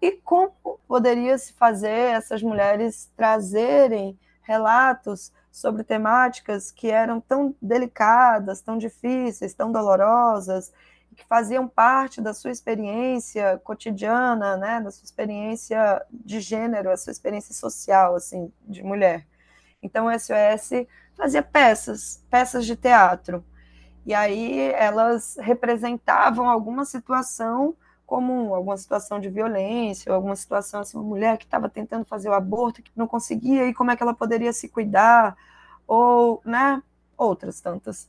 E 0.01 0.11
como 0.11 0.51
poderia 0.89 1.37
se 1.37 1.53
fazer 1.53 1.87
essas 2.17 2.43
mulheres 2.43 3.09
trazerem 3.15 4.19
relatos 4.41 5.31
sobre 5.49 5.85
temáticas 5.85 6.69
que 6.69 6.91
eram 6.91 7.21
tão 7.21 7.55
delicadas, 7.61 8.59
tão 8.59 8.77
difíceis, 8.77 9.53
tão 9.53 9.71
dolorosas, 9.71 10.73
que 11.15 11.25
faziam 11.25 11.67
parte 11.67 12.21
da 12.21 12.33
sua 12.33 12.51
experiência 12.51 13.59
cotidiana, 13.63 14.57
né, 14.57 14.81
da 14.81 14.91
sua 14.91 15.05
experiência 15.05 16.05
de 16.11 16.39
gênero, 16.39 16.91
a 16.91 16.97
sua 16.97 17.11
experiência 17.11 17.53
social, 17.53 18.15
assim, 18.15 18.51
de 18.61 18.83
mulher. 18.83 19.25
Então, 19.81 20.07
o 20.07 20.19
SOS 20.19 20.87
fazia 21.15 21.41
peças, 21.41 22.23
peças 22.29 22.65
de 22.65 22.75
teatro. 22.75 23.43
E 24.05 24.13
aí 24.13 24.71
elas 24.73 25.35
representavam 25.39 26.49
alguma 26.49 26.85
situação 26.85 27.75
comum, 28.05 28.53
alguma 28.53 28.77
situação 28.77 29.19
de 29.19 29.29
violência, 29.29 30.13
alguma 30.13 30.35
situação 30.35 30.81
assim, 30.81 30.97
uma 30.97 31.07
mulher 31.07 31.37
que 31.37 31.45
estava 31.45 31.67
tentando 31.67 32.05
fazer 32.05 32.29
o 32.29 32.33
aborto, 32.33 32.83
que 32.83 32.91
não 32.95 33.07
conseguia, 33.07 33.65
e 33.65 33.73
como 33.73 33.89
é 33.89 33.95
que 33.95 34.03
ela 34.03 34.13
poderia 34.13 34.53
se 34.53 34.69
cuidar, 34.69 35.35
ou, 35.87 36.41
né, 36.45 36.83
outras 37.17 37.59
tantas. 37.61 38.07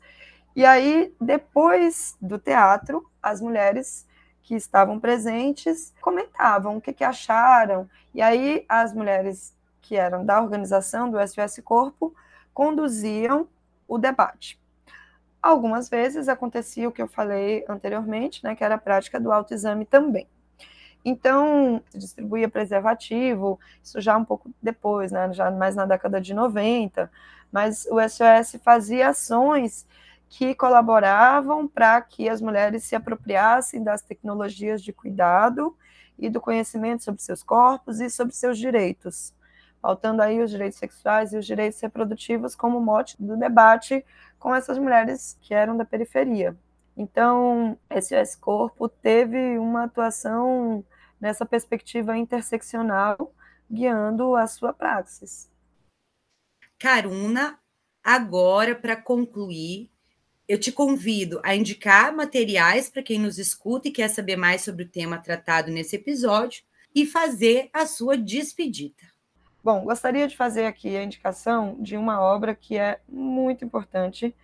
E 0.56 0.64
aí, 0.64 1.14
depois 1.20 2.16
do 2.18 2.38
teatro, 2.38 3.06
as 3.22 3.42
mulheres 3.42 4.06
que 4.40 4.54
estavam 4.54 4.98
presentes 4.98 5.92
comentavam 6.00 6.78
o 6.78 6.80
que, 6.80 6.94
que 6.94 7.04
acharam. 7.04 7.86
E 8.14 8.22
aí, 8.22 8.64
as 8.66 8.94
mulheres 8.94 9.54
que 9.82 9.96
eram 9.96 10.24
da 10.24 10.40
organização 10.40 11.10
do 11.10 11.18
SOS 11.18 11.60
Corpo 11.62 12.14
conduziam 12.54 13.46
o 13.86 13.98
debate. 13.98 14.58
Algumas 15.42 15.90
vezes 15.90 16.26
acontecia 16.26 16.88
o 16.88 16.92
que 16.92 17.02
eu 17.02 17.06
falei 17.06 17.62
anteriormente, 17.68 18.42
né, 18.42 18.56
que 18.56 18.64
era 18.64 18.76
a 18.76 18.78
prática 18.78 19.20
do 19.20 19.30
autoexame 19.30 19.84
também. 19.84 20.26
Então, 21.04 21.82
distribuía 21.94 22.48
preservativo, 22.48 23.60
isso 23.84 24.00
já 24.00 24.16
um 24.16 24.24
pouco 24.24 24.50
depois, 24.62 25.12
né, 25.12 25.30
já 25.34 25.50
mais 25.50 25.76
na 25.76 25.84
década 25.84 26.18
de 26.18 26.32
90, 26.32 27.12
mas 27.52 27.86
o 27.90 28.00
SOS 28.00 28.58
fazia 28.64 29.10
ações 29.10 29.86
que 30.28 30.54
colaboravam 30.54 31.66
para 31.68 32.00
que 32.00 32.28
as 32.28 32.40
mulheres 32.40 32.84
se 32.84 32.96
apropriassem 32.96 33.82
das 33.82 34.02
tecnologias 34.02 34.82
de 34.82 34.92
cuidado 34.92 35.76
e 36.18 36.28
do 36.28 36.40
conhecimento 36.40 37.04
sobre 37.04 37.22
seus 37.22 37.42
corpos 37.42 38.00
e 38.00 38.10
sobre 38.10 38.34
seus 38.34 38.58
direitos, 38.58 39.34
faltando 39.80 40.22
aí 40.22 40.42
os 40.42 40.50
direitos 40.50 40.78
sexuais 40.78 41.32
e 41.32 41.36
os 41.36 41.46
direitos 41.46 41.80
reprodutivos 41.80 42.54
como 42.54 42.80
mote 42.80 43.20
do 43.22 43.36
debate 43.36 44.04
com 44.38 44.54
essas 44.54 44.78
mulheres 44.78 45.38
que 45.40 45.54
eram 45.54 45.76
da 45.76 45.84
periferia. 45.84 46.56
Então, 46.96 47.78
SOS 47.90 48.34
Corpo 48.36 48.88
teve 48.88 49.58
uma 49.58 49.84
atuação 49.84 50.84
nessa 51.20 51.44
perspectiva 51.44 52.16
interseccional, 52.16 53.34
guiando 53.70 54.34
a 54.34 54.46
sua 54.46 54.72
praxis. 54.72 55.50
Caruna, 56.78 57.58
agora 58.02 58.74
para 58.74 58.96
concluir, 58.96 59.90
eu 60.48 60.58
te 60.58 60.70
convido 60.70 61.40
a 61.42 61.54
indicar 61.54 62.14
materiais 62.14 62.88
para 62.88 63.02
quem 63.02 63.18
nos 63.18 63.38
escuta 63.38 63.88
e 63.88 63.92
quer 63.92 64.08
saber 64.08 64.36
mais 64.36 64.62
sobre 64.62 64.84
o 64.84 64.88
tema 64.88 65.18
tratado 65.18 65.70
nesse 65.70 65.96
episódio 65.96 66.62
e 66.94 67.04
fazer 67.04 67.68
a 67.72 67.84
sua 67.84 68.16
despedida. 68.16 69.02
Bom, 69.62 69.84
gostaria 69.84 70.28
de 70.28 70.36
fazer 70.36 70.64
aqui 70.64 70.96
a 70.96 71.02
indicação 71.02 71.76
de 71.80 71.96
uma 71.96 72.20
obra 72.20 72.54
que 72.54 72.78
é 72.78 73.00
muito 73.08 73.64
importante 73.64 74.34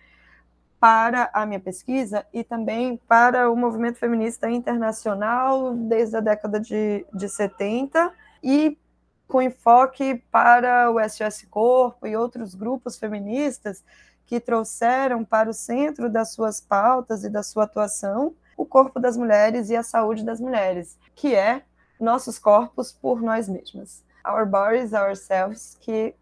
para 0.79 1.29
a 1.33 1.45
minha 1.45 1.61
pesquisa 1.61 2.25
e 2.33 2.43
também 2.43 2.97
para 3.07 3.49
o 3.49 3.55
movimento 3.55 3.97
feminista 3.97 4.49
internacional 4.49 5.73
desde 5.73 6.17
a 6.17 6.19
década 6.19 6.59
de, 6.59 7.05
de 7.13 7.29
70 7.29 8.13
e 8.43 8.77
com 9.25 9.41
enfoque 9.41 10.21
para 10.29 10.91
o 10.91 10.99
SOS 11.09 11.47
Corpo 11.49 12.05
e 12.05 12.17
outros 12.17 12.53
grupos 12.53 12.99
feministas 12.99 13.81
que 14.25 14.39
trouxeram 14.39 15.23
para 15.23 15.49
o 15.49 15.53
centro 15.53 16.09
das 16.09 16.33
suas 16.33 16.59
pautas 16.61 17.23
e 17.23 17.29
da 17.29 17.43
sua 17.43 17.63
atuação 17.65 18.33
o 18.57 18.65
corpo 18.65 18.99
das 18.99 19.17
mulheres 19.17 19.69
e 19.69 19.75
a 19.75 19.83
saúde 19.83 20.23
das 20.23 20.39
mulheres, 20.39 20.97
que 21.15 21.35
é 21.35 21.63
nossos 21.99 22.37
corpos 22.37 22.91
por 22.91 23.21
nós 23.21 23.47
mesmas. 23.49 24.03
Our 24.27 24.45
Bodies, 24.45 24.93
Ourselves, 24.93 25.77
que 25.79 26.15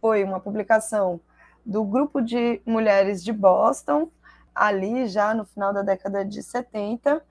foi 0.00 0.22
uma 0.24 0.40
publicação 0.40 1.20
do 1.64 1.84
grupo 1.84 2.20
de 2.20 2.60
mulheres 2.64 3.24
de 3.24 3.32
Boston, 3.32 4.10
ali 4.54 5.06
já 5.06 5.34
no 5.34 5.44
final 5.44 5.72
da 5.72 5.82
década 5.82 6.24
de 6.24 6.42
70. 6.42 7.22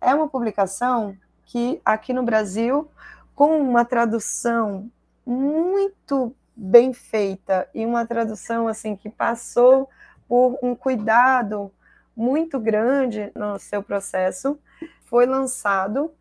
É 0.00 0.14
uma 0.14 0.28
publicação 0.28 1.16
que 1.44 1.80
aqui 1.84 2.12
no 2.12 2.22
Brasil, 2.22 2.88
com 3.34 3.60
uma 3.60 3.84
tradução 3.84 4.90
muito 5.26 6.34
bem 6.62 6.92
feita 6.92 7.66
e 7.74 7.86
uma 7.86 8.06
tradução 8.06 8.68
assim 8.68 8.94
que 8.94 9.08
passou 9.08 9.88
por 10.28 10.58
um 10.62 10.74
cuidado 10.74 11.72
muito 12.14 12.60
grande 12.60 13.32
no 13.34 13.58
seu 13.58 13.82
processo, 13.82 14.60
foi 15.06 15.24
lançado 15.24 16.12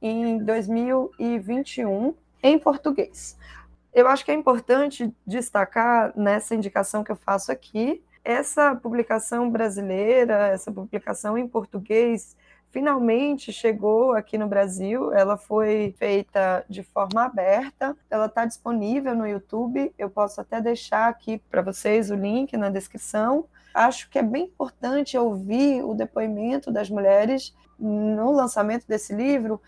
em 0.00 0.38
2021 0.38 2.14
em 2.42 2.58
português. 2.58 3.36
Eu 3.92 4.08
acho 4.08 4.24
que 4.24 4.30
é 4.30 4.34
importante 4.34 5.14
destacar 5.26 6.12
nessa 6.16 6.54
indicação 6.54 7.04
que 7.04 7.12
eu 7.12 7.16
faço 7.16 7.52
aqui, 7.52 8.02
essa 8.24 8.74
publicação 8.74 9.50
brasileira, 9.50 10.46
essa 10.46 10.72
publicação 10.72 11.36
em 11.36 11.46
português, 11.46 12.34
finalmente 12.72 13.52
chegou 13.52 14.12
aqui 14.12 14.36
no 14.36 14.48
Brasil. 14.48 15.12
Ela 15.12 15.36
foi 15.36 15.94
feita 15.98 16.64
de 16.68 16.82
forma 16.82 17.24
aberta, 17.24 17.96
ela 18.10 18.26
está 18.26 18.44
disponível 18.44 19.14
no 19.14 19.26
YouTube. 19.26 19.92
Eu 19.96 20.10
posso 20.10 20.40
até 20.40 20.60
deixar 20.60 21.08
aqui 21.08 21.38
para 21.50 21.62
vocês 21.62 22.10
o 22.10 22.16
link 22.16 22.56
na 22.56 22.70
descrição. 22.70 23.44
Acho 23.72 24.10
que 24.10 24.18
é 24.18 24.22
bem 24.22 24.44
importante 24.44 25.16
ouvir 25.16 25.84
o 25.84 25.94
depoimento 25.94 26.72
das 26.72 26.90
mulheres 26.90 27.54
no 27.78 28.32
lançamento 28.32 28.86
desse 28.86 29.14
livro 29.14 29.60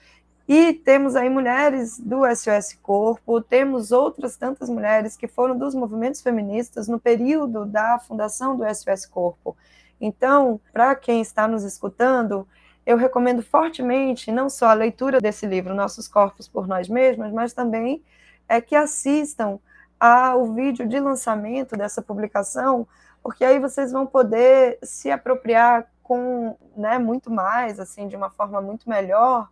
e 0.47 0.75
temos 0.75 1.17
aí 1.17 1.31
mulheres 1.31 1.99
do 1.99 2.21
SOS 2.27 2.75
Corpo, 2.83 3.41
temos 3.41 3.93
outras 3.93 4.37
tantas 4.37 4.69
mulheres 4.69 5.17
que 5.17 5.27
foram 5.27 5.57
dos 5.57 5.75
movimentos 5.75 6.21
feministas 6.21 6.87
no 6.87 7.01
período 7.01 7.65
da 7.65 7.99
fundação 7.99 8.55
do 8.55 8.63
SOS 8.63 9.07
Corpo. 9.07 9.57
Então, 9.99 10.61
para 10.71 10.95
quem 10.95 11.23
está 11.23 11.49
nos 11.49 11.65
escutando, 11.65 12.47
eu 12.87 12.97
recomendo 12.97 13.43
fortemente 13.43 14.31
não 14.31 14.51
só 14.51 14.67
a 14.67 14.75
leitura 14.75 15.21
desse 15.21 15.47
livro, 15.47 15.75
Nossos 15.75 16.07
Corpos 16.07 16.47
por 16.47 16.67
Nós 16.67 16.89
Mesmas, 16.89 17.33
mas 17.33 17.53
também 17.53 18.03
é 18.49 18.61
que 18.61 18.77
assistam 18.77 19.59
ao 19.99 20.53
vídeo 20.53 20.87
de 20.87 21.01
lançamento 21.01 21.77
dessa 21.77 22.03
publicação, 22.03 22.87
porque 23.23 23.45
aí 23.45 23.59
vocês 23.59 23.91
vão 23.91 24.07
poder 24.07 24.79
se 24.83 25.11
apropriar 25.11 25.87
com 26.03 26.57
né, 26.77 26.99
muito 26.99 27.31
mais, 27.31 27.81
assim, 27.81 28.07
de 28.07 28.15
uma 28.15 28.29
forma 28.29 28.61
muito 28.61 28.89
melhor, 28.89 29.49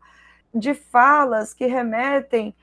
de 0.54 0.74
falas 0.74 1.54
que 1.54 1.64
remetem 1.64 2.54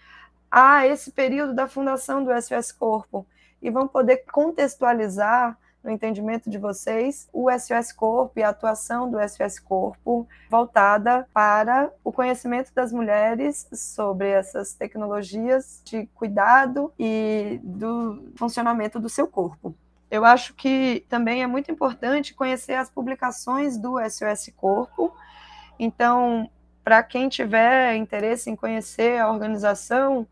a 0.52 0.86
esse 0.86 1.12
período 1.12 1.54
da 1.54 1.68
fundação 1.68 2.24
do 2.24 2.32
SOS 2.40 2.72
Corpo 2.72 3.26
e 3.62 3.70
vão 3.70 3.88
poder 3.88 4.24
contextualizar 4.32 5.58
no 5.84 5.90
entendimento 5.90 6.50
de 6.50 6.58
vocês 6.58 7.30
o 7.32 7.50
SOS 7.52 7.92
Corpo 7.92 8.40
e 8.40 8.44
a 8.44 8.50
atuação 8.50 9.10
do 9.10 9.18
SOS 9.28 9.60
Corpo 9.60 10.28
voltada 10.50 11.28
para 11.34 11.92
o 12.04 12.12
conhecimento 12.12 12.74
das 12.74 12.92
mulheres 12.92 13.68
sobre 13.72 14.30
essas 14.30 14.74
tecnologias 14.74 15.82
de 15.86 16.06
cuidado 16.16 16.92
e 17.00 17.60
do 17.64 18.32
funcionamento 18.36 19.00
do 19.00 19.10
seu 19.10 19.28
corpo. 19.28 19.74
Eu 20.12 20.26
acho 20.26 20.56
que 20.56 21.06
também 21.08 21.44
é 21.44 21.48
muito 21.48 21.72
importante 21.72 22.34
conhecer 22.34 22.74
as 22.74 22.90
publicações 22.90 23.78
do 23.78 23.98
SOS 24.10 24.52
Corpo. 24.58 25.14
Então, 25.78 26.50
para 26.84 27.04
quem 27.04 27.30
tiver 27.30 27.96
interesse 27.96 28.50
em 28.50 28.56
conhecer 28.56 29.20
a 29.20 29.30
organização, 29.30 30.28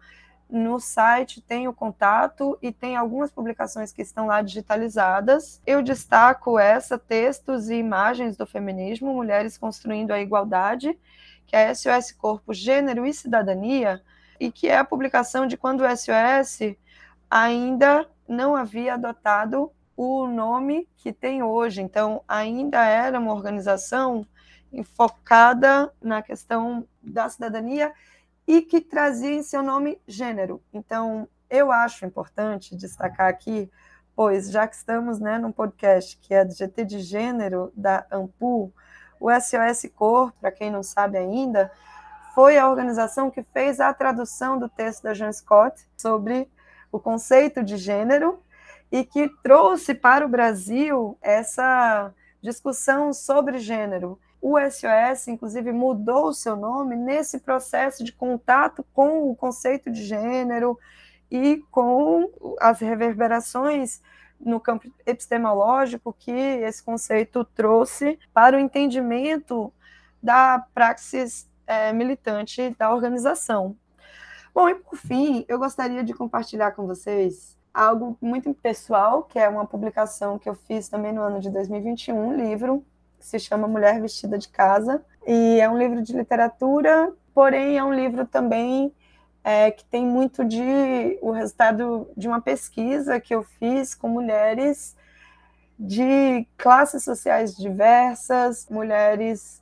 no 0.49 0.79
site 0.79 1.41
tem 1.41 1.67
o 1.67 1.73
contato 1.73 2.57
e 2.61 2.71
tem 2.71 2.95
algumas 2.95 3.31
publicações 3.31 3.91
que 3.91 4.01
estão 4.01 4.27
lá 4.27 4.41
digitalizadas. 4.41 5.61
Eu 5.65 5.81
destaco 5.81 6.57
essa, 6.57 6.97
textos 6.97 7.69
e 7.69 7.75
imagens 7.75 8.37
do 8.37 8.45
feminismo, 8.45 9.13
Mulheres 9.13 9.57
Construindo 9.57 10.11
a 10.11 10.21
Igualdade, 10.21 10.97
que 11.45 11.55
é 11.55 11.73
SOS 11.73 12.11
Corpo, 12.11 12.53
Gênero 12.53 13.05
e 13.05 13.13
Cidadania, 13.13 14.01
e 14.39 14.51
que 14.51 14.67
é 14.67 14.77
a 14.77 14.85
publicação 14.85 15.45
de 15.45 15.57
quando 15.57 15.81
o 15.81 15.97
SOS 15.97 16.75
ainda 17.29 18.07
não 18.27 18.55
havia 18.55 18.93
adotado 18.93 19.71
o 19.95 20.27
nome 20.27 20.87
que 20.97 21.11
tem 21.11 21.43
hoje. 21.43 21.81
Então, 21.81 22.21
ainda 22.27 22.85
era 22.85 23.19
uma 23.19 23.33
organização 23.33 24.25
focada 24.95 25.91
na 26.01 26.21
questão 26.21 26.87
da 27.01 27.27
cidadania 27.29 27.91
e 28.47 28.61
que 28.61 28.79
trazia 28.79 29.33
em 29.35 29.43
seu 29.43 29.61
nome 29.61 30.01
gênero. 30.07 30.63
Então, 30.71 31.27
eu 31.49 31.71
acho 31.71 32.05
importante 32.05 32.75
destacar 32.75 33.27
aqui, 33.27 33.69
pois 34.15 34.49
já 34.49 34.65
que 34.67 34.75
estamos 34.75 35.19
né, 35.19 35.37
num 35.37 35.51
podcast 35.51 36.17
que 36.17 36.33
é 36.33 36.45
do 36.45 36.53
GT 36.53 36.85
de 36.85 36.99
gênero 36.99 37.71
da 37.75 38.05
Ampul, 38.11 38.73
o 39.19 39.29
SOS 39.31 39.89
Cor, 39.95 40.31
para 40.39 40.51
quem 40.51 40.71
não 40.71 40.83
sabe 40.83 41.17
ainda, 41.17 41.71
foi 42.33 42.57
a 42.57 42.69
organização 42.69 43.31
que 43.31 43.43
fez 43.51 43.79
a 43.79 43.93
tradução 43.93 44.59
do 44.59 44.69
texto 44.69 45.03
da 45.03 45.13
Jean 45.13 45.31
Scott 45.31 45.75
sobre 45.97 46.49
o 46.91 46.99
conceito 46.99 47.63
de 47.63 47.77
gênero 47.77 48.39
e 48.91 49.03
que 49.03 49.27
trouxe 49.41 49.93
para 49.93 50.25
o 50.25 50.29
Brasil 50.29 51.17
essa 51.21 52.13
discussão 52.41 53.11
sobre 53.11 53.57
gênero. 53.57 54.19
O 54.41 54.57
SOS, 54.59 55.27
inclusive, 55.27 55.71
mudou 55.71 56.27
o 56.27 56.33
seu 56.33 56.55
nome 56.55 56.95
nesse 56.95 57.39
processo 57.39 58.03
de 58.03 58.11
contato 58.11 58.85
com 58.93 59.29
o 59.29 59.35
conceito 59.35 59.91
de 59.91 60.03
gênero 60.03 60.79
e 61.29 61.63
com 61.71 62.31
as 62.59 62.79
reverberações 62.79 64.01
no 64.39 64.59
campo 64.59 64.91
epistemológico 65.05 66.13
que 66.13 66.31
esse 66.31 66.83
conceito 66.83 67.43
trouxe 67.43 68.19
para 68.33 68.55
o 68.55 68.59
entendimento 68.59 69.73
da 70.21 70.65
praxis 70.73 71.49
é, 71.65 71.91
militante 71.91 72.75
da 72.77 72.93
organização. 72.93 73.75
Bom, 74.53 74.69
e 74.69 74.75
por 74.75 74.97
fim, 74.97 75.45
eu 75.47 75.59
gostaria 75.59 76.03
de 76.03 76.13
compartilhar 76.13 76.71
com 76.71 76.85
vocês 76.85 77.57
algo 77.73 78.17
muito 78.21 78.53
pessoal, 78.55 79.23
que 79.23 79.37
é 79.37 79.47
uma 79.49 79.65
publicação 79.65 80.39
que 80.39 80.49
eu 80.49 80.55
fiz 80.55 80.89
também 80.89 81.11
no 81.11 81.21
ano 81.21 81.39
de 81.39 81.49
2021, 81.49 82.15
um 82.15 82.35
livro 82.35 82.85
que 83.19 83.25
se 83.25 83.39
chama 83.39 83.67
Mulher 83.67 84.01
Vestida 84.01 84.37
de 84.37 84.49
Casa. 84.49 85.03
E 85.25 85.59
é 85.59 85.69
um 85.69 85.77
livro 85.77 86.01
de 86.01 86.13
literatura, 86.13 87.13
porém 87.33 87.77
é 87.77 87.83
um 87.83 87.93
livro 87.93 88.25
também 88.25 88.93
é, 89.43 89.71
que 89.71 89.85
tem 89.85 90.05
muito 90.05 90.43
de 90.43 91.17
o 91.21 91.31
resultado 91.31 92.09
de 92.17 92.27
uma 92.27 92.41
pesquisa 92.41 93.19
que 93.19 93.33
eu 93.33 93.43
fiz 93.43 93.95
com 93.95 94.09
mulheres 94.09 94.95
de 95.79 96.45
classes 96.57 97.03
sociais 97.03 97.55
diversas, 97.55 98.67
mulheres 98.69 99.61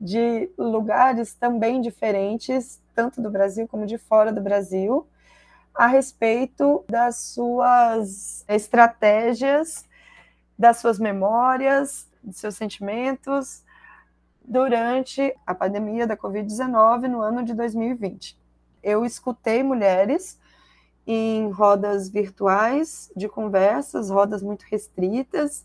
de 0.00 0.50
lugares 0.58 1.34
também 1.34 1.80
diferentes, 1.80 2.80
tanto 2.94 3.20
do 3.20 3.30
Brasil 3.30 3.66
como 3.66 3.86
de 3.86 3.98
fora 3.98 4.32
do 4.32 4.40
Brasil, 4.40 5.06
a 5.74 5.86
respeito 5.86 6.84
das 6.88 7.16
suas 7.16 8.44
estratégias, 8.46 9.84
das 10.56 10.76
suas 10.76 10.98
memórias, 10.98 12.06
de 12.24 12.36
seus 12.36 12.56
sentimentos 12.56 13.62
durante 14.44 15.34
a 15.46 15.54
pandemia 15.54 16.06
da 16.06 16.16
Covid-19 16.16 17.08
no 17.08 17.22
ano 17.22 17.42
de 17.44 17.54
2020. 17.54 18.38
Eu 18.82 19.04
escutei 19.04 19.62
mulheres 19.62 20.38
em 21.06 21.50
rodas 21.50 22.08
virtuais 22.08 23.10
de 23.14 23.28
conversas, 23.28 24.10
rodas 24.10 24.42
muito 24.42 24.64
restritas, 24.70 25.64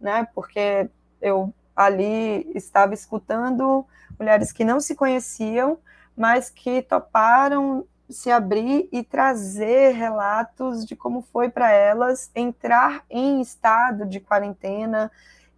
né? 0.00 0.26
Porque 0.34 0.88
eu 1.20 1.52
ali 1.74 2.50
estava 2.54 2.92
escutando 2.94 3.86
mulheres 4.18 4.52
que 4.52 4.64
não 4.64 4.80
se 4.80 4.94
conheciam, 4.94 5.78
mas 6.16 6.50
que 6.50 6.82
toparam 6.82 7.86
se 8.10 8.30
abrir 8.30 8.88
e 8.92 9.02
trazer 9.02 9.92
relatos 9.92 10.84
de 10.84 10.94
como 10.94 11.22
foi 11.22 11.48
para 11.48 11.70
elas 11.70 12.30
entrar 12.34 13.04
em 13.08 13.40
estado 13.40 14.04
de 14.04 14.20
quarentena, 14.20 15.10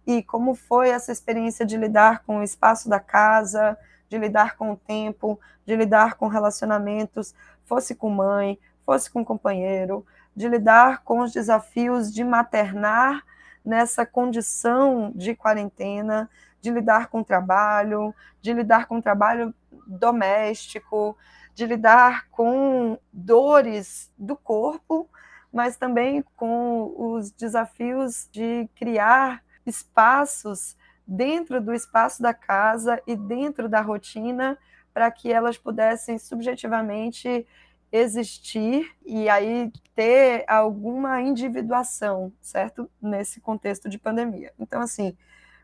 e 0.05 0.21
como 0.21 0.53
foi 0.53 0.89
essa 0.89 1.11
experiência 1.11 1.65
de 1.65 1.77
lidar 1.77 2.23
com 2.23 2.39
o 2.39 2.43
espaço 2.43 2.87
da 2.87 2.99
casa, 2.99 3.77
de 4.09 4.17
lidar 4.17 4.55
com 4.55 4.71
o 4.71 4.77
tempo, 4.77 5.39
de 5.65 5.75
lidar 5.75 6.15
com 6.15 6.27
relacionamentos, 6.27 7.33
fosse 7.63 7.95
com 7.95 8.09
mãe, 8.09 8.59
fosse 8.85 9.09
com 9.09 9.25
companheiro, 9.25 10.05
de 10.35 10.47
lidar 10.47 11.03
com 11.03 11.19
os 11.19 11.31
desafios 11.31 12.13
de 12.13 12.23
maternar 12.23 13.23
nessa 13.63 14.05
condição 14.05 15.11
de 15.15 15.35
quarentena, 15.35 16.29
de 16.61 16.69
lidar 16.69 17.07
com 17.07 17.21
o 17.21 17.25
trabalho, 17.25 18.13
de 18.41 18.53
lidar 18.53 18.87
com 18.87 18.97
o 18.97 19.01
trabalho 19.01 19.53
doméstico, 19.87 21.17
de 21.53 21.65
lidar 21.65 22.27
com 22.29 22.97
dores 23.11 24.11
do 24.17 24.35
corpo, 24.35 25.09
mas 25.51 25.77
também 25.77 26.23
com 26.35 26.93
os 26.97 27.31
desafios 27.31 28.27
de 28.31 28.69
criar 28.75 29.41
espaços 29.65 30.75
dentro 31.07 31.61
do 31.61 31.73
espaço 31.73 32.21
da 32.21 32.33
casa 32.33 33.01
e 33.05 33.15
dentro 33.15 33.69
da 33.69 33.81
rotina 33.81 34.57
para 34.93 35.11
que 35.11 35.31
elas 35.31 35.57
pudessem 35.57 36.17
subjetivamente 36.17 37.45
existir 37.91 38.91
e 39.05 39.29
aí 39.29 39.71
ter 39.93 40.43
alguma 40.47 41.21
individuação, 41.21 42.31
certo? 42.41 42.89
Nesse 43.01 43.39
contexto 43.39 43.87
de 43.89 43.97
pandemia. 43.97 44.53
Então, 44.59 44.81
assim, 44.81 45.15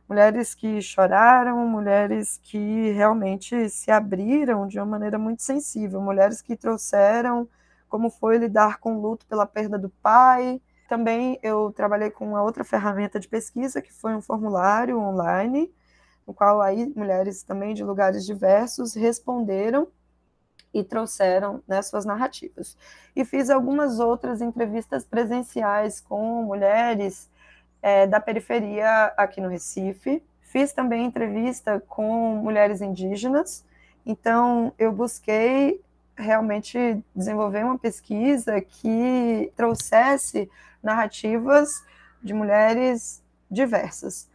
mulheres 0.07 0.53
que 0.53 0.81
choraram, 0.81 1.65
mulheres 1.67 2.39
que 2.43 2.91
realmente 2.91 3.69
se 3.69 3.91
abriram 3.91 4.67
de 4.67 4.77
uma 4.79 4.85
maneira 4.85 5.17
muito 5.17 5.41
sensível, 5.41 6.01
mulheres 6.01 6.41
que 6.41 6.55
trouxeram 6.55 7.47
como 7.91 8.09
foi 8.09 8.37
lidar 8.37 8.79
com 8.79 8.95
o 8.95 9.01
luto 9.01 9.25
pela 9.25 9.45
perda 9.45 9.77
do 9.77 9.89
pai. 9.89 10.61
Também 10.91 11.39
eu 11.41 11.71
trabalhei 11.71 12.11
com 12.11 12.27
uma 12.27 12.43
outra 12.43 12.65
ferramenta 12.65 13.17
de 13.17 13.25
pesquisa, 13.25 13.81
que 13.81 13.93
foi 13.93 14.13
um 14.13 14.21
formulário 14.21 14.99
online, 14.99 15.73
no 16.27 16.33
qual 16.33 16.61
aí 16.61 16.85
mulheres 16.93 17.43
também 17.43 17.73
de 17.73 17.81
lugares 17.81 18.25
diversos 18.25 18.93
responderam 18.93 19.87
e 20.73 20.83
trouxeram 20.83 21.63
né, 21.65 21.81
suas 21.81 22.03
narrativas. 22.03 22.77
E 23.15 23.23
fiz 23.23 23.49
algumas 23.49 24.01
outras 24.01 24.41
entrevistas 24.41 25.05
presenciais 25.05 26.01
com 26.01 26.43
mulheres 26.43 27.29
é, 27.81 28.05
da 28.05 28.19
periferia 28.19 29.13
aqui 29.15 29.39
no 29.39 29.47
Recife. 29.47 30.21
Fiz 30.41 30.73
também 30.73 31.05
entrevista 31.05 31.79
com 31.87 32.35
mulheres 32.35 32.81
indígenas. 32.81 33.63
Então, 34.05 34.73
eu 34.77 34.91
busquei 34.91 35.79
realmente 36.17 37.01
desenvolver 37.15 37.63
uma 37.63 37.79
pesquisa 37.79 38.59
que 38.59 39.53
trouxesse 39.55 40.49
narrativas 40.82 41.84
de 42.21 42.34
mulheres 42.34 43.23
diversas. 43.49 44.29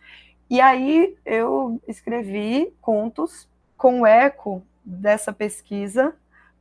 E 0.48 0.60
aí 0.60 1.16
eu 1.24 1.80
escrevi 1.88 2.72
contos 2.80 3.48
com 3.76 4.02
o 4.02 4.06
eco 4.06 4.62
dessa 4.84 5.32
pesquisa 5.32 6.14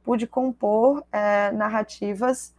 pude 0.06 0.28
compor 0.28 1.04
é, 1.12 1.52
narrativas 1.52 2.54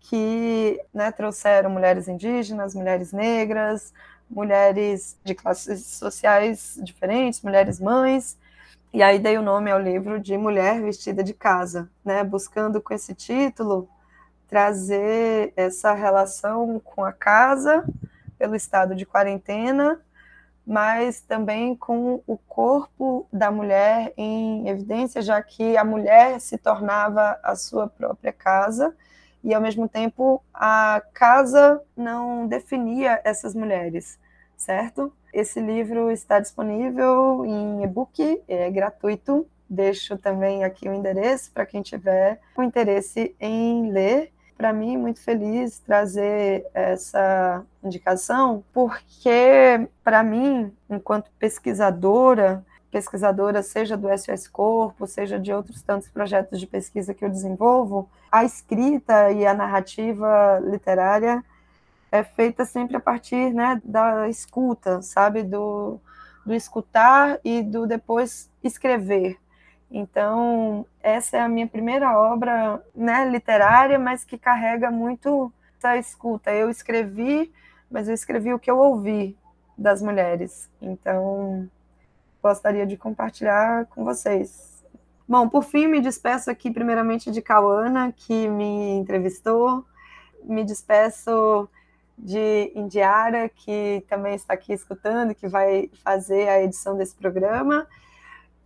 que 0.00 0.80
né, 0.92 1.12
trouxeram 1.12 1.68
mulheres 1.68 2.08
indígenas, 2.08 2.74
mulheres 2.74 3.12
negras, 3.12 3.92
mulheres 4.28 5.18
de 5.22 5.34
classes 5.34 5.84
sociais 5.84 6.80
diferentes, 6.82 7.42
mulheres 7.42 7.78
mães, 7.78 8.38
e 8.92 9.02
aí 9.02 9.18
dei 9.18 9.36
o 9.36 9.42
nome 9.42 9.70
ao 9.70 9.78
livro 9.78 10.18
de 10.18 10.36
Mulher 10.38 10.80
Vestida 10.80 11.22
de 11.22 11.34
Casa, 11.34 11.90
né, 12.02 12.24
buscando 12.24 12.80
com 12.80 12.94
esse 12.94 13.14
título 13.14 13.86
trazer 14.48 15.52
essa 15.56 15.92
relação 15.92 16.80
com 16.80 17.04
a 17.04 17.12
casa 17.12 17.84
pelo 18.38 18.56
estado 18.56 18.94
de 18.94 19.04
quarentena 19.04 20.00
mas 20.68 21.22
também 21.22 21.74
com 21.74 22.22
o 22.26 22.36
corpo 22.36 23.26
da 23.32 23.50
mulher 23.50 24.12
em 24.18 24.68
evidência, 24.68 25.22
já 25.22 25.42
que 25.42 25.78
a 25.78 25.82
mulher 25.82 26.38
se 26.42 26.58
tornava 26.58 27.40
a 27.42 27.56
sua 27.56 27.88
própria 27.88 28.34
casa 28.34 28.94
e, 29.42 29.54
ao 29.54 29.62
mesmo 29.62 29.88
tempo, 29.88 30.44
a 30.52 31.00
casa 31.14 31.80
não 31.96 32.46
definia 32.46 33.18
essas 33.24 33.54
mulheres, 33.54 34.18
certo? 34.58 35.10
Esse 35.32 35.58
livro 35.58 36.10
está 36.10 36.38
disponível 36.38 37.46
em 37.46 37.82
e-book, 37.82 38.42
é 38.46 38.70
gratuito. 38.70 39.46
Deixo 39.70 40.18
também 40.18 40.64
aqui 40.64 40.86
o 40.86 40.92
endereço 40.92 41.50
para 41.50 41.64
quem 41.64 41.80
tiver 41.80 42.40
o 42.54 42.62
interesse 42.62 43.34
em 43.40 43.90
ler 43.90 44.32
para 44.58 44.72
mim 44.72 44.96
muito 44.96 45.20
feliz 45.20 45.78
trazer 45.78 46.66
essa 46.74 47.64
indicação, 47.82 48.64
porque 48.72 49.88
para 50.02 50.24
mim, 50.24 50.72
enquanto 50.90 51.30
pesquisadora, 51.38 52.66
pesquisadora 52.90 53.62
seja 53.62 53.96
do 53.96 54.08
SOS 54.18 54.48
Corpo, 54.48 55.06
seja 55.06 55.38
de 55.38 55.52
outros 55.52 55.80
tantos 55.80 56.08
projetos 56.08 56.58
de 56.58 56.66
pesquisa 56.66 57.14
que 57.14 57.24
eu 57.24 57.30
desenvolvo, 57.30 58.10
a 58.32 58.44
escrita 58.44 59.30
e 59.30 59.46
a 59.46 59.54
narrativa 59.54 60.58
literária 60.64 61.44
é 62.10 62.24
feita 62.24 62.64
sempre 62.64 62.96
a 62.96 63.00
partir 63.00 63.54
né, 63.54 63.80
da 63.84 64.28
escuta, 64.28 65.00
sabe, 65.02 65.44
do, 65.44 66.00
do 66.44 66.52
escutar 66.52 67.38
e 67.44 67.62
do 67.62 67.86
depois 67.86 68.50
escrever. 68.64 69.38
Então, 69.90 70.84
essa 71.02 71.38
é 71.38 71.40
a 71.40 71.48
minha 71.48 71.66
primeira 71.66 72.18
obra 72.18 72.82
né, 72.94 73.28
literária, 73.28 73.98
mas 73.98 74.24
que 74.24 74.36
carrega 74.36 74.90
muito 74.90 75.52
essa 75.78 75.96
escuta. 75.96 76.52
Eu 76.52 76.68
escrevi, 76.68 77.52
mas 77.90 78.08
eu 78.08 78.14
escrevi 78.14 78.52
o 78.52 78.58
que 78.58 78.70
eu 78.70 78.78
ouvi 78.78 79.36
das 79.76 80.02
mulheres. 80.02 80.68
Então, 80.82 81.68
gostaria 82.42 82.86
de 82.86 82.96
compartilhar 82.96 83.86
com 83.86 84.04
vocês. 84.04 84.84
Bom, 85.26 85.48
por 85.48 85.62
fim, 85.62 85.86
me 85.86 86.00
despeço 86.00 86.50
aqui 86.50 86.70
primeiramente 86.70 87.30
de 87.30 87.40
Cauana, 87.40 88.12
que 88.16 88.48
me 88.48 88.90
entrevistou. 88.98 89.84
Me 90.42 90.64
despeço 90.64 91.68
de 92.16 92.72
Indiara, 92.74 93.48
que 93.48 94.04
também 94.08 94.34
está 94.34 94.54
aqui 94.54 94.72
escutando, 94.72 95.34
que 95.34 95.46
vai 95.46 95.90
fazer 96.02 96.48
a 96.48 96.62
edição 96.62 96.96
desse 96.96 97.14
programa. 97.14 97.86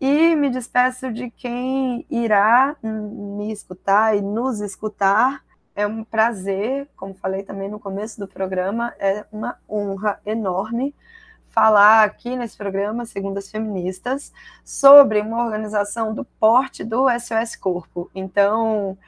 E 0.05 0.35
me 0.35 0.51
despeço 0.51 1.13
de 1.13 1.31
quem 1.31 2.05
irá 2.11 2.75
me 2.83 3.53
escutar 3.53 4.17
e 4.17 4.21
nos 4.21 4.61
escutar. 4.61 5.45
É 5.77 5.87
um 5.87 6.03
prazer, 6.03 6.89
como 6.97 7.15
falei 7.15 7.45
também 7.45 7.69
no 7.69 7.79
começo 7.79 8.19
do 8.19 8.27
programa, 8.27 8.93
é 8.99 9.25
uma 9.31 9.57
honra 9.71 10.21
enorme 10.27 10.93
falar 11.51 12.03
aqui 12.03 12.35
nesse 12.35 12.57
programa, 12.57 13.07
Segundas 13.07 13.49
Feministas, 13.49 14.33
sobre 14.65 15.21
uma 15.21 15.45
organização 15.45 16.13
do 16.13 16.25
porte 16.25 16.83
do 16.83 17.07
SOS 17.09 17.55
Corpo. 17.55 18.11
Então, 18.13 18.99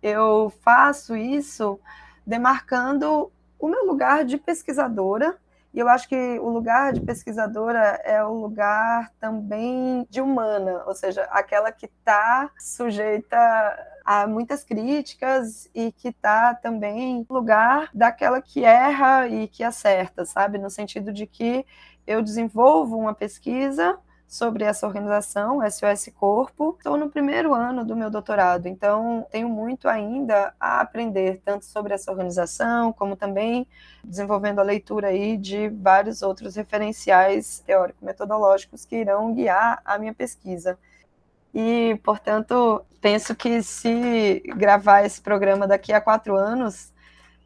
eu 0.00 0.52
faço 0.60 1.16
isso 1.16 1.80
demarcando 2.24 3.28
o 3.58 3.66
meu 3.66 3.84
lugar 3.86 4.24
de 4.24 4.38
pesquisadora 4.38 5.36
e 5.74 5.80
eu 5.80 5.88
acho 5.88 6.08
que 6.08 6.38
o 6.38 6.48
lugar 6.48 6.92
de 6.92 7.00
pesquisadora 7.00 8.00
é 8.04 8.22
o 8.22 8.32
lugar 8.32 9.10
também 9.18 10.06
de 10.08 10.20
humana, 10.20 10.84
ou 10.86 10.94
seja, 10.94 11.24
aquela 11.24 11.72
que 11.72 11.86
está 11.86 12.48
sujeita 12.60 13.36
a 14.04 14.24
muitas 14.24 14.62
críticas 14.62 15.68
e 15.74 15.90
que 15.90 16.08
está 16.08 16.54
também 16.54 17.26
no 17.28 17.34
lugar 17.34 17.90
daquela 17.92 18.40
que 18.40 18.64
erra 18.64 19.26
e 19.26 19.48
que 19.48 19.64
acerta, 19.64 20.24
sabe? 20.24 20.58
No 20.58 20.70
sentido 20.70 21.12
de 21.12 21.26
que 21.26 21.66
eu 22.06 22.22
desenvolvo 22.22 22.96
uma 22.96 23.14
pesquisa 23.14 23.98
sobre 24.34 24.64
essa 24.64 24.84
organização, 24.84 25.60
SOS 25.62 26.10
Corpo. 26.12 26.74
Estou 26.76 26.96
no 26.96 27.08
primeiro 27.08 27.54
ano 27.54 27.84
do 27.84 27.94
meu 27.94 28.10
doutorado, 28.10 28.66
então 28.66 29.24
tenho 29.30 29.48
muito 29.48 29.88
ainda 29.88 30.52
a 30.58 30.80
aprender, 30.80 31.40
tanto 31.44 31.64
sobre 31.64 31.94
essa 31.94 32.10
organização, 32.10 32.92
como 32.92 33.14
também 33.14 33.64
desenvolvendo 34.02 34.58
a 34.58 34.64
leitura 34.64 35.06
aí 35.06 35.36
de 35.36 35.68
vários 35.68 36.20
outros 36.20 36.56
referenciais 36.56 37.62
teórico-metodológicos 37.64 38.84
que 38.84 38.96
irão 38.96 39.32
guiar 39.32 39.80
a 39.84 39.98
minha 39.98 40.12
pesquisa. 40.12 40.76
E, 41.54 41.96
portanto, 42.02 42.84
penso 43.00 43.36
que 43.36 43.62
se 43.62 44.42
gravar 44.56 45.04
esse 45.04 45.20
programa 45.20 45.64
daqui 45.64 45.92
a 45.92 46.00
quatro 46.00 46.34
anos, 46.34 46.92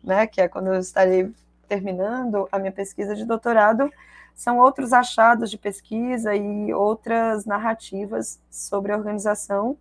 né, 0.02 0.26
que 0.26 0.40
é 0.40 0.48
quando 0.48 0.68
eu 0.68 0.80
estarei 0.80 1.30
terminando 1.68 2.48
a 2.50 2.58
minha 2.58 2.72
pesquisa 2.72 3.14
de 3.14 3.26
doutorado, 3.26 3.92
são 4.38 4.56
outros 4.60 4.92
achados 4.92 5.50
de 5.50 5.58
pesquisa 5.58 6.32
e 6.32 6.72
outras 6.72 7.44
narrativas 7.44 8.40
sobre 8.48 8.92
a 8.92 8.96
organização 8.96 9.76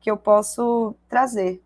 que 0.00 0.10
eu 0.10 0.16
posso 0.16 0.96
trazer. 1.08 1.62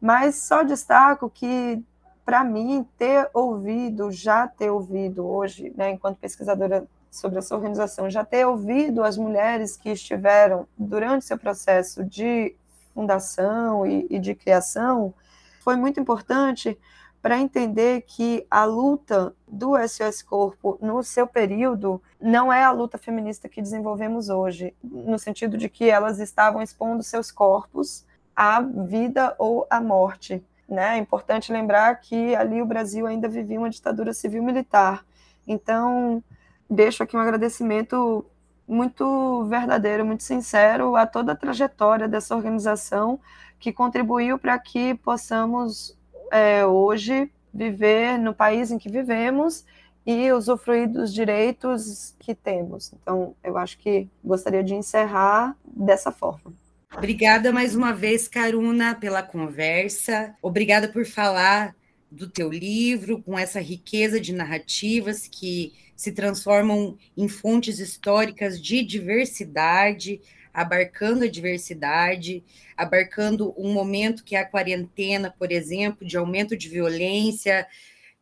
Mas 0.00 0.36
só 0.36 0.62
destaco 0.62 1.28
que, 1.28 1.84
para 2.24 2.42
mim, 2.42 2.88
ter 2.96 3.28
ouvido, 3.34 4.10
já 4.10 4.48
ter 4.48 4.70
ouvido 4.70 5.26
hoje, 5.26 5.70
né, 5.76 5.90
enquanto 5.90 6.16
pesquisadora 6.16 6.88
sobre 7.10 7.40
essa 7.40 7.54
organização, 7.54 8.08
já 8.08 8.24
ter 8.24 8.46
ouvido 8.46 9.04
as 9.04 9.18
mulheres 9.18 9.76
que 9.76 9.90
estiveram 9.90 10.66
durante 10.78 11.26
seu 11.26 11.36
processo 11.36 12.02
de 12.02 12.56
fundação 12.94 13.86
e, 13.86 14.06
e 14.08 14.18
de 14.18 14.34
criação, 14.34 15.12
foi 15.60 15.76
muito 15.76 16.00
importante 16.00 16.78
para 17.22 17.38
entender 17.38 18.02
que 18.02 18.44
a 18.50 18.64
luta 18.64 19.32
do 19.46 19.76
SOS 19.86 20.22
Corpo 20.22 20.76
no 20.82 21.04
seu 21.04 21.24
período 21.24 22.02
não 22.20 22.52
é 22.52 22.64
a 22.64 22.72
luta 22.72 22.98
feminista 22.98 23.48
que 23.48 23.62
desenvolvemos 23.62 24.28
hoje, 24.28 24.74
no 24.82 25.16
sentido 25.20 25.56
de 25.56 25.68
que 25.68 25.88
elas 25.88 26.18
estavam 26.18 26.60
expondo 26.60 27.00
seus 27.04 27.30
corpos 27.30 28.04
à 28.34 28.60
vida 28.60 29.36
ou 29.38 29.64
à 29.70 29.80
morte. 29.80 30.44
Né? 30.68 30.96
É 30.96 30.98
importante 30.98 31.52
lembrar 31.52 31.94
que 32.00 32.34
ali 32.34 32.60
o 32.60 32.66
Brasil 32.66 33.06
ainda 33.06 33.28
vivia 33.28 33.58
uma 33.58 33.70
ditadura 33.70 34.12
civil-militar. 34.12 35.04
Então, 35.46 36.24
deixo 36.68 37.04
aqui 37.04 37.16
um 37.16 37.20
agradecimento 37.20 38.26
muito 38.66 39.44
verdadeiro, 39.44 40.04
muito 40.04 40.24
sincero 40.24 40.96
a 40.96 41.06
toda 41.06 41.32
a 41.32 41.36
trajetória 41.36 42.08
dessa 42.08 42.34
organização 42.34 43.20
que 43.60 43.72
contribuiu 43.72 44.40
para 44.40 44.58
que 44.58 44.94
possamos 44.94 45.96
é, 46.32 46.66
hoje 46.66 47.30
viver 47.52 48.18
no 48.18 48.34
país 48.34 48.70
em 48.70 48.78
que 48.78 48.88
vivemos 48.88 49.64
e 50.04 50.32
usufruir 50.32 50.88
dos 50.88 51.12
direitos 51.12 52.16
que 52.18 52.34
temos. 52.34 52.92
Então, 52.92 53.36
eu 53.44 53.56
acho 53.56 53.78
que 53.78 54.08
gostaria 54.24 54.64
de 54.64 54.74
encerrar 54.74 55.56
dessa 55.64 56.10
forma. 56.10 56.52
Obrigada 56.96 57.52
mais 57.52 57.74
uma 57.74 57.92
vez, 57.92 58.26
Caruna, 58.26 58.94
pela 58.94 59.22
conversa. 59.22 60.34
Obrigada 60.42 60.88
por 60.88 61.04
falar 61.06 61.74
do 62.10 62.28
teu 62.28 62.50
livro 62.50 63.22
com 63.22 63.38
essa 63.38 63.60
riqueza 63.60 64.20
de 64.20 64.32
narrativas 64.32 65.26
que 65.26 65.72
se 65.96 66.12
transformam 66.12 66.98
em 67.16 67.28
fontes 67.28 67.78
históricas 67.78 68.60
de 68.60 68.82
diversidade, 68.82 70.20
abarcando 70.52 71.24
a 71.24 71.28
diversidade, 71.28 72.44
abarcando 72.76 73.54
um 73.56 73.72
momento 73.72 74.24
que 74.24 74.36
é 74.36 74.40
a 74.40 74.48
quarentena, 74.48 75.34
por 75.38 75.50
exemplo, 75.50 76.06
de 76.06 76.16
aumento 76.16 76.56
de 76.56 76.68
violência, 76.68 77.66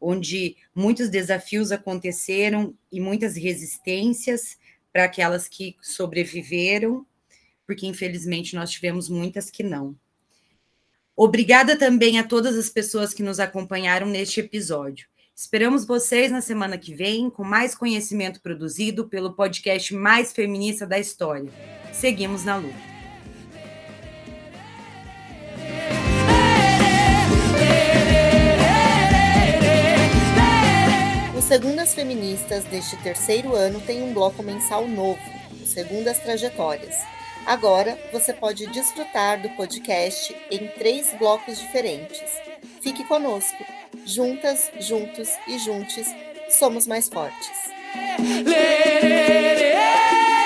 onde 0.01 0.57
muitos 0.75 1.09
desafios 1.09 1.73
aconteceram 1.73 2.75
e 2.91 3.01
muitas 3.01 3.37
resistências 3.37 4.59
para 4.93 5.05
aquelas 5.05 5.49
que 5.49 5.77
sobreviveram, 5.81 7.07
porque 7.67 7.87
infelizmente 7.87 8.55
nós 8.55 8.71
tivemos 8.71 9.09
muitas 9.09 9.51
que 9.51 9.63
não. 9.63 9.95
Obrigada 11.15 11.77
também 11.77 12.19
a 12.19 12.25
todas 12.25 12.57
as 12.57 12.71
pessoas 12.71 13.13
que 13.13 13.23
nos 13.23 13.39
acompanharam 13.39 14.07
neste 14.07 14.41
episódio. 14.41 15.07
Esperamos 15.37 15.87
vocês 15.87 16.31
na 16.31 16.41
semana 16.41 16.77
que 16.77 16.95
vem 16.95 17.31
com 17.31 17.45
mais 17.45 17.75
conhecimento 17.75 18.41
produzido 18.41 19.09
pelo 19.09 19.35
podcast 19.35 19.95
mais 19.95 20.33
feminista 20.33 20.87
da 20.87 20.99
história. 20.99 21.80
Seguimos 22.01 22.47
na 22.47 22.57
luta. 22.57 22.75
O 31.37 31.43
Segundas 31.43 31.93
Feministas 31.93 32.65
deste 32.65 32.97
terceiro 33.03 33.55
ano 33.55 33.83
tem 33.83 34.03
um 34.03 34.15
bloco 34.15 34.43
mensal 34.43 34.89
novo, 34.89 35.21
o 35.63 35.67
Segundas 35.67 36.19
Trajetórias. 36.21 36.97
Agora 37.45 37.99
você 38.11 38.33
pode 38.33 38.67
desfrutar 38.69 39.43
do 39.43 39.51
podcast 39.51 40.35
em 40.51 40.69
três 40.69 41.13
blocos 41.19 41.61
diferentes. 41.61 42.23
Fique 42.81 43.05
conosco. 43.05 43.63
Juntas, 44.07 44.71
juntos 44.81 45.29
e 45.47 45.59
juntes, 45.59 46.07
somos 46.49 46.87
mais 46.87 47.11
fortes. 47.11 47.51
Lê, 48.47 49.01
lê, 49.03 49.55
lê. 49.57 50.40